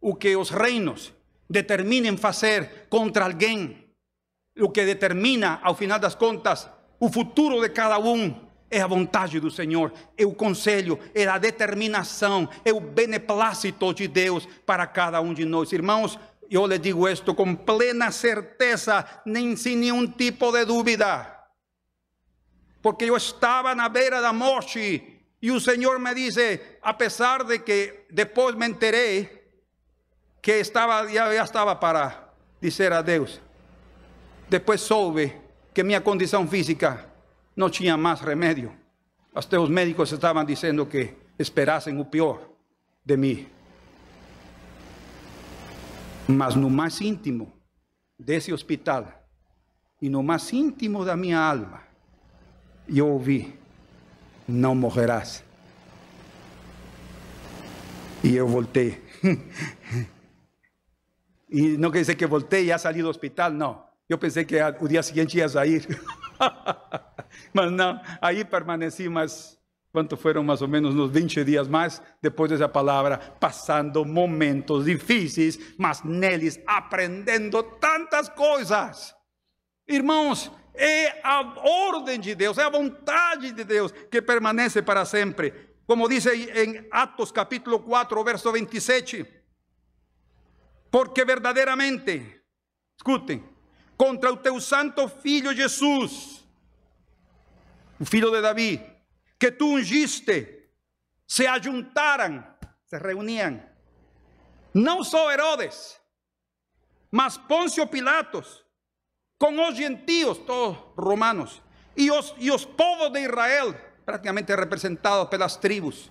o 0.00 0.16
que 0.16 0.34
os 0.34 0.50
reinos 0.50 1.12
determinem 1.48 2.16
fazer 2.16 2.88
contra 2.88 3.24
alguém, 3.24 3.88
o 4.58 4.68
que 4.68 4.84
determina, 4.84 5.60
ao 5.62 5.76
final 5.76 6.00
das 6.00 6.16
contas, 6.16 6.68
o 7.00 7.10
futuro 7.10 7.60
de 7.60 7.70
cada 7.70 7.98
um 7.98 8.48
é 8.70 8.80
a 8.80 8.86
vontade 8.86 9.40
do 9.40 9.50
Senhor, 9.50 9.92
é 10.16 10.24
o 10.24 10.32
conselho, 10.32 11.00
é 11.12 11.26
a 11.26 11.38
determinação, 11.38 12.48
é 12.64 12.72
o 12.72 12.78
beneplácito 12.78 13.92
de 13.92 14.06
Deus 14.06 14.46
para 14.64 14.86
cada 14.86 15.20
um 15.20 15.34
de 15.34 15.44
nós. 15.44 15.72
Irmãos, 15.72 16.16
eu 16.48 16.64
lhe 16.66 16.78
digo 16.78 17.08
isto 17.08 17.34
com 17.34 17.56
plena 17.56 18.12
certeza, 18.12 19.04
nem 19.26 19.56
sem 19.56 19.74
nenhum 19.74 20.06
tipo 20.06 20.52
de 20.52 20.64
dúvida 20.64 21.40
porque 22.82 23.04
eu 23.04 23.16
estava 23.16 23.74
na 23.74 23.88
beira 23.88 24.20
da 24.20 24.32
morte 24.32 25.22
e 25.40 25.50
o 25.50 25.60
Senhor 25.60 25.98
me 25.98 26.14
disse, 26.14 26.60
apesar 26.82 27.44
de 27.44 27.58
que 27.58 28.04
depois 28.10 28.54
me 28.54 28.66
enterei 28.66 29.40
que 30.40 30.52
estava 30.52 31.06
já, 31.08 31.34
já 31.34 31.44
estava 31.44 31.76
para 31.76 32.30
dizer 32.60 32.92
adeus. 32.92 33.40
Depois 34.48 34.80
soube 34.80 35.34
que 35.80 35.84
minha 35.84 36.02
condição 36.02 36.46
física 36.46 37.06
não 37.56 37.70
tinha 37.70 37.96
mais 37.96 38.20
remédio. 38.20 38.70
Até 39.34 39.58
os 39.58 39.70
médicos 39.70 40.12
estavam 40.12 40.44
dizendo 40.44 40.84
que 40.84 41.14
esperassem 41.38 41.98
o 41.98 42.04
pior 42.04 42.38
de 43.02 43.16
mim. 43.16 43.46
Mas 46.28 46.54
no 46.54 46.68
mais 46.68 47.00
íntimo 47.00 47.50
desse 48.18 48.52
hospital 48.52 49.08
e 50.02 50.10
no 50.10 50.22
mais 50.22 50.52
íntimo 50.52 51.02
da 51.02 51.16
minha 51.16 51.40
alma, 51.40 51.80
eu 52.86 53.08
ouvi: 53.08 53.58
Não 54.46 54.74
morrerás. 54.74 55.42
E 58.22 58.36
eu 58.36 58.46
voltei. 58.46 59.02
e 61.48 61.68
não 61.80 61.90
quer 61.90 62.00
dizer 62.00 62.16
que 62.16 62.26
voltei 62.26 62.64
e 62.64 62.66
já 62.66 62.76
saí 62.76 63.00
do 63.00 63.08
hospital, 63.08 63.50
não. 63.50 63.89
Eu 64.10 64.18
pensei 64.18 64.44
que 64.44 64.56
o 64.80 64.88
dia 64.88 65.04
seguinte 65.04 65.38
ia 65.38 65.48
sair. 65.48 65.86
Mas 67.54 67.70
não, 67.70 68.00
aí 68.20 68.44
permaneci 68.44 69.08
mais, 69.08 69.56
quanto 69.92 70.16
foram 70.16 70.42
mais 70.42 70.60
ou 70.60 70.66
menos 70.66 70.96
uns 70.96 71.12
20 71.12 71.44
dias 71.44 71.68
mais, 71.68 72.02
depois 72.20 72.50
dessa 72.50 72.68
palavra, 72.68 73.18
passando 73.38 74.04
momentos 74.04 74.86
difíceis, 74.86 75.76
mas 75.78 76.02
neles 76.02 76.60
aprendendo 76.66 77.62
tantas 77.62 78.28
coisas. 78.28 79.14
Irmãos, 79.86 80.50
é 80.74 81.20
a 81.22 81.40
ordem 81.88 82.18
de 82.18 82.34
Deus, 82.34 82.58
é 82.58 82.64
a 82.64 82.70
vontade 82.70 83.52
de 83.52 83.62
Deus 83.62 83.92
que 84.10 84.20
permanece 84.20 84.82
para 84.82 85.04
sempre. 85.04 85.52
Como 85.86 86.08
diz 86.08 86.26
em 86.26 86.84
Atos 86.90 87.30
capítulo 87.30 87.78
4, 87.78 88.24
verso 88.24 88.50
27. 88.50 89.24
Porque 90.90 91.24
verdadeiramente, 91.24 92.42
escutem, 92.96 93.49
contra 94.00 94.32
o 94.32 94.36
teu 94.38 94.58
santo 94.62 95.06
filho 95.08 95.54
Jesus, 95.54 96.42
o 98.00 98.04
filho 98.06 98.30
de 98.30 98.40
Davi, 98.40 98.82
que 99.38 99.52
tu 99.52 99.74
ungiste, 99.74 100.70
se 101.28 101.46
ajuntaram, 101.46 102.42
se 102.86 102.96
reuniam, 102.96 103.62
não 104.72 105.04
só 105.04 105.30
Herodes, 105.30 106.00
mas 107.10 107.36
Pôncio 107.36 107.86
Pilatos, 107.88 108.64
com 109.38 109.68
os 109.68 109.76
gentios, 109.76 110.38
todos 110.38 110.78
romanos, 110.96 111.60
e 111.94 112.10
os, 112.10 112.34
e 112.38 112.50
os 112.50 112.64
povos 112.64 113.12
de 113.12 113.20
Israel, 113.20 113.74
praticamente 114.06 114.56
representados 114.56 115.28
pelas 115.28 115.56
tribos, 115.56 116.10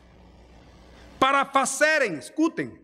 para 1.20 1.44
fazerem, 1.44 2.20
escutem, 2.20 2.80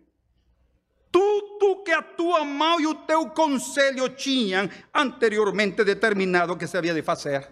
tudo 1.59 1.83
que 1.83 1.91
a 1.91 2.01
tua 2.01 2.43
mão 2.43 2.79
e 2.79 2.87
o 2.87 2.95
teu 2.95 3.29
conselho 3.29 4.09
tinham 4.09 4.69
anteriormente 4.93 5.83
determinado 5.83 6.57
que 6.57 6.67
se 6.67 6.77
havia 6.77 6.93
de 6.93 7.01
fazer. 7.01 7.47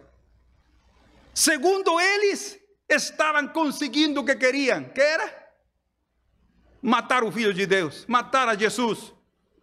Segundo 1.33 1.99
eles, 1.99 2.59
estavam 2.87 3.47
conseguindo 3.47 4.21
o 4.21 4.25
que 4.25 4.35
queriam, 4.35 4.83
que 4.85 5.01
era 5.01 5.43
matar 6.81 7.23
o 7.23 7.31
filho 7.31 7.53
de 7.53 7.65
Deus, 7.65 8.05
matar 8.07 8.47
a 8.49 8.55
Jesus 8.55 9.13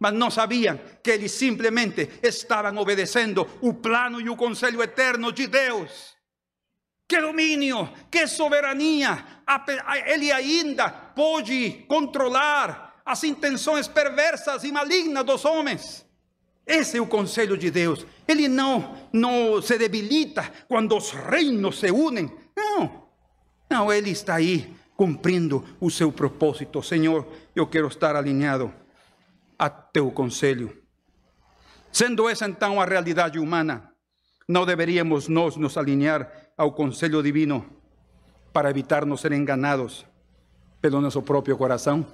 mas 0.01 0.13
não 0.15 0.31
sabiam 0.31 0.79
que 1.03 1.11
eles 1.11 1.31
simplesmente 1.31 2.09
estavam 2.23 2.75
obedecendo 2.77 3.47
o 3.61 3.71
plano 3.71 4.19
e 4.19 4.31
o 4.31 4.35
conselho 4.35 4.81
eterno 4.81 5.31
de 5.31 5.45
Deus. 5.45 6.17
Que 7.07 7.21
domínio, 7.21 7.87
que 8.09 8.25
soberania! 8.25 9.23
Ele 10.07 10.31
ainda 10.31 10.89
pode 10.89 11.85
controlar 11.87 12.90
as 13.05 13.23
intenções 13.23 13.87
perversas 13.87 14.63
e 14.63 14.71
malignas 14.71 15.25
dos 15.25 15.45
homens. 15.45 16.05
Esse 16.65 16.97
é 16.97 17.01
o 17.01 17.07
conselho 17.07 17.57
de 17.57 17.71
Deus. 17.71 18.05
Ele 18.27 18.47
não, 18.47 18.95
não 19.11 19.61
se 19.61 19.77
debilita 19.77 20.49
quando 20.67 20.95
os 20.95 21.11
reinos 21.11 21.79
se 21.79 21.91
unem. 21.91 22.31
Não, 22.55 23.07
não, 23.69 23.91
ele 23.91 24.11
está 24.11 24.35
aí 24.35 24.73
cumprindo 24.95 25.65
o 25.79 25.89
seu 25.89 26.11
propósito. 26.11 26.83
Senhor, 26.83 27.27
eu 27.55 27.65
quero 27.65 27.87
estar 27.87 28.15
alinhado 28.15 28.71
a 29.57 29.69
teu 29.69 30.11
conselho. 30.11 30.77
Sendo 31.91 32.29
essa 32.29 32.47
então 32.47 32.79
a 32.79 32.85
realidade 32.85 33.39
humana, 33.39 33.91
não 34.47 34.65
deveríamos 34.65 35.27
nós 35.27 35.55
nos 35.55 35.77
alinhar 35.77 36.31
ao 36.57 36.71
conselho 36.71 37.21
divino 37.21 37.65
para 38.53 38.69
evitar 38.69 39.05
não 39.05 39.17
ser 39.17 39.31
enganados 39.31 40.05
pelo 40.81 41.01
nosso 41.01 41.21
próprio 41.21 41.57
coração? 41.57 42.05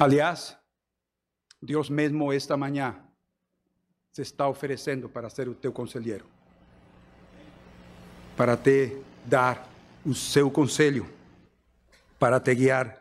Aliás, 0.00 0.56
Deus 1.60 1.90
mesmo 1.90 2.32
esta 2.32 2.56
manhã 2.56 3.04
se 4.10 4.22
está 4.22 4.48
oferecendo 4.48 5.10
para 5.10 5.28
ser 5.28 5.46
o 5.46 5.54
teu 5.54 5.74
conselheiro, 5.74 6.24
para 8.34 8.56
te 8.56 8.96
dar 9.26 9.68
o 10.06 10.14
seu 10.14 10.50
conselho, 10.50 11.06
para 12.18 12.40
te 12.40 12.54
guiar 12.54 12.98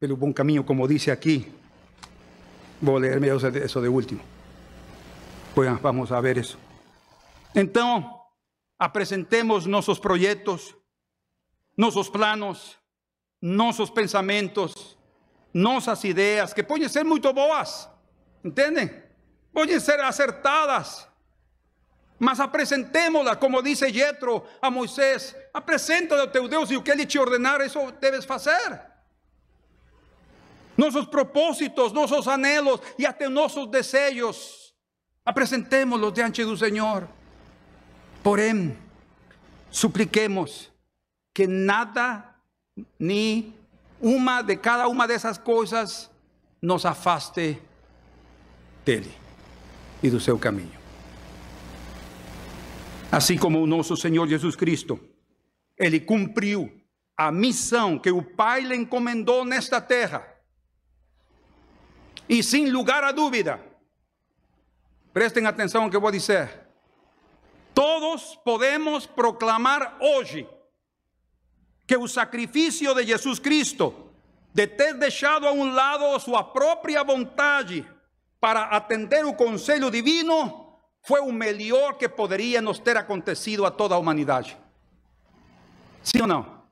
pelo 0.00 0.16
bom 0.16 0.32
caminho, 0.32 0.64
como 0.64 0.88
dice 0.88 1.12
aqui. 1.12 1.46
Vou 2.80 2.98
ler 2.98 3.22
isso 3.64 3.80
de 3.80 3.88
último. 3.88 4.20
Pues 5.54 5.80
vamos 5.80 6.10
a 6.10 6.20
ver 6.20 6.38
isso. 6.38 6.58
Então, 7.54 8.20
apresentemos 8.80 9.64
nossos 9.66 10.00
projetos, 10.00 10.76
nossos 11.76 12.10
planos, 12.10 12.80
nossos 13.40 13.92
pensamentos, 13.92 14.98
nossas 15.52 16.02
ideias, 16.04 16.52
que 16.52 16.62
podem 16.62 16.88
ser 16.88 17.04
muito 17.04 17.32
boas, 17.32 17.88
entendem? 18.44 19.02
Podem 19.52 19.78
ser 19.78 20.00
acertadas, 20.00 21.06
mas 22.18 22.40
apresentemos-la, 22.40 23.36
como 23.36 23.62
disse 23.62 23.92
Jetro 23.92 24.44
a 24.60 24.70
Moisés: 24.70 25.36
apresenta 25.52 26.18
ao 26.20 26.28
teu 26.28 26.48
Deus 26.48 26.70
e 26.70 26.76
o 26.76 26.82
que 26.82 26.90
ele 26.90 27.04
te 27.04 27.18
ordenar, 27.18 27.60
isso 27.60 27.78
deves 28.00 28.24
fazer. 28.24 28.80
Nossos 30.76 31.06
propósitos, 31.06 31.92
nossos 31.92 32.26
anhelos 32.26 32.80
e 32.98 33.04
até 33.04 33.28
nossos 33.28 33.66
desejos, 33.66 34.72
apresentemos-los 35.24 36.12
diante 36.12 36.44
do 36.44 36.56
Senhor. 36.56 37.06
Porém, 38.22 38.78
supliquemos 39.70 40.70
que 41.34 41.46
nada, 41.46 42.36
ni 42.98 43.54
uma 44.02 44.42
de 44.42 44.56
cada 44.56 44.88
uma 44.88 45.06
dessas 45.06 45.38
coisas, 45.38 46.10
nos 46.60 46.84
afaste 46.84 47.62
dele 48.84 49.12
e 50.02 50.10
do 50.10 50.18
seu 50.18 50.36
caminho. 50.38 50.82
Assim 53.10 53.38
como 53.38 53.62
o 53.62 53.66
nosso 53.66 53.96
Senhor 53.96 54.26
Jesus 54.26 54.56
Cristo, 54.56 54.98
ele 55.78 56.00
cumpriu 56.00 56.72
a 57.16 57.30
missão 57.30 57.98
que 57.98 58.10
o 58.10 58.22
Pai 58.22 58.62
lhe 58.62 58.74
encomendou 58.74 59.44
nesta 59.44 59.80
terra. 59.80 60.26
E 62.28 62.42
sem 62.42 62.70
lugar 62.70 63.04
a 63.04 63.12
dúvida, 63.12 63.60
prestem 65.12 65.46
atenção 65.46 65.84
ao 65.84 65.90
que 65.90 65.98
vou 65.98 66.10
dizer. 66.10 66.66
Todos 67.74 68.36
podemos 68.44 69.06
proclamar 69.06 69.96
hoje 70.00 70.46
que 71.92 71.96
o 71.98 72.08
sacrifício 72.08 72.94
de 72.94 73.04
Jesus 73.04 73.38
Cristo, 73.38 73.94
de 74.54 74.66
ter 74.66 74.94
deixado 74.94 75.46
a 75.46 75.52
um 75.52 75.74
lado 75.74 76.06
a 76.06 76.18
sua 76.18 76.42
própria 76.42 77.04
vontade 77.04 77.86
para 78.40 78.62
atender 78.62 79.26
o 79.26 79.34
conselho 79.34 79.90
divino, 79.90 80.78
foi 81.06 81.20
o 81.20 81.30
melhor 81.30 81.98
que 81.98 82.08
poderia 82.08 82.62
nos 82.62 82.78
ter 82.78 82.96
acontecido 82.96 83.66
a 83.66 83.70
toda 83.70 83.94
a 83.94 83.98
humanidade. 83.98 84.56
Sim 86.02 86.22
ou 86.22 86.26
não? 86.26 86.62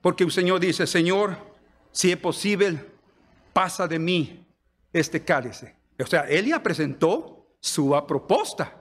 Porque 0.00 0.24
o 0.24 0.30
Senhor 0.30 0.58
disse: 0.58 0.86
Senhor, 0.86 1.38
se 1.92 2.12
é 2.12 2.16
possível, 2.16 2.78
passa 3.52 3.86
de 3.86 3.98
mim 3.98 4.46
este 4.94 5.20
cálice. 5.20 5.74
Ou 5.98 6.06
seja, 6.06 6.24
ele 6.26 6.54
apresentou 6.54 7.54
sua 7.60 8.00
proposta. 8.00 8.72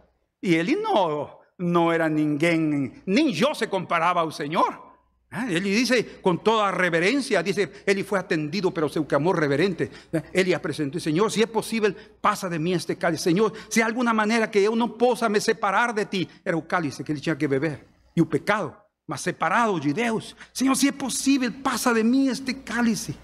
E 0.41 0.55
ele 0.55 0.77
não 0.77 1.37
não 1.57 1.91
era 1.91 2.07
ninguém, 2.07 2.93
nem 3.05 3.37
eu 3.37 3.53
se 3.53 3.67
comparava 3.67 4.21
ao 4.21 4.31
Senhor. 4.31 4.88
Ele 5.31 5.75
disse 5.75 6.01
com 6.21 6.35
toda 6.35 6.63
a 6.63 6.71
reverência, 6.71 7.43
disse, 7.43 7.69
ele 7.85 8.03
foi 8.03 8.17
atendido 8.17 8.71
pelo 8.71 8.89
seu 8.89 9.05
clamor 9.05 9.39
reverente. 9.39 9.91
Ele 10.33 10.55
apresentou, 10.55 10.99
Senhor, 10.99 11.29
se 11.29 11.43
é 11.43 11.45
possível, 11.45 11.93
passa 12.19 12.49
de 12.49 12.57
mim 12.57 12.71
este 12.71 12.95
cálice. 12.95 13.25
Senhor, 13.25 13.53
se 13.69 13.79
há 13.79 13.85
alguma 13.85 14.11
maneira 14.11 14.47
que 14.47 14.57
eu 14.57 14.75
não 14.75 14.89
possa 14.89 15.29
me 15.29 15.39
separar 15.39 15.93
de 15.93 16.05
ti, 16.05 16.29
era 16.43 16.57
o 16.57 16.63
cálice 16.63 17.03
que 17.03 17.11
ele 17.11 17.21
tinha 17.21 17.35
que 17.35 17.47
beber. 17.47 17.85
E 18.15 18.21
o 18.21 18.25
pecado, 18.25 18.75
mas 19.05 19.21
separado 19.21 19.79
de 19.79 19.93
Deus. 19.93 20.35
Senhor, 20.51 20.75
se 20.75 20.87
é 20.87 20.91
possível, 20.91 21.51
passa 21.51 21.93
de 21.93 22.01
mim 22.01 22.27
este 22.27 22.55
cálice. 22.55 23.15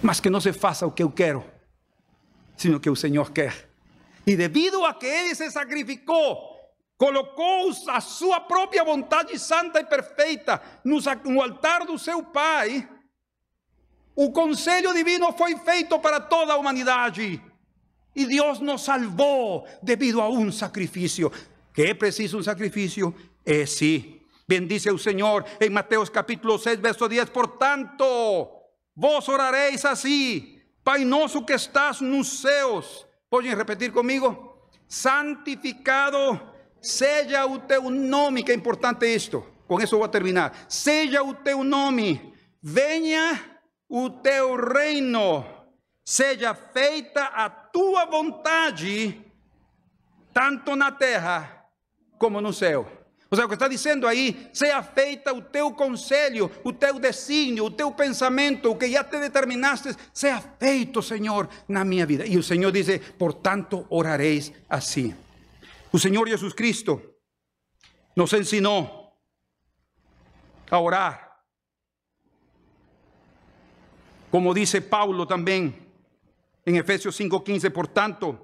Mas 0.00 0.20
que 0.20 0.30
não 0.30 0.40
se 0.40 0.52
faça 0.52 0.86
o 0.86 0.92
que 0.92 1.02
eu 1.02 1.10
quero, 1.10 1.44
sino 2.56 2.78
que 2.78 2.88
o 2.88 2.94
Senhor 2.94 3.32
quer. 3.32 3.68
E 4.24 4.36
devido 4.36 4.84
a 4.84 4.94
que 4.94 5.06
ele 5.06 5.34
se 5.34 5.50
sacrificou, 5.50 6.51
colocou 7.02 7.72
a 7.88 8.00
sua 8.00 8.38
própria 8.38 8.84
vontade 8.84 9.36
santa 9.36 9.80
e 9.80 9.84
perfeita 9.84 10.62
no 10.84 11.42
altar 11.42 11.84
do 11.84 11.98
seu 11.98 12.22
Pai, 12.22 12.88
o 14.14 14.30
conselho 14.30 14.94
divino 14.94 15.32
foi 15.32 15.56
feito 15.56 15.98
para 15.98 16.20
toda 16.20 16.52
a 16.52 16.56
humanidade. 16.56 17.42
E 18.14 18.24
Deus 18.24 18.60
nos 18.60 18.84
salvou 18.84 19.66
devido 19.82 20.20
a 20.20 20.28
um 20.28 20.52
sacrifício. 20.52 21.32
Que 21.74 21.86
é 21.86 21.94
preciso 21.94 22.38
um 22.38 22.42
sacrifício? 22.44 23.12
É 23.44 23.66
sim. 23.66 24.20
Bendice 24.46 24.88
o 24.88 24.96
Senhor 24.96 25.44
em 25.60 25.70
Mateus 25.70 26.08
capítulo 26.08 26.56
6, 26.56 26.78
verso 26.78 27.08
10. 27.08 27.30
Portanto, 27.30 28.48
vos 28.94 29.28
orareis 29.28 29.84
assim: 29.84 30.56
Pai 30.84 31.04
nosso 31.04 31.44
que 31.44 31.52
estás 31.52 32.00
nos 32.00 32.28
céus. 32.40 33.04
Podem 33.28 33.56
repetir 33.56 33.90
comigo? 33.90 34.56
Santificado 34.86 36.51
Seja 36.82 37.46
o 37.46 37.60
teu 37.60 37.88
nome, 37.88 38.42
que 38.42 38.50
é 38.50 38.54
importante 38.54 39.06
isto. 39.06 39.46
Com 39.68 39.80
isso 39.80 39.96
vou 39.96 40.08
terminar. 40.08 40.66
Seja 40.68 41.22
o 41.22 41.32
teu 41.32 41.62
nome, 41.62 42.34
venha 42.60 43.40
o 43.88 44.10
teu 44.10 44.56
reino, 44.56 45.44
seja 46.04 46.54
feita 46.54 47.24
a 47.24 47.48
tua 47.48 48.04
vontade, 48.06 49.20
tanto 50.32 50.74
na 50.74 50.90
terra 50.90 51.66
como 52.18 52.40
no 52.40 52.52
céu. 52.52 52.90
Ou 53.30 53.36
seja, 53.36 53.46
o 53.46 53.48
que 53.48 53.54
está 53.54 53.68
dizendo 53.68 54.06
aí, 54.06 54.50
seja 54.52 54.82
feita 54.82 55.32
o 55.32 55.40
teu 55.40 55.72
conselho, 55.72 56.50
o 56.62 56.72
teu 56.72 56.98
desígnio, 56.98 57.64
o 57.64 57.70
teu 57.70 57.90
pensamento, 57.90 58.70
o 58.70 58.76
que 58.76 58.90
já 58.90 59.02
te 59.02 59.18
determinaste, 59.18 59.96
seja 60.12 60.42
feito, 60.58 61.00
Senhor, 61.00 61.48
na 61.66 61.82
minha 61.82 62.04
vida. 62.04 62.26
E 62.26 62.36
o 62.36 62.42
Senhor 62.42 62.70
diz, 62.70 62.88
portanto, 63.18 63.86
orareis 63.88 64.52
assim. 64.68 65.14
O 65.92 65.98
Senhor 65.98 66.26
Jesus 66.26 66.54
Cristo 66.54 67.02
nos 68.16 68.32
ensinou 68.32 69.14
a 70.70 70.80
orar. 70.80 71.36
Como 74.30 74.54
dice 74.54 74.80
Paulo 74.80 75.26
também 75.26 75.86
em 76.66 76.78
Efésios 76.78 77.14
5:15, 77.14 77.68
portanto, 77.68 78.38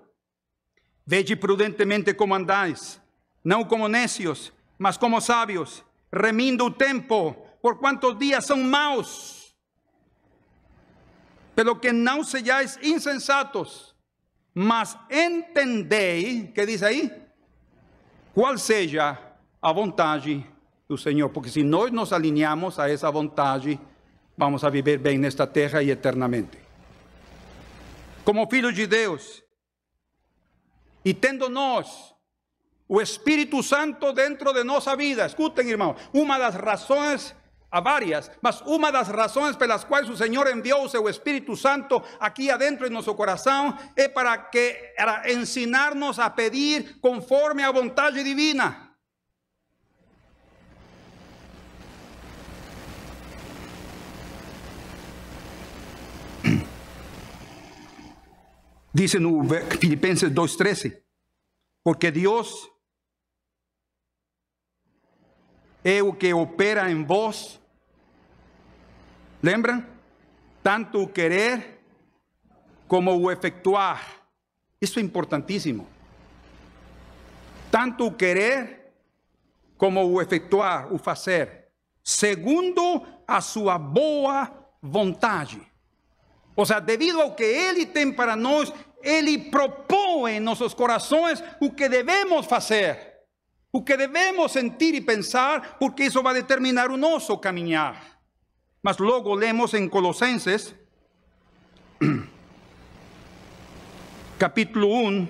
vede 1.07 1.37
prudentemente 1.37 2.13
como 2.13 2.35
andais, 2.35 3.01
não 3.43 3.65
como 3.65 3.89
necios, 3.89 4.53
mas 4.77 4.99
como 4.99 5.19
sábios, 5.19 5.83
remindo 6.13 6.67
o 6.67 6.71
tempo, 6.71 7.33
por 7.63 7.79
quantos 7.79 8.19
dias 8.19 8.45
são 8.45 8.59
maus. 8.59 9.57
Pelo 11.55 11.77
que 11.77 11.93
não 11.93 12.23
sejais 12.23 12.79
insensatos, 12.83 13.97
mas 14.53 14.99
entendei, 15.11 16.49
que 16.49 16.67
diz 16.67 16.83
aí? 16.83 17.28
Qual 18.39 18.57
seja 18.57 19.19
a 19.61 19.73
vontade 19.73 20.47
do 20.89 20.97
Senhor, 20.97 21.29
porque 21.31 21.51
se 21.51 21.65
nós 21.65 21.91
nos 21.91 22.13
alinhamos 22.13 22.79
a 22.79 22.89
essa 22.89 23.11
vontade, 23.11 23.81
vamos 24.37 24.63
a 24.63 24.71
viver 24.71 24.97
bem 24.99 25.19
nesta 25.19 25.45
terra 25.45 25.83
e 25.83 25.91
eternamente. 25.91 26.57
Como 28.25 28.49
filhos 28.49 28.77
de 28.77 28.87
Deus, 28.87 29.43
e 31.05 31.13
tendo 31.13 31.49
nós 31.49 32.15
o 32.89 33.01
Espírito 33.01 33.61
Santo 33.61 34.13
dentro 34.13 34.53
de 34.53 34.63
nossa 34.63 34.95
vida, 34.95 35.27
escutem, 35.27 35.71
irmão, 35.71 35.97
uma 36.15 36.39
das 36.39 36.55
razões 36.55 37.35
a 37.71 37.81
várias, 37.81 38.31
mas 38.41 38.63
uma 38.63 38.91
das 38.91 39.09
razões 39.09 39.55
pelas 39.55 39.85
quais 39.85 40.09
o 40.09 40.17
Senhor 40.17 40.49
enviou 40.49 40.85
o 40.85 40.89
seu 40.89 41.07
Espírito 41.09 41.55
Santo 41.55 42.03
aqui 42.19 42.51
adentro 42.51 42.87
em 42.87 42.91
nosso 42.91 43.15
coração 43.15 43.79
é 43.95 44.09
para 44.09 44.39
que 44.39 44.95
para 44.97 45.31
ensinar-nos 45.31 46.19
a 46.19 46.31
pedir 46.31 46.99
conforme 47.01 47.63
a 47.63 47.71
vontade 47.71 48.25
divina. 48.25 48.89
Diz 58.95 59.13
no 59.15 59.45
Filipenses 59.79 60.31
2:13, 60.31 61.03
porque 61.85 62.11
Deus 62.11 62.67
é 65.85 66.03
o 66.03 66.13
que 66.13 66.33
opera 66.33 66.91
em 66.91 67.05
vós. 67.05 67.61
Lembram? 69.43 69.85
Tanto 70.63 71.03
o 71.03 71.09
querer 71.09 71.81
como 72.87 73.17
o 73.17 73.31
efetuar. 73.31 74.23
Isso 74.81 74.99
é 74.99 75.03
importantíssimo. 75.03 75.87
Tanto 77.71 78.07
o 78.07 78.13
querer 78.13 78.93
como 79.77 80.05
o 80.05 80.21
efetuar, 80.21 80.93
o 80.93 80.99
fazer, 80.99 81.69
segundo 82.03 83.07
a 83.27 83.41
sua 83.41 83.79
boa 83.79 84.51
vontade. 84.83 85.61
Ou 86.57 86.67
seja, 86.67 86.81
devido 86.81 87.21
ao 87.21 87.35
que 87.35 87.45
Ele 87.45 87.87
tem 87.87 88.13
para 88.13 88.35
nós, 88.35 88.73
Ele 89.03 89.39
propõe 89.39 90.33
em 90.33 90.41
nossos 90.41 90.75
corações 90.75 91.43
o 91.61 91.71
que 91.71 91.89
devemos 91.89 92.47
fazer 92.47 93.08
o 93.73 93.83
que 93.83 93.97
devemos 93.97 94.53
sentir 94.53 94.95
e 94.95 95.01
pensar, 95.01 95.79
porque 95.79 96.05
isso 96.05 96.23
vai 96.23 96.35
determinar 96.35 96.91
o 96.91 96.97
nosso 96.97 97.37
caminhar. 97.39 98.19
Mas 98.83 98.99
logo 98.99 99.35
lemos 99.35 99.75
em 99.75 99.89
Colossenses, 99.89 100.75
capítulo 104.39 105.09
1, 105.09 105.29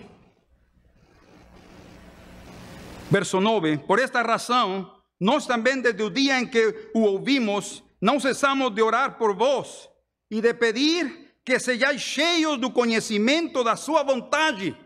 verso 3.10 3.40
9: 3.40 3.78
Por 3.78 3.98
esta 3.98 4.22
razão, 4.22 4.94
nós 5.20 5.46
também, 5.46 5.80
desde 5.80 6.02
o 6.02 6.10
dia 6.10 6.38
em 6.38 6.46
que 6.46 6.90
o 6.94 7.00
ouvimos, 7.00 7.82
não 8.00 8.20
cessamos 8.20 8.72
de 8.72 8.80
orar 8.80 9.18
por 9.18 9.34
vós 9.34 9.88
e 10.30 10.40
de 10.40 10.54
pedir 10.54 11.34
que 11.44 11.58
sejais 11.58 12.00
cheios 12.00 12.58
do 12.58 12.70
conhecimento 12.70 13.64
da 13.64 13.74
sua 13.74 14.04
vontade, 14.04 14.76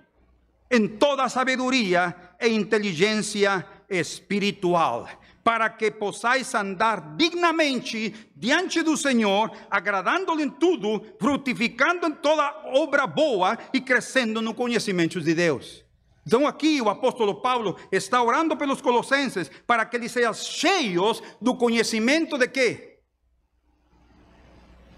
em 0.71 0.89
toda 0.89 1.29
sabedoria 1.29 2.32
e 2.43 2.55
inteligência 2.55 3.65
espiritual, 3.89 5.09
para 5.45 5.69
que 5.69 5.91
possais 5.91 6.55
andar 6.55 7.17
dignamente 7.17 8.15
diante 8.37 8.83
do 8.83 8.97
Senhor, 8.97 9.51
agradando-lhe 9.71 10.45
em 10.45 10.51
tudo, 10.51 11.05
frutificando 11.21 12.07
em 12.07 12.13
toda 12.13 12.63
obra 12.75 13.07
boa 13.07 13.59
e 13.73 13.81
crescendo 13.81 14.41
no 14.41 14.55
conhecimento 14.55 15.21
de 15.21 15.35
Deus. 15.35 15.85
Então 16.27 16.47
aqui 16.47 16.81
o 16.81 16.89
apóstolo 16.89 17.41
Paulo 17.41 17.77
está 17.91 18.23
orando 18.23 18.57
pelos 18.57 18.81
colossenses 18.81 19.51
para 19.67 19.85
que 19.85 19.97
eles 19.97 20.13
sejam 20.13 20.33
cheios 20.33 21.23
do 21.41 21.55
conhecimento 21.55 22.39
de 22.39 22.47
quê? 22.47 22.99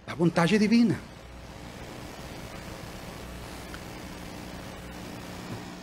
Da 0.06 0.14
vontade 0.14 0.58
divina. 0.58 1.13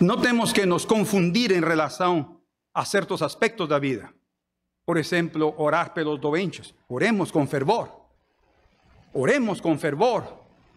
Não 0.02 0.18
temos 0.18 0.52
que 0.52 0.66
nos 0.66 0.84
confundir 0.84 1.52
em 1.52 1.60
relação 1.60 2.42
a 2.74 2.84
certos 2.84 3.22
aspectos 3.22 3.70
da 3.70 3.78
vida. 3.78 4.12
Por 4.84 4.98
exemplo, 4.98 5.54
orar 5.60 5.94
pelos 5.94 6.20
doentes. 6.20 6.74
Oremos 6.90 7.30
com 7.30 7.46
fervor. 7.46 7.88
Oremos 9.14 9.62
com 9.62 9.78
fervor. 9.78 10.24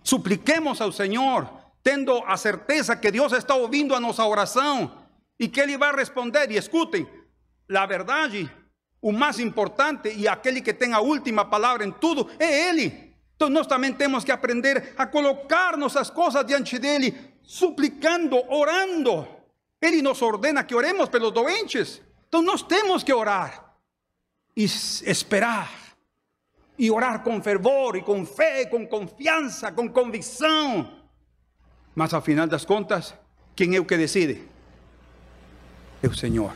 Supliquemos 0.02 0.78
ao 0.78 0.92
Senhor 0.92 1.48
tendo 1.82 2.18
a 2.26 2.36
certeza 2.36 2.94
que 2.96 3.10
Deus 3.10 3.32
está 3.32 3.54
ouvindo 3.54 3.94
a 3.94 4.00
nossa 4.00 4.26
oração 4.26 4.92
e 5.40 5.48
que 5.48 5.58
Ele 5.58 5.78
vai 5.78 5.96
responder. 5.96 6.50
E 6.50 6.58
escutem, 6.58 7.08
a 7.74 7.86
verdade, 7.86 8.50
o 9.00 9.10
mais 9.10 9.40
importante 9.40 10.12
e 10.14 10.28
aquele 10.28 10.60
que 10.60 10.74
tem 10.74 10.92
a 10.92 11.00
última 11.00 11.46
palavra 11.46 11.82
em 11.82 11.90
tudo 11.90 12.28
é 12.38 12.68
Ele. 12.68 13.14
Então 13.36 13.48
nós 13.48 13.66
também 13.66 13.94
que 14.22 14.30
aprender 14.30 14.92
a 14.98 15.06
colocar 15.06 15.78
nossas 15.78 16.10
coisas 16.10 16.44
diante 16.44 16.78
dele, 16.78 17.33
suplicando, 17.44 18.36
orando. 18.48 19.26
Ele 19.80 20.02
nos 20.02 20.20
ordena 20.22 20.64
que 20.64 20.74
oremos 20.74 21.08
pelos 21.08 21.32
doentes. 21.32 22.02
Então 22.28 22.42
nós 22.42 22.62
temos 22.62 23.02
que 23.02 23.12
orar 23.12 23.76
e 24.56 24.64
esperar. 24.64 25.70
E 26.76 26.90
orar 26.90 27.22
com 27.22 27.40
fervor, 27.40 27.94
e 27.94 28.02
com 28.02 28.26
fé, 28.26 28.66
com 28.66 28.84
confiança, 28.84 29.70
com 29.70 29.88
convicção. 29.88 30.90
Mas 31.94 32.12
ao 32.12 32.20
final 32.20 32.48
das 32.48 32.64
contas, 32.64 33.14
quem 33.54 33.76
é 33.76 33.80
o 33.80 33.84
que 33.84 33.96
decide? 33.96 34.42
É 36.02 36.08
o 36.08 36.14
Senhor. 36.14 36.52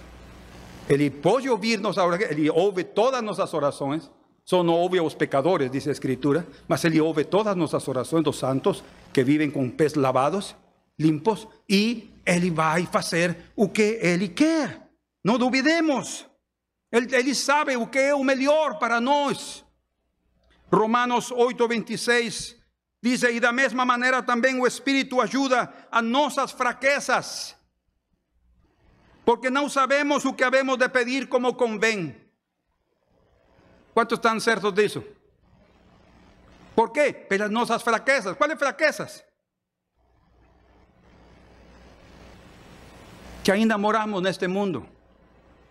Ele 0.89 1.09
pode 1.11 1.49
ouvir 1.49 1.79
nossa 1.79 2.05
oração, 2.05 2.29
ele 2.31 2.51
ouve 2.51 2.83
todas 2.83 3.23
nossas 3.23 3.55
orações, 3.55 4.11
só 4.45 4.63
não 4.65 4.75
ouve 4.75 4.99
aos 4.99 5.15
pecadores, 5.15 5.71
diz 5.71 5.87
a 5.87 5.93
Escritura, 5.93 6.47
mas 6.67 6.85
ele 6.85 7.01
ouve 7.01 7.25
todas 7.25 7.55
nossas 7.55 7.87
orações 7.87 8.25
dos 8.25 8.39
santos 8.39 8.83
que 9.13 9.23
vivem 9.23 9.51
com 9.51 9.71
pés 9.71 9.95
lavados, 9.95 10.57
limpos, 10.99 11.47
e 11.69 12.11
ele 12.27 12.51
vai 12.51 12.87
fazer 12.87 13.53
o 13.55 13.69
que 13.69 13.99
ele 14.03 14.29
quer. 14.29 14.91
Não 15.25 15.39
duvidemos. 15.39 16.27
Ele 16.91 17.35
sabe 17.35 17.77
o 17.77 17.87
que 17.87 17.99
é 17.99 18.15
o 18.15 18.25
melhor 18.25 18.79
para 18.79 19.01
nós. 19.01 19.65
Romanos 20.71 21.31
8, 21.31 21.69
26 21.69 22.59
Dice, 23.01 23.31
y 23.31 23.39
da 23.39 23.53
mesma 23.53 23.85
maneira 23.85 24.23
também 24.23 24.61
o 24.61 24.67
Espírito 24.67 25.21
ajuda 25.21 25.73
a 25.91 26.03
nossas 26.03 26.51
fraquezas, 26.51 27.57
porque 29.25 29.51
não 29.51 29.69
sabemos 29.69 30.25
o 30.25 30.33
que 30.33 30.43
havemos 30.43 30.77
de 30.77 30.89
pedir 30.89 31.29
como 31.29 31.55
convém. 31.55 32.17
Quantos 33.95 34.19
estão 34.19 34.41
certos 34.41 34.73
disso? 34.73 35.05
Por 36.75 36.93
quê? 36.93 37.13
Pelas 37.13 37.51
nossas 37.51 37.83
fraquezas. 37.83 38.37
Quais 38.37 38.59
fraquezas? 38.59 39.25
Que 43.43 43.53
ainda 43.53 43.79
moramos 43.79 44.23
neste 44.23 44.47
mundo 44.47 44.87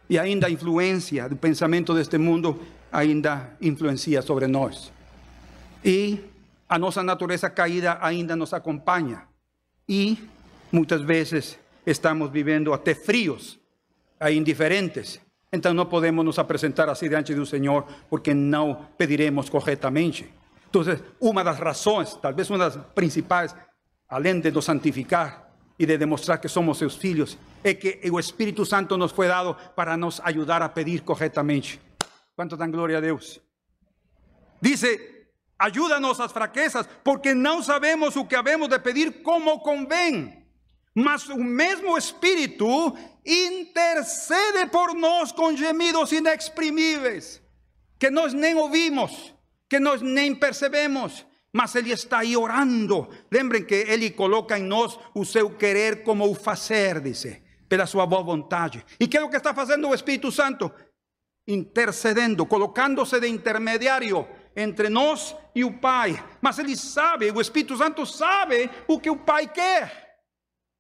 e 0.10 0.18
ainda 0.18 0.48
a 0.48 0.50
influência 0.50 1.28
do 1.28 1.36
pensamento 1.36 1.94
deste 1.94 2.18
mundo 2.18 2.60
ainda 2.92 3.52
influencia 3.62 4.22
sobre 4.22 4.48
nós. 4.48 4.92
E 5.84 6.20
a 6.68 6.78
nossa 6.80 7.04
natureza 7.04 7.50
caída 7.50 7.98
ainda 8.02 8.36
nos 8.36 8.54
acompanha 8.54 9.24
e 9.88 10.18
muitas 10.72 11.02
vezes 11.02 11.58
estamos 11.86 12.32
vivendo 12.32 12.74
até 12.74 12.94
frios, 12.94 13.60
indiferentes. 14.32 15.20
Então 15.52 15.74
não 15.74 15.86
podemos 15.86 16.26
nos 16.26 16.40
apresentar 16.40 16.90
assim 16.90 17.08
diante 17.08 17.34
do 17.34 17.46
Senhor 17.46 17.86
porque 18.10 18.34
não 18.34 18.88
pediremos 18.98 19.50
corretamente. 19.50 20.30
Então, 20.70 20.82
uma 21.22 21.44
das 21.44 21.58
razões, 21.58 22.16
talvez 22.22 22.50
uma 22.50 22.58
das 22.58 22.78
principais, 22.94 23.56
além 24.10 24.42
de 24.42 24.52
nos 24.52 24.66
santificar 24.66 25.47
e 25.78 25.86
de 25.86 25.98
demonstrar 25.98 26.40
que 26.40 26.50
somos 26.50 26.78
seus 26.78 26.96
filhos, 26.96 27.38
é 27.64 27.74
que 27.74 28.00
o 28.10 28.20
Espírito 28.20 28.66
Santo 28.66 28.98
nos 28.98 29.12
foi 29.12 29.28
dado 29.28 29.56
para 29.76 29.96
nos 29.96 30.20
ajudar 30.22 30.62
a 30.62 30.70
pedir 30.70 31.02
corretamente. 31.02 31.80
Quanto 32.36 32.58
dan 32.58 32.72
glória 32.72 32.98
a 32.98 33.02
Deus? 33.02 33.42
Dice 34.62 35.18
Ayúdanos 35.60 36.20
a 36.20 36.30
fraquezas, 36.30 36.88
porque 37.04 37.34
não 37.34 37.64
sabemos 37.64 38.16
o 38.16 38.26
que 38.26 38.36
havemos 38.36 38.70
de 38.70 38.78
pedir 38.78 39.24
como 39.24 39.60
convém. 39.60 40.46
Mas 40.94 41.28
o 41.30 41.38
mesmo 41.38 41.98
Espírito 41.98 42.96
intercede 43.26 44.68
por 44.72 44.94
nós 44.94 45.32
com 45.32 45.56
gemidos 45.56 46.12
inexprimíveis, 46.12 47.42
que 48.00 48.10
nós 48.12 48.34
nem 48.34 48.56
ouvimos, 48.56 49.34
que 49.68 49.80
nós 49.80 50.02
nem 50.02 50.34
percebemos, 50.34 51.26
mas 51.54 51.76
Ele 51.76 51.92
está 51.92 52.20
aí 52.20 52.36
orando. 52.36 53.08
Lembrem 53.32 53.64
que 53.64 53.76
Ele 53.76 54.10
coloca 54.12 54.58
em 54.58 54.64
nós 54.64 55.00
o 55.14 55.26
seu 55.26 55.50
querer 55.50 56.04
como 56.04 56.30
o 56.30 56.36
fazer, 56.36 57.00
dice, 57.00 57.42
pela 57.68 57.86
sua 57.86 58.06
boa 58.06 58.24
vontade. 58.24 58.86
E 59.00 59.08
que 59.08 59.18
é 59.18 59.24
o 59.24 59.30
que 59.30 59.38
está 59.38 59.54
fazendo 59.54 59.88
o 59.88 59.94
Espírito 59.94 60.32
Santo? 60.32 60.72
Intercedendo, 61.48 62.46
colocando-se 62.46 63.20
de 63.20 63.28
intermediário 63.28 64.28
entre 64.56 64.90
nós 64.90 65.36
e 65.56 65.64
o 65.64 65.72
Pai. 65.72 66.22
Mas 66.42 66.60
ele 66.60 66.76
sabe, 66.76 67.32
o 67.32 67.40
Espírito 67.40 67.78
Santo 67.78 68.06
sabe 68.06 68.70
o 68.88 69.00
que 69.00 69.10
o 69.10 69.18
Pai 69.18 69.48
quer. 69.48 70.06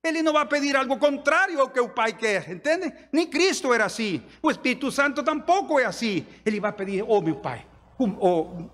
Ele 0.03 0.21
não 0.21 0.33
vai 0.33 0.45
pedir 0.45 0.75
algo 0.75 0.97
contrário 0.97 1.59
ao 1.59 1.69
que 1.69 1.79
o 1.79 1.89
Pai 1.89 2.13
quer, 2.13 2.51
entende? 2.51 2.93
Nem 3.11 3.27
Cristo 3.27 3.73
era 3.73 3.85
assim. 3.85 4.23
O 4.41 4.51
Espírito 4.51 4.91
Santo 4.91 5.23
tampouco 5.23 5.79
é 5.79 5.85
assim. 5.85 6.25
Ele 6.45 6.59
vai 6.59 6.71
pedir, 6.71 7.03
oh 7.07 7.21
meu 7.21 7.35
Pai, 7.35 7.65
oh 7.99 8.69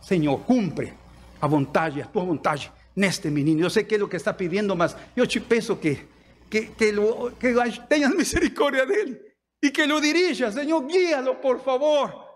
Senhor, 0.00 0.38
cumpre 0.44 0.99
a 1.40 1.46
vontade, 1.46 2.02
a 2.02 2.06
tua 2.06 2.24
vontade 2.24 2.72
neste 2.94 3.30
menino. 3.30 3.60
Eu 3.60 3.70
sei 3.70 3.84
que 3.84 3.94
é 3.94 4.02
o 4.02 4.08
que 4.08 4.16
está 4.16 4.32
pedindo, 4.32 4.76
mas 4.76 4.96
eu 5.16 5.26
te 5.26 5.40
peço 5.40 5.76
que, 5.76 6.06
que, 6.50 6.66
que, 6.66 6.92
lo, 6.92 7.32
que 7.32 7.52
tenhas 7.88 8.14
misericórdia 8.14 8.86
dele 8.86 9.20
e 9.62 9.70
que 9.70 9.86
lo 9.86 10.00
dirija, 10.00 10.50
Senhor, 10.50 10.80
guíalo, 10.82 11.36
por 11.36 11.60
favor 11.60 12.30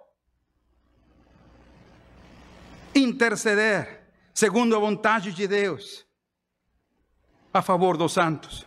interceder 2.94 4.02
segundo 4.32 4.76
a 4.76 4.78
vontade 4.78 5.32
de 5.32 5.46
Deus 5.46 6.06
a 7.52 7.62
favor 7.62 7.96
dos 7.96 8.12
santos. 8.12 8.64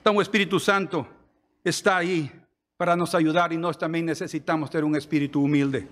Então 0.00 0.16
o 0.16 0.22
Espírito 0.22 0.58
Santo 0.58 1.06
está 1.64 1.96
aí 1.96 2.30
para 2.76 2.96
nos 2.96 3.14
ajudar 3.14 3.52
e 3.52 3.56
nós 3.56 3.76
também 3.76 4.02
necessitamos 4.02 4.70
ter 4.70 4.84
um 4.84 4.96
espírito 4.96 5.42
humilde 5.42 5.86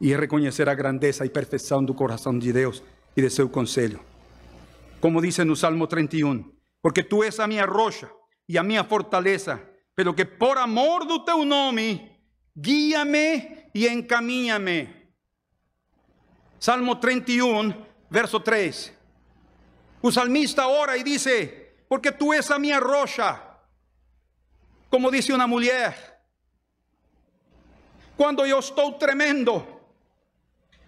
e 0.00 0.14
reconhecer 0.14 0.68
a 0.68 0.74
grandeza 0.74 1.24
e 1.24 1.30
perfeição 1.30 1.84
do 1.84 1.94
coração 1.94 2.38
de 2.38 2.52
Deus 2.52 2.82
e 3.16 3.22
de 3.22 3.30
seu 3.30 3.48
conselho. 3.48 4.00
Como 5.00 5.20
diz 5.20 5.38
no 5.38 5.56
Salmo 5.56 5.86
31, 5.86 6.52
porque 6.82 7.02
tu 7.02 7.22
és 7.22 7.38
a 7.40 7.46
minha 7.46 7.64
rocha 7.64 8.10
e 8.48 8.58
a 8.58 8.62
minha 8.62 8.84
fortaleza, 8.84 9.60
pelo 9.94 10.14
que 10.14 10.24
por 10.24 10.58
amor 10.58 11.04
do 11.04 11.24
teu 11.24 11.44
nome, 11.44 12.12
guia-me 12.56 13.68
e 13.74 13.88
encaminha-me 13.88 14.96
Salmo 16.58 16.96
31, 16.96 17.74
verso 18.10 18.40
3. 18.40 18.92
O 20.02 20.10
salmista 20.10 20.66
ora 20.66 20.96
e 20.96 21.04
dice, 21.04 21.84
porque 21.88 22.12
tú 22.12 22.32
és 22.32 22.50
a 22.50 22.58
minha 22.58 22.80
rocha, 22.80 23.40
como 24.90 25.10
dice 25.10 25.32
una 25.32 25.46
mulher. 25.46 25.94
Quando 28.16 28.46
eu 28.46 28.58
estou 28.58 28.94
tremendo, 28.94 29.75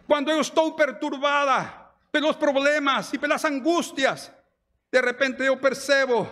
quando 0.08 0.30
eu 0.30 0.40
estou 0.40 0.72
perturbada 0.72 1.70
pelos 2.10 2.34
problemas 2.34 3.12
e 3.12 3.18
pelas 3.18 3.44
angústias, 3.44 4.32
de 4.90 5.00
repente 5.02 5.42
eu 5.44 5.58
percebo 5.58 6.26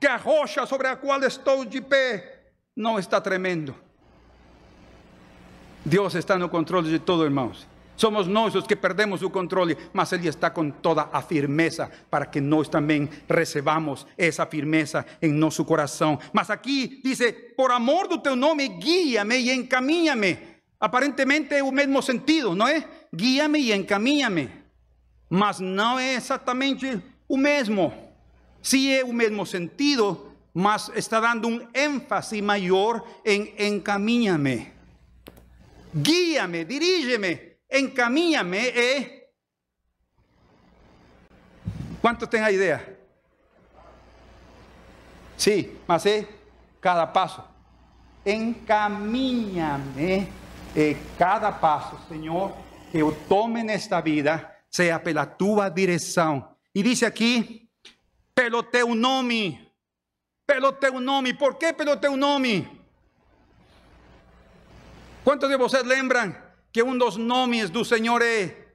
que 0.00 0.08
a 0.08 0.16
rocha 0.16 0.66
sobre 0.66 0.88
a 0.88 0.96
qual 0.96 1.22
estou 1.22 1.64
de 1.64 1.80
pé 1.80 2.50
não 2.74 2.98
está 2.98 3.20
tremendo. 3.20 3.76
Deus 5.84 6.16
está 6.16 6.36
no 6.36 6.48
controle 6.48 6.90
de 6.90 6.98
todo, 6.98 7.24
irmãos. 7.24 7.66
Somos 7.96 8.26
nós 8.26 8.56
os 8.56 8.66
que 8.66 8.74
perdemos 8.74 9.22
o 9.22 9.30
controle, 9.30 9.78
mas 9.92 10.10
Ele 10.10 10.26
está 10.26 10.50
com 10.50 10.70
toda 10.70 11.08
a 11.12 11.22
firmeza 11.22 11.88
para 12.10 12.26
que 12.26 12.40
nós 12.40 12.68
também 12.68 13.08
recebamos 13.28 14.04
essa 14.18 14.44
firmeza 14.46 15.06
em 15.20 15.32
nosso 15.32 15.64
coração. 15.64 16.18
Mas 16.32 16.50
aqui 16.50 17.00
diz: 17.04 17.20
por 17.56 17.70
amor 17.70 18.08
do 18.08 18.18
teu 18.18 18.34
nome, 18.34 18.66
guia-me 18.66 19.36
e 19.36 19.52
encaminha-me. 19.52 20.38
Aparentemente 20.80 21.54
é 21.54 21.62
o 21.62 21.70
mesmo 21.70 22.02
sentido, 22.02 22.56
não 22.56 22.66
é? 22.66 22.84
Guia-me 23.14 23.58
e 23.58 23.72
encaminha-me. 23.72 24.62
mas 25.34 25.60
não 25.60 25.98
é 25.98 26.12
exatamente 26.14 27.02
o 27.26 27.38
mesmo. 27.38 27.90
Sí 28.62 28.94
é 28.94 29.02
o 29.02 29.14
mesmo 29.14 29.46
sentido, 29.46 30.30
mas 30.52 30.90
está 30.94 31.20
dando 31.20 31.48
um 31.48 31.66
ênfase 31.74 32.42
maior 32.42 33.02
em 33.24 33.54
encaminha-me. 33.58 34.70
Guía-me, 35.94 36.66
dirígeme, 36.66 37.56
encaminha-me 37.70 38.58
é. 38.58 39.26
Quanto 42.02 42.26
tem 42.26 42.42
a? 42.42 42.84
Sim, 45.38 45.70
mas 45.88 46.04
é 46.04 46.28
cada 46.78 47.06
passo. 47.06 47.42
Encaminha-me 48.26 50.28
é 50.76 50.96
cada 51.18 51.50
passo, 51.52 51.98
Senhor, 52.08 52.54
que 52.92 52.98
eu 52.98 53.10
tome 53.26 53.62
nesta 53.62 54.02
vida, 54.02 54.54
seja 54.70 55.00
pela 55.00 55.24
tua 55.24 55.70
direção. 55.70 56.54
E 56.74 56.82
diz 56.82 57.02
aqui, 57.02 57.66
pelo 58.34 58.62
teu 58.62 58.94
nome. 58.94 59.66
Pelo 60.46 60.72
teu 60.72 61.00
nome. 61.00 61.32
Por 61.32 61.54
que 61.54 61.72
pelo 61.72 61.96
teu 61.96 62.18
nome? 62.18 62.68
Quantos 65.24 65.48
de 65.48 65.56
vocês 65.56 65.82
lembram 65.84 66.36
que 66.70 66.82
um 66.82 66.98
dos 66.98 67.16
nomes 67.16 67.70
do 67.70 67.82
Senhor 67.82 68.20
é 68.20 68.74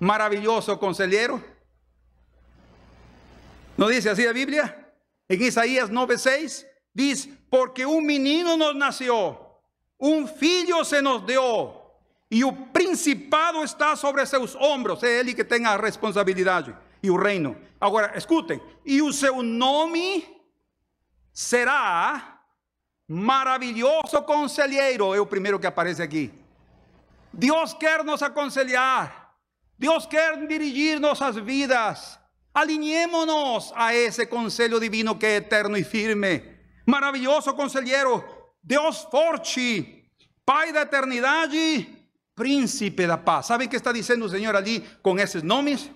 maravilhoso 0.00 0.76
conselheiro? 0.76 1.40
¿No 3.76 3.88
dice 3.88 4.10
así 4.10 4.24
la 4.24 4.32
Biblia? 4.32 4.92
En 5.28 5.40
Isaías 5.40 5.90
9:6 5.90 6.66
dice, 6.92 7.30
porque 7.48 7.86
un 7.86 8.04
menino 8.04 8.56
nos 8.56 8.74
nació, 8.74 9.60
un 9.98 10.26
filho 10.26 10.84
se 10.84 11.00
nos 11.02 11.24
dio, 11.24 11.83
e 12.30 12.44
o 12.44 12.52
principado 12.52 13.62
está 13.62 13.94
sobre 13.96 14.24
seus 14.26 14.54
ombros, 14.56 15.02
é 15.02 15.20
ele 15.20 15.34
que 15.34 15.44
tem 15.44 15.66
a 15.66 15.76
responsabilidade 15.76 16.74
e 17.02 17.10
o 17.10 17.16
reino. 17.16 17.56
Agora, 17.80 18.16
escutem, 18.16 18.60
e 18.84 19.02
o 19.02 19.12
seu 19.12 19.42
nome 19.42 20.26
será 21.32 22.40
maravilhoso 23.06 24.22
conselheiro, 24.22 25.14
é 25.14 25.20
o 25.20 25.26
primeiro 25.26 25.58
que 25.58 25.66
aparece 25.66 26.02
aqui. 26.02 26.32
Deus 27.32 27.74
quer 27.74 28.02
nos 28.04 28.22
aconselhar, 28.22 29.34
Deus 29.78 30.06
quer 30.06 30.46
dirigir 30.46 31.00
nossas 31.00 31.36
vidas. 31.36 32.18
Alinhémonos 32.54 33.72
a 33.74 33.92
esse 33.92 34.24
conselho 34.26 34.78
divino 34.78 35.16
que 35.16 35.26
é 35.26 35.36
eterno 35.36 35.76
e 35.76 35.82
firme. 35.82 36.40
Maravilhoso 36.86 37.52
conselheiro, 37.54 38.24
Deus 38.62 39.02
forte, 39.10 40.02
Pai 40.46 40.72
da 40.72 40.82
eternidade, 40.82 42.03
príncipe 42.34 43.06
da 43.06 43.16
paz. 43.16 43.46
¿Sabe 43.46 43.68
que 43.68 43.76
está 43.76 43.92
dizendo 43.92 44.26
o 44.26 44.28
Senhor 44.28 44.54
ali 44.56 44.84
com 45.02 45.18
esses 45.18 45.42
nomes? 45.42 45.90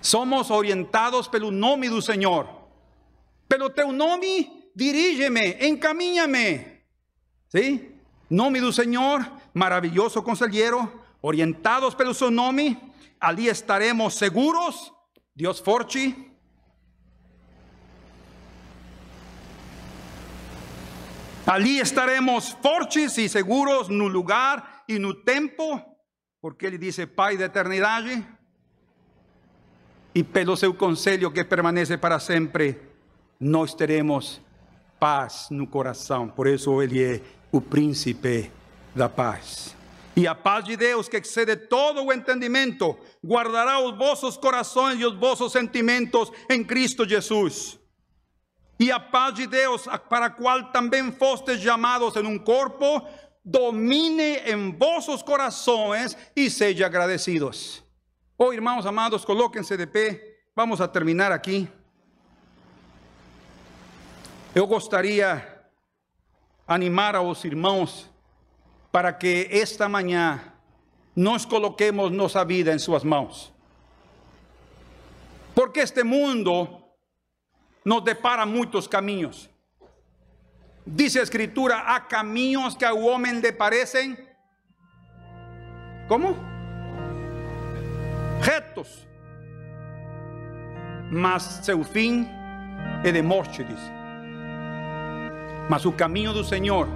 Somos 0.00 0.50
orientados 0.50 1.28
pelo 1.28 1.50
nome 1.50 1.88
do 1.88 2.02
Senhor. 2.02 2.46
Pelo 3.48 3.70
teu 3.70 3.92
nome, 3.92 4.70
dirígeme, 4.74 5.56
encaminha-me. 5.60 6.82
¿Sí? 7.48 7.94
Nome 8.28 8.60
do 8.60 8.72
Senhor, 8.72 9.30
maravilhoso 9.54 10.22
conselheiro, 10.22 11.04
orientados 11.20 11.94
pelo 11.94 12.12
seu 12.12 12.30
nome, 12.30 12.92
ali 13.20 13.48
estaremos 13.48 14.14
seguros. 14.14 14.92
Deus 15.34 15.60
forte. 15.60 16.33
Ali 21.46 21.78
estaremos 21.78 22.56
fortes 22.62 23.18
e 23.18 23.28
seguros 23.28 23.88
no 23.88 24.08
lugar 24.08 24.82
e 24.88 24.98
no 24.98 25.12
tempo, 25.12 25.80
porque 26.40 26.64
ele 26.64 26.78
diz 26.78 26.96
Pai 27.14 27.36
da 27.36 27.44
eternidade, 27.44 28.26
e 30.14 30.24
pelo 30.24 30.56
seu 30.56 30.72
conselho 30.72 31.30
que 31.30 31.44
permanece 31.44 31.98
para 31.98 32.18
sempre, 32.18 32.80
nós 33.38 33.74
teremos 33.74 34.40
paz 34.98 35.48
no 35.50 35.66
coração. 35.66 36.28
Por 36.28 36.46
isso 36.46 36.80
ele 36.80 37.02
é 37.02 37.20
o 37.52 37.60
príncipe 37.60 38.50
da 38.94 39.08
paz. 39.08 39.76
E 40.16 40.26
a 40.26 40.34
paz 40.34 40.64
de 40.64 40.76
Deus, 40.76 41.08
que 41.08 41.16
excede 41.16 41.56
todo 41.56 42.04
o 42.04 42.12
entendimento, 42.12 42.96
guardará 43.22 43.80
os 43.80 43.98
vossos 43.98 44.36
corações 44.36 44.98
e 44.98 45.04
os 45.04 45.14
vossos 45.16 45.52
sentimentos 45.52 46.30
em 46.48 46.64
Cristo 46.64 47.06
Jesus. 47.06 47.78
E 48.78 48.90
a 48.90 48.98
paz 48.98 49.34
de 49.34 49.46
Deus, 49.46 49.86
para 50.08 50.26
a 50.26 50.30
qual 50.30 50.64
também 50.64 51.12
fostes 51.12 51.60
chamados 51.60 52.16
em 52.16 52.26
um 52.26 52.38
corpo, 52.38 53.06
domine 53.44 54.36
em 54.46 54.72
vossos 54.72 55.22
corações 55.22 56.16
e 56.34 56.50
sejam 56.50 56.86
agradecidos. 56.86 57.84
Oh, 58.36 58.52
irmãos 58.52 58.84
amados, 58.84 59.24
colóquense 59.24 59.76
de 59.76 59.86
pé. 59.86 60.38
Vamos 60.56 60.80
a 60.80 60.88
terminar 60.88 61.30
aqui. 61.30 61.68
Eu 64.54 64.66
gostaria 64.66 65.66
animar 66.66 67.14
aos 67.14 67.44
irmãos 67.44 68.10
para 68.90 69.12
que 69.12 69.48
esta 69.50 69.88
manhã 69.88 70.52
nós 71.14 71.44
coloquemos 71.44 72.10
nossa 72.10 72.44
vida 72.44 72.72
em 72.72 72.78
suas 72.78 73.04
mãos. 73.04 73.52
Porque 75.54 75.80
este 75.80 76.02
mundo 76.02 76.83
nos 77.84 78.02
depara 78.02 78.46
muitos 78.46 78.88
caminhos. 78.88 79.50
Dice 80.86 81.18
a 81.18 81.22
escritura, 81.22 81.76
há 81.76 82.00
caminhos 82.00 82.74
que 82.76 82.84
ao 82.84 83.00
homem 83.00 83.40
lhe 83.40 83.52
parecem 83.52 84.16
como 86.08 86.36
retos, 88.42 89.06
mas 91.10 91.42
seu 91.42 91.82
fim 91.82 92.28
é 93.02 93.10
de 93.10 93.22
morte, 93.22 93.64
diz. 93.64 93.80
Mas 95.68 95.86
o 95.86 95.92
caminho 95.92 96.32
do 96.32 96.44
Senhor 96.44 96.86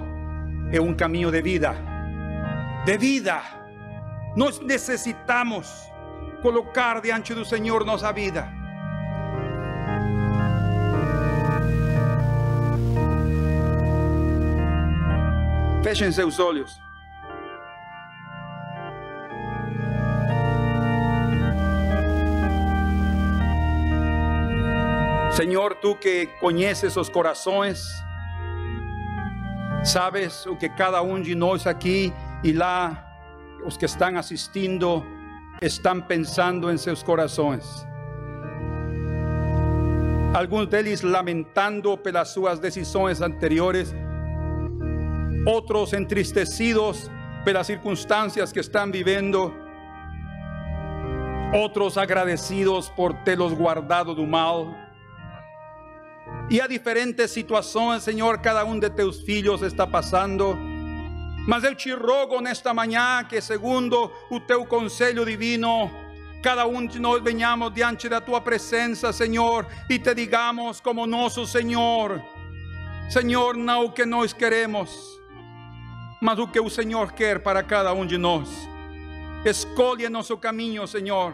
é 0.71 0.79
um 0.79 0.93
caminho 0.93 1.31
de 1.31 1.41
vida, 1.41 1.75
de 2.85 2.97
vida. 2.97 3.41
Nós 4.35 4.59
necessitamos 4.59 5.89
colocar 6.43 7.01
diante 7.01 7.33
do 7.33 7.43
Senhor 7.43 7.83
nossa 7.83 8.11
vida. 8.13 8.58
Fechem 15.81 16.11
seus 16.11 16.39
olhos. 16.39 16.79
Senhor, 25.31 25.73
tu 25.75 25.95
que 25.95 26.25
conheces 26.41 26.97
os 26.97 27.07
corações, 27.07 27.81
sabes 29.85 30.45
o 30.45 30.55
que 30.57 30.67
cada 30.67 31.01
um 31.01 31.21
de 31.21 31.33
nós 31.33 31.65
aqui 31.65 32.13
e 32.43 32.51
lá, 32.51 33.05
os 33.65 33.77
que 33.77 33.85
estão 33.85 34.17
assistindo, 34.17 35.01
estão 35.61 36.01
pensando 36.01 36.69
em 36.69 36.77
seus 36.77 37.01
corações. 37.01 37.65
Alguns 40.33 40.67
deles 40.67 41.01
lamentando 41.01 41.97
pelas 41.97 42.27
suas 42.29 42.59
decisões 42.59 43.21
anteriores 43.21 43.95
otros 45.49 45.93
entristecidos 45.93 47.09
por 47.43 47.53
las 47.53 47.65
circunstancias 47.65 48.53
que 48.53 48.59
están 48.59 48.91
viviendo, 48.91 49.51
otros 51.53 51.97
agradecidos 51.97 52.89
por 52.89 53.13
telos 53.23 53.53
guardado 53.53 54.13
do 54.13 54.27
mal. 54.27 54.75
E 56.51 56.61
a 56.61 56.67
diferentes 56.67 57.31
situações, 57.31 58.03
Senhor, 58.03 58.39
cada 58.39 58.63
um 58.63 58.77
de 58.77 58.91
teus 58.91 59.21
filhos 59.21 59.63
está 59.63 59.87
passando. 59.87 60.55
Mas 61.47 61.63
eu 61.63 61.73
te 61.73 61.91
rogo 61.93 62.39
nesta 62.41 62.71
manhã 62.71 63.23
que, 63.23 63.41
segundo 63.41 64.11
o 64.29 64.39
teu 64.39 64.65
conselho 64.67 65.25
divino, 65.25 65.89
cada 66.43 66.67
um 66.67 66.85
de 66.85 66.99
nós 66.99 67.23
venhamos 67.23 67.73
diante 67.73 68.07
da 68.07 68.21
tua 68.21 68.39
presença, 68.39 69.11
Senhor, 69.11 69.65
e 69.89 69.97
te 69.97 70.13
digamos 70.13 70.79
como 70.79 71.07
nosso 71.07 71.47
Senhor: 71.47 72.21
Senhor, 73.09 73.57
não 73.57 73.85
o 73.85 73.91
que 73.91 74.05
nós 74.05 74.31
queremos, 74.31 75.18
mas 76.21 76.37
o 76.39 76.47
que 76.47 76.59
o 76.59 76.69
Senhor 76.69 77.11
quer 77.13 77.39
para 77.39 77.63
cada 77.63 77.93
um 77.93 78.05
de 78.05 78.17
nós. 78.17 78.49
Escolhe 79.45 80.07
nosso 80.09 80.37
caminho, 80.37 80.85
Senhor. 80.85 81.33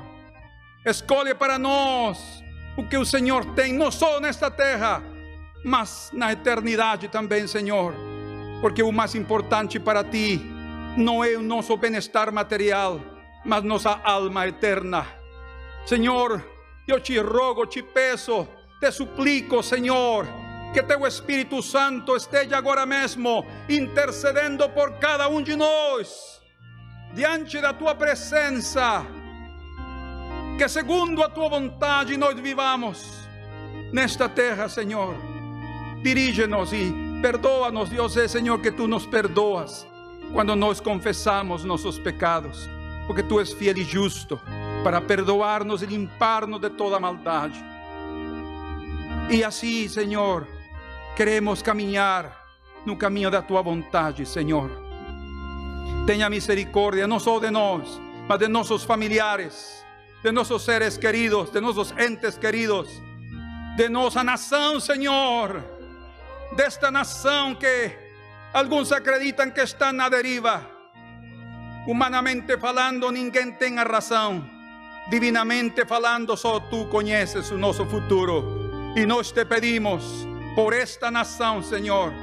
Escolhe 0.85 1.33
para 1.33 1.57
nós 1.57 2.43
o 2.77 2.83
que 2.83 2.97
o 2.97 3.05
Senhor 3.05 3.45
tem, 3.55 3.73
não 3.73 3.89
só 3.89 4.19
nesta 4.19 4.51
terra, 4.51 5.01
mas 5.63 6.11
na 6.13 6.31
eternidade 6.31 7.07
também, 7.07 7.47
Senhor. 7.47 7.95
Porque 8.61 8.83
o 8.83 8.91
mais 8.91 9.15
importante 9.15 9.79
para 9.79 10.03
ti 10.03 10.39
não 10.95 11.23
é 11.23 11.35
o 11.35 11.41
nosso 11.41 11.75
bem-estar 11.75 12.31
material, 12.31 13.01
mas 13.43 13.63
nossa 13.63 13.99
alma 14.03 14.47
eterna. 14.47 15.07
Senhor, 15.85 16.43
eu 16.87 16.99
te 16.99 17.17
rogo, 17.19 17.65
te 17.65 17.81
peço, 17.81 18.47
te 18.79 18.91
suplico, 18.91 19.63
Senhor, 19.63 20.27
que 20.75 20.83
teu 20.83 21.07
Espírito 21.07 21.63
Santo 21.63 22.17
esteja 22.17 22.57
agora 22.57 22.85
mesmo 22.85 23.45
intercedendo 23.69 24.67
por 24.71 24.99
cada 24.99 25.29
um 25.29 25.41
de 25.41 25.55
nós. 25.55 26.41
diante 27.13 27.61
da 27.61 27.71
tua 27.71 27.95
presença, 27.95 29.05
que 30.57 30.67
segundo 30.67 31.23
a 31.23 31.29
tua 31.29 31.47
vontade 31.47 32.17
nós 32.17 32.37
vivamos 32.37 33.05
nesta 33.93 34.27
terra, 34.27 34.67
Senhor. 34.67 35.15
Dirige-nos 36.03 36.73
e 36.73 36.93
perdoa-nos, 37.21 37.87
Deus 37.87 38.17
é, 38.17 38.27
Senhor, 38.27 38.59
que 38.59 38.69
tu 38.69 38.85
nos 38.85 39.05
perdoas 39.05 39.87
quando 40.33 40.57
nós 40.57 40.81
confessamos 40.81 41.63
nossos 41.63 41.97
pecados, 41.97 42.67
porque 43.07 43.23
tu 43.23 43.39
és 43.39 43.53
fiel 43.53 43.77
e 43.77 43.83
justo 43.85 44.37
para 44.83 44.99
perdoar-nos 44.99 45.81
e 45.81 45.85
limpar-nos 45.85 46.59
de 46.59 46.69
toda 46.71 46.99
maldade. 46.99 47.63
E 49.29 49.41
assim, 49.41 49.87
Senhor, 49.87 50.45
queremos 51.15 51.61
caminhar 51.61 52.45
no 52.85 52.97
caminho 52.97 53.31
da 53.31 53.41
tua 53.41 53.61
vontade, 53.61 54.25
Senhor. 54.25 54.69
Tenha 56.05 56.29
misericórdia 56.29 57.07
não 57.07 57.19
só 57.19 57.39
de 57.39 57.49
nós, 57.49 57.99
mas 58.27 58.37
de 58.37 58.47
nossos 58.47 58.83
familiares, 58.83 59.83
de 60.21 60.31
nossos 60.31 60.63
seres 60.63 60.97
queridos, 60.97 61.49
de 61.49 61.61
nossos 61.61 61.91
entes 61.97 62.37
queridos, 62.37 62.89
de 63.77 63.89
nossa 63.89 64.23
nação, 64.23 64.79
Senhor, 64.79 65.63
desta 66.55 66.91
nação 66.91 67.55
que 67.55 67.91
alguns 68.53 68.91
acreditam 68.91 69.51
que 69.51 69.61
está 69.61 69.93
na 69.93 70.09
deriva. 70.09 70.69
Humanamente 71.87 72.57
falando, 72.57 73.11
ninguém 73.11 73.53
tem 73.53 73.79
a 73.79 73.83
razão. 73.83 74.43
Divinamente 75.09 75.85
falando, 75.85 76.35
só 76.35 76.59
tu 76.59 76.87
conheces 76.87 77.51
o 77.51 77.57
nosso 77.57 77.85
futuro. 77.85 78.93
E 78.95 79.05
nós 79.05 79.31
te 79.31 79.45
pedimos 79.45 80.34
por 80.55 80.73
esta 80.73 81.11
nação, 81.11 81.61
Senhor, 81.61 82.13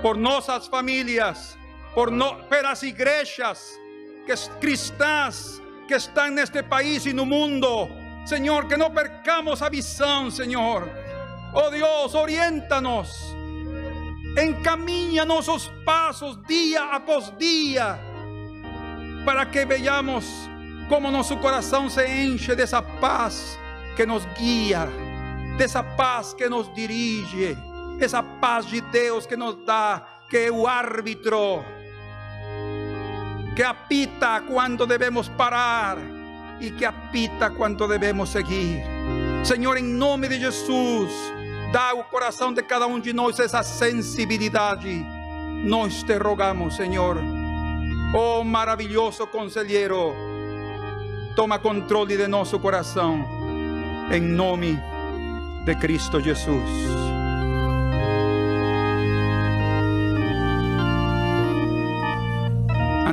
por 0.00 0.16
nossas 0.16 0.66
famílias, 0.66 1.58
por 1.94 2.10
no, 2.10 2.36
pelas 2.44 2.82
igrejas 2.82 3.78
que 4.26 4.34
cristãs 4.58 5.60
que 5.86 5.94
estão 5.94 6.30
neste 6.30 6.62
país 6.62 7.04
e 7.04 7.12
no 7.12 7.26
mundo. 7.26 7.88
Senhor, 8.24 8.66
que 8.66 8.76
não 8.76 8.90
percamos 8.90 9.60
a 9.62 9.68
visão, 9.68 10.30
Senhor. 10.30 10.88
Oh 11.54 11.70
Deus, 11.70 12.14
orienta-nos. 12.14 13.36
Encaminha 14.40 15.26
nossos 15.26 15.70
passos 15.84 16.38
dia 16.46 16.84
após 16.84 17.30
dia, 17.36 17.98
para 19.26 19.44
que 19.44 19.66
vejamos 19.66 20.24
como 20.88 21.10
nosso 21.10 21.36
coração 21.36 21.90
se 21.90 22.06
enche 22.06 22.54
dessa 22.54 22.80
paz 22.80 23.58
que 23.94 24.06
nos 24.06 24.24
guia, 24.38 24.88
dessa 25.58 25.82
paz 25.82 26.32
que 26.32 26.48
nos 26.48 26.72
dirige, 26.74 27.58
essa 28.04 28.22
paz 28.22 28.66
de 28.66 28.80
Deus 28.80 29.26
que 29.26 29.36
nos 29.36 29.56
dá, 29.64 30.02
que 30.28 30.36
é 30.36 30.50
o 30.50 30.66
árbitro 30.66 31.64
que 33.54 33.62
apita 33.62 34.42
cuando 34.42 34.86
debemos 34.86 35.28
parar 35.28 35.98
y 36.60 36.70
que 36.70 36.84
apita 36.84 37.50
cuando 37.50 37.86
debemos 37.86 38.30
seguir. 38.30 38.82
Senhor, 39.44 39.76
em 39.76 39.84
nome 39.84 40.28
de 40.28 40.40
Jesus, 40.40 41.12
dá 41.72 41.92
o 41.94 42.04
coração 42.04 42.52
de 42.52 42.62
cada 42.62 42.86
um 42.86 42.98
de 42.98 43.12
nós 43.12 43.38
essa 43.38 43.62
sensibilidade. 43.62 45.04
Nós 45.64 46.02
te 46.02 46.16
rogamos, 46.16 46.76
Senhor. 46.76 47.18
Oh 48.14 48.44
maravilhoso 48.44 49.26
conselheiro, 49.26 50.14
toma 51.34 51.58
controle 51.58 52.16
de 52.16 52.28
nosso 52.28 52.58
coração, 52.58 53.26
em 54.10 54.20
nome 54.20 54.78
de 55.64 55.74
Cristo 55.76 56.20
Jesus. 56.20 57.21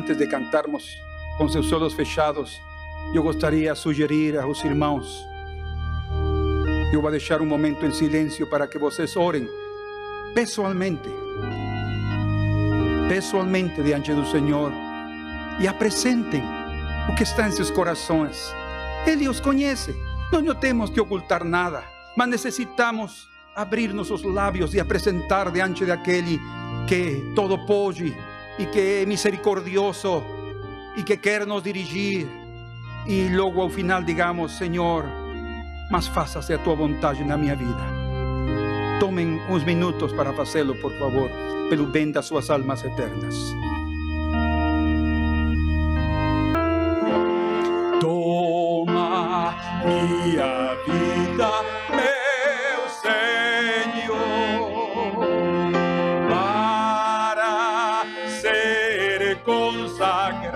Antes 0.09 0.17
de 0.17 0.25
cantarmos 0.25 0.99
com 1.37 1.47
seus 1.47 1.71
olhos 1.71 1.93
fechados, 1.93 2.59
eu 3.13 3.21
gostaria 3.21 3.71
de 3.73 3.79
sugerir 3.79 4.39
aos 4.39 4.63
irmãos. 4.63 5.23
Eu 6.91 6.99
vou 6.99 7.11
deixar 7.11 7.43
um 7.43 7.45
momento 7.45 7.85
em 7.85 7.91
silêncio 7.91 8.47
para 8.47 8.67
que 8.67 8.79
vocês 8.79 9.15
orem 9.15 9.47
pessoalmente, 10.33 11.09
pessoalmente 13.07 13.83
diante 13.83 14.11
do 14.11 14.25
Senhor 14.25 14.71
e 15.59 15.67
apresentem 15.67 16.41
o 17.07 17.15
que 17.15 17.21
está 17.21 17.47
em 17.47 17.51
seus 17.51 17.69
corações. 17.69 18.51
Ele 19.05 19.29
os 19.29 19.39
conhece. 19.39 19.95
Não 20.31 20.55
temos 20.55 20.89
que 20.89 20.99
ocultar 20.99 21.43
nada, 21.43 21.83
mas 22.17 22.29
necessitamos 22.29 23.27
abrir 23.55 23.93
nossos 23.93 24.23
lábios 24.23 24.73
e 24.73 24.79
apresentar 24.79 25.51
diante 25.51 25.85
daquele 25.85 26.39
que 26.87 27.31
todo 27.35 27.63
pode 27.67 28.15
y 28.59 28.65
que 28.65 29.01
es 29.01 29.07
misericordioso 29.07 30.23
y 30.95 31.03
que 31.03 31.19
quiere 31.19 31.45
nos 31.45 31.63
dirigir. 31.63 32.27
Y 33.07 33.29
luego 33.29 33.63
al 33.63 33.71
final 33.71 34.05
digamos, 34.05 34.51
Señor, 34.51 35.05
más 35.89 36.09
fácil 36.09 36.57
a 36.57 36.63
tu 36.63 36.75
voluntad 36.75 37.15
en 37.15 37.29
la 37.29 37.37
mi 37.37 37.49
vida. 37.49 38.99
Tomen 38.99 39.41
unos 39.49 39.65
minutos 39.65 40.13
para 40.13 40.31
hacerlo, 40.31 40.75
por 40.81 40.91
favor, 40.99 41.31
pero 41.69 41.87
bem 41.87 42.13
sus 42.21 42.49
almas 42.49 42.83
eternas. 42.83 43.35
Toma 48.01 49.55
mi 49.85 50.31
vida. 50.31 50.69
Parte 59.69 60.49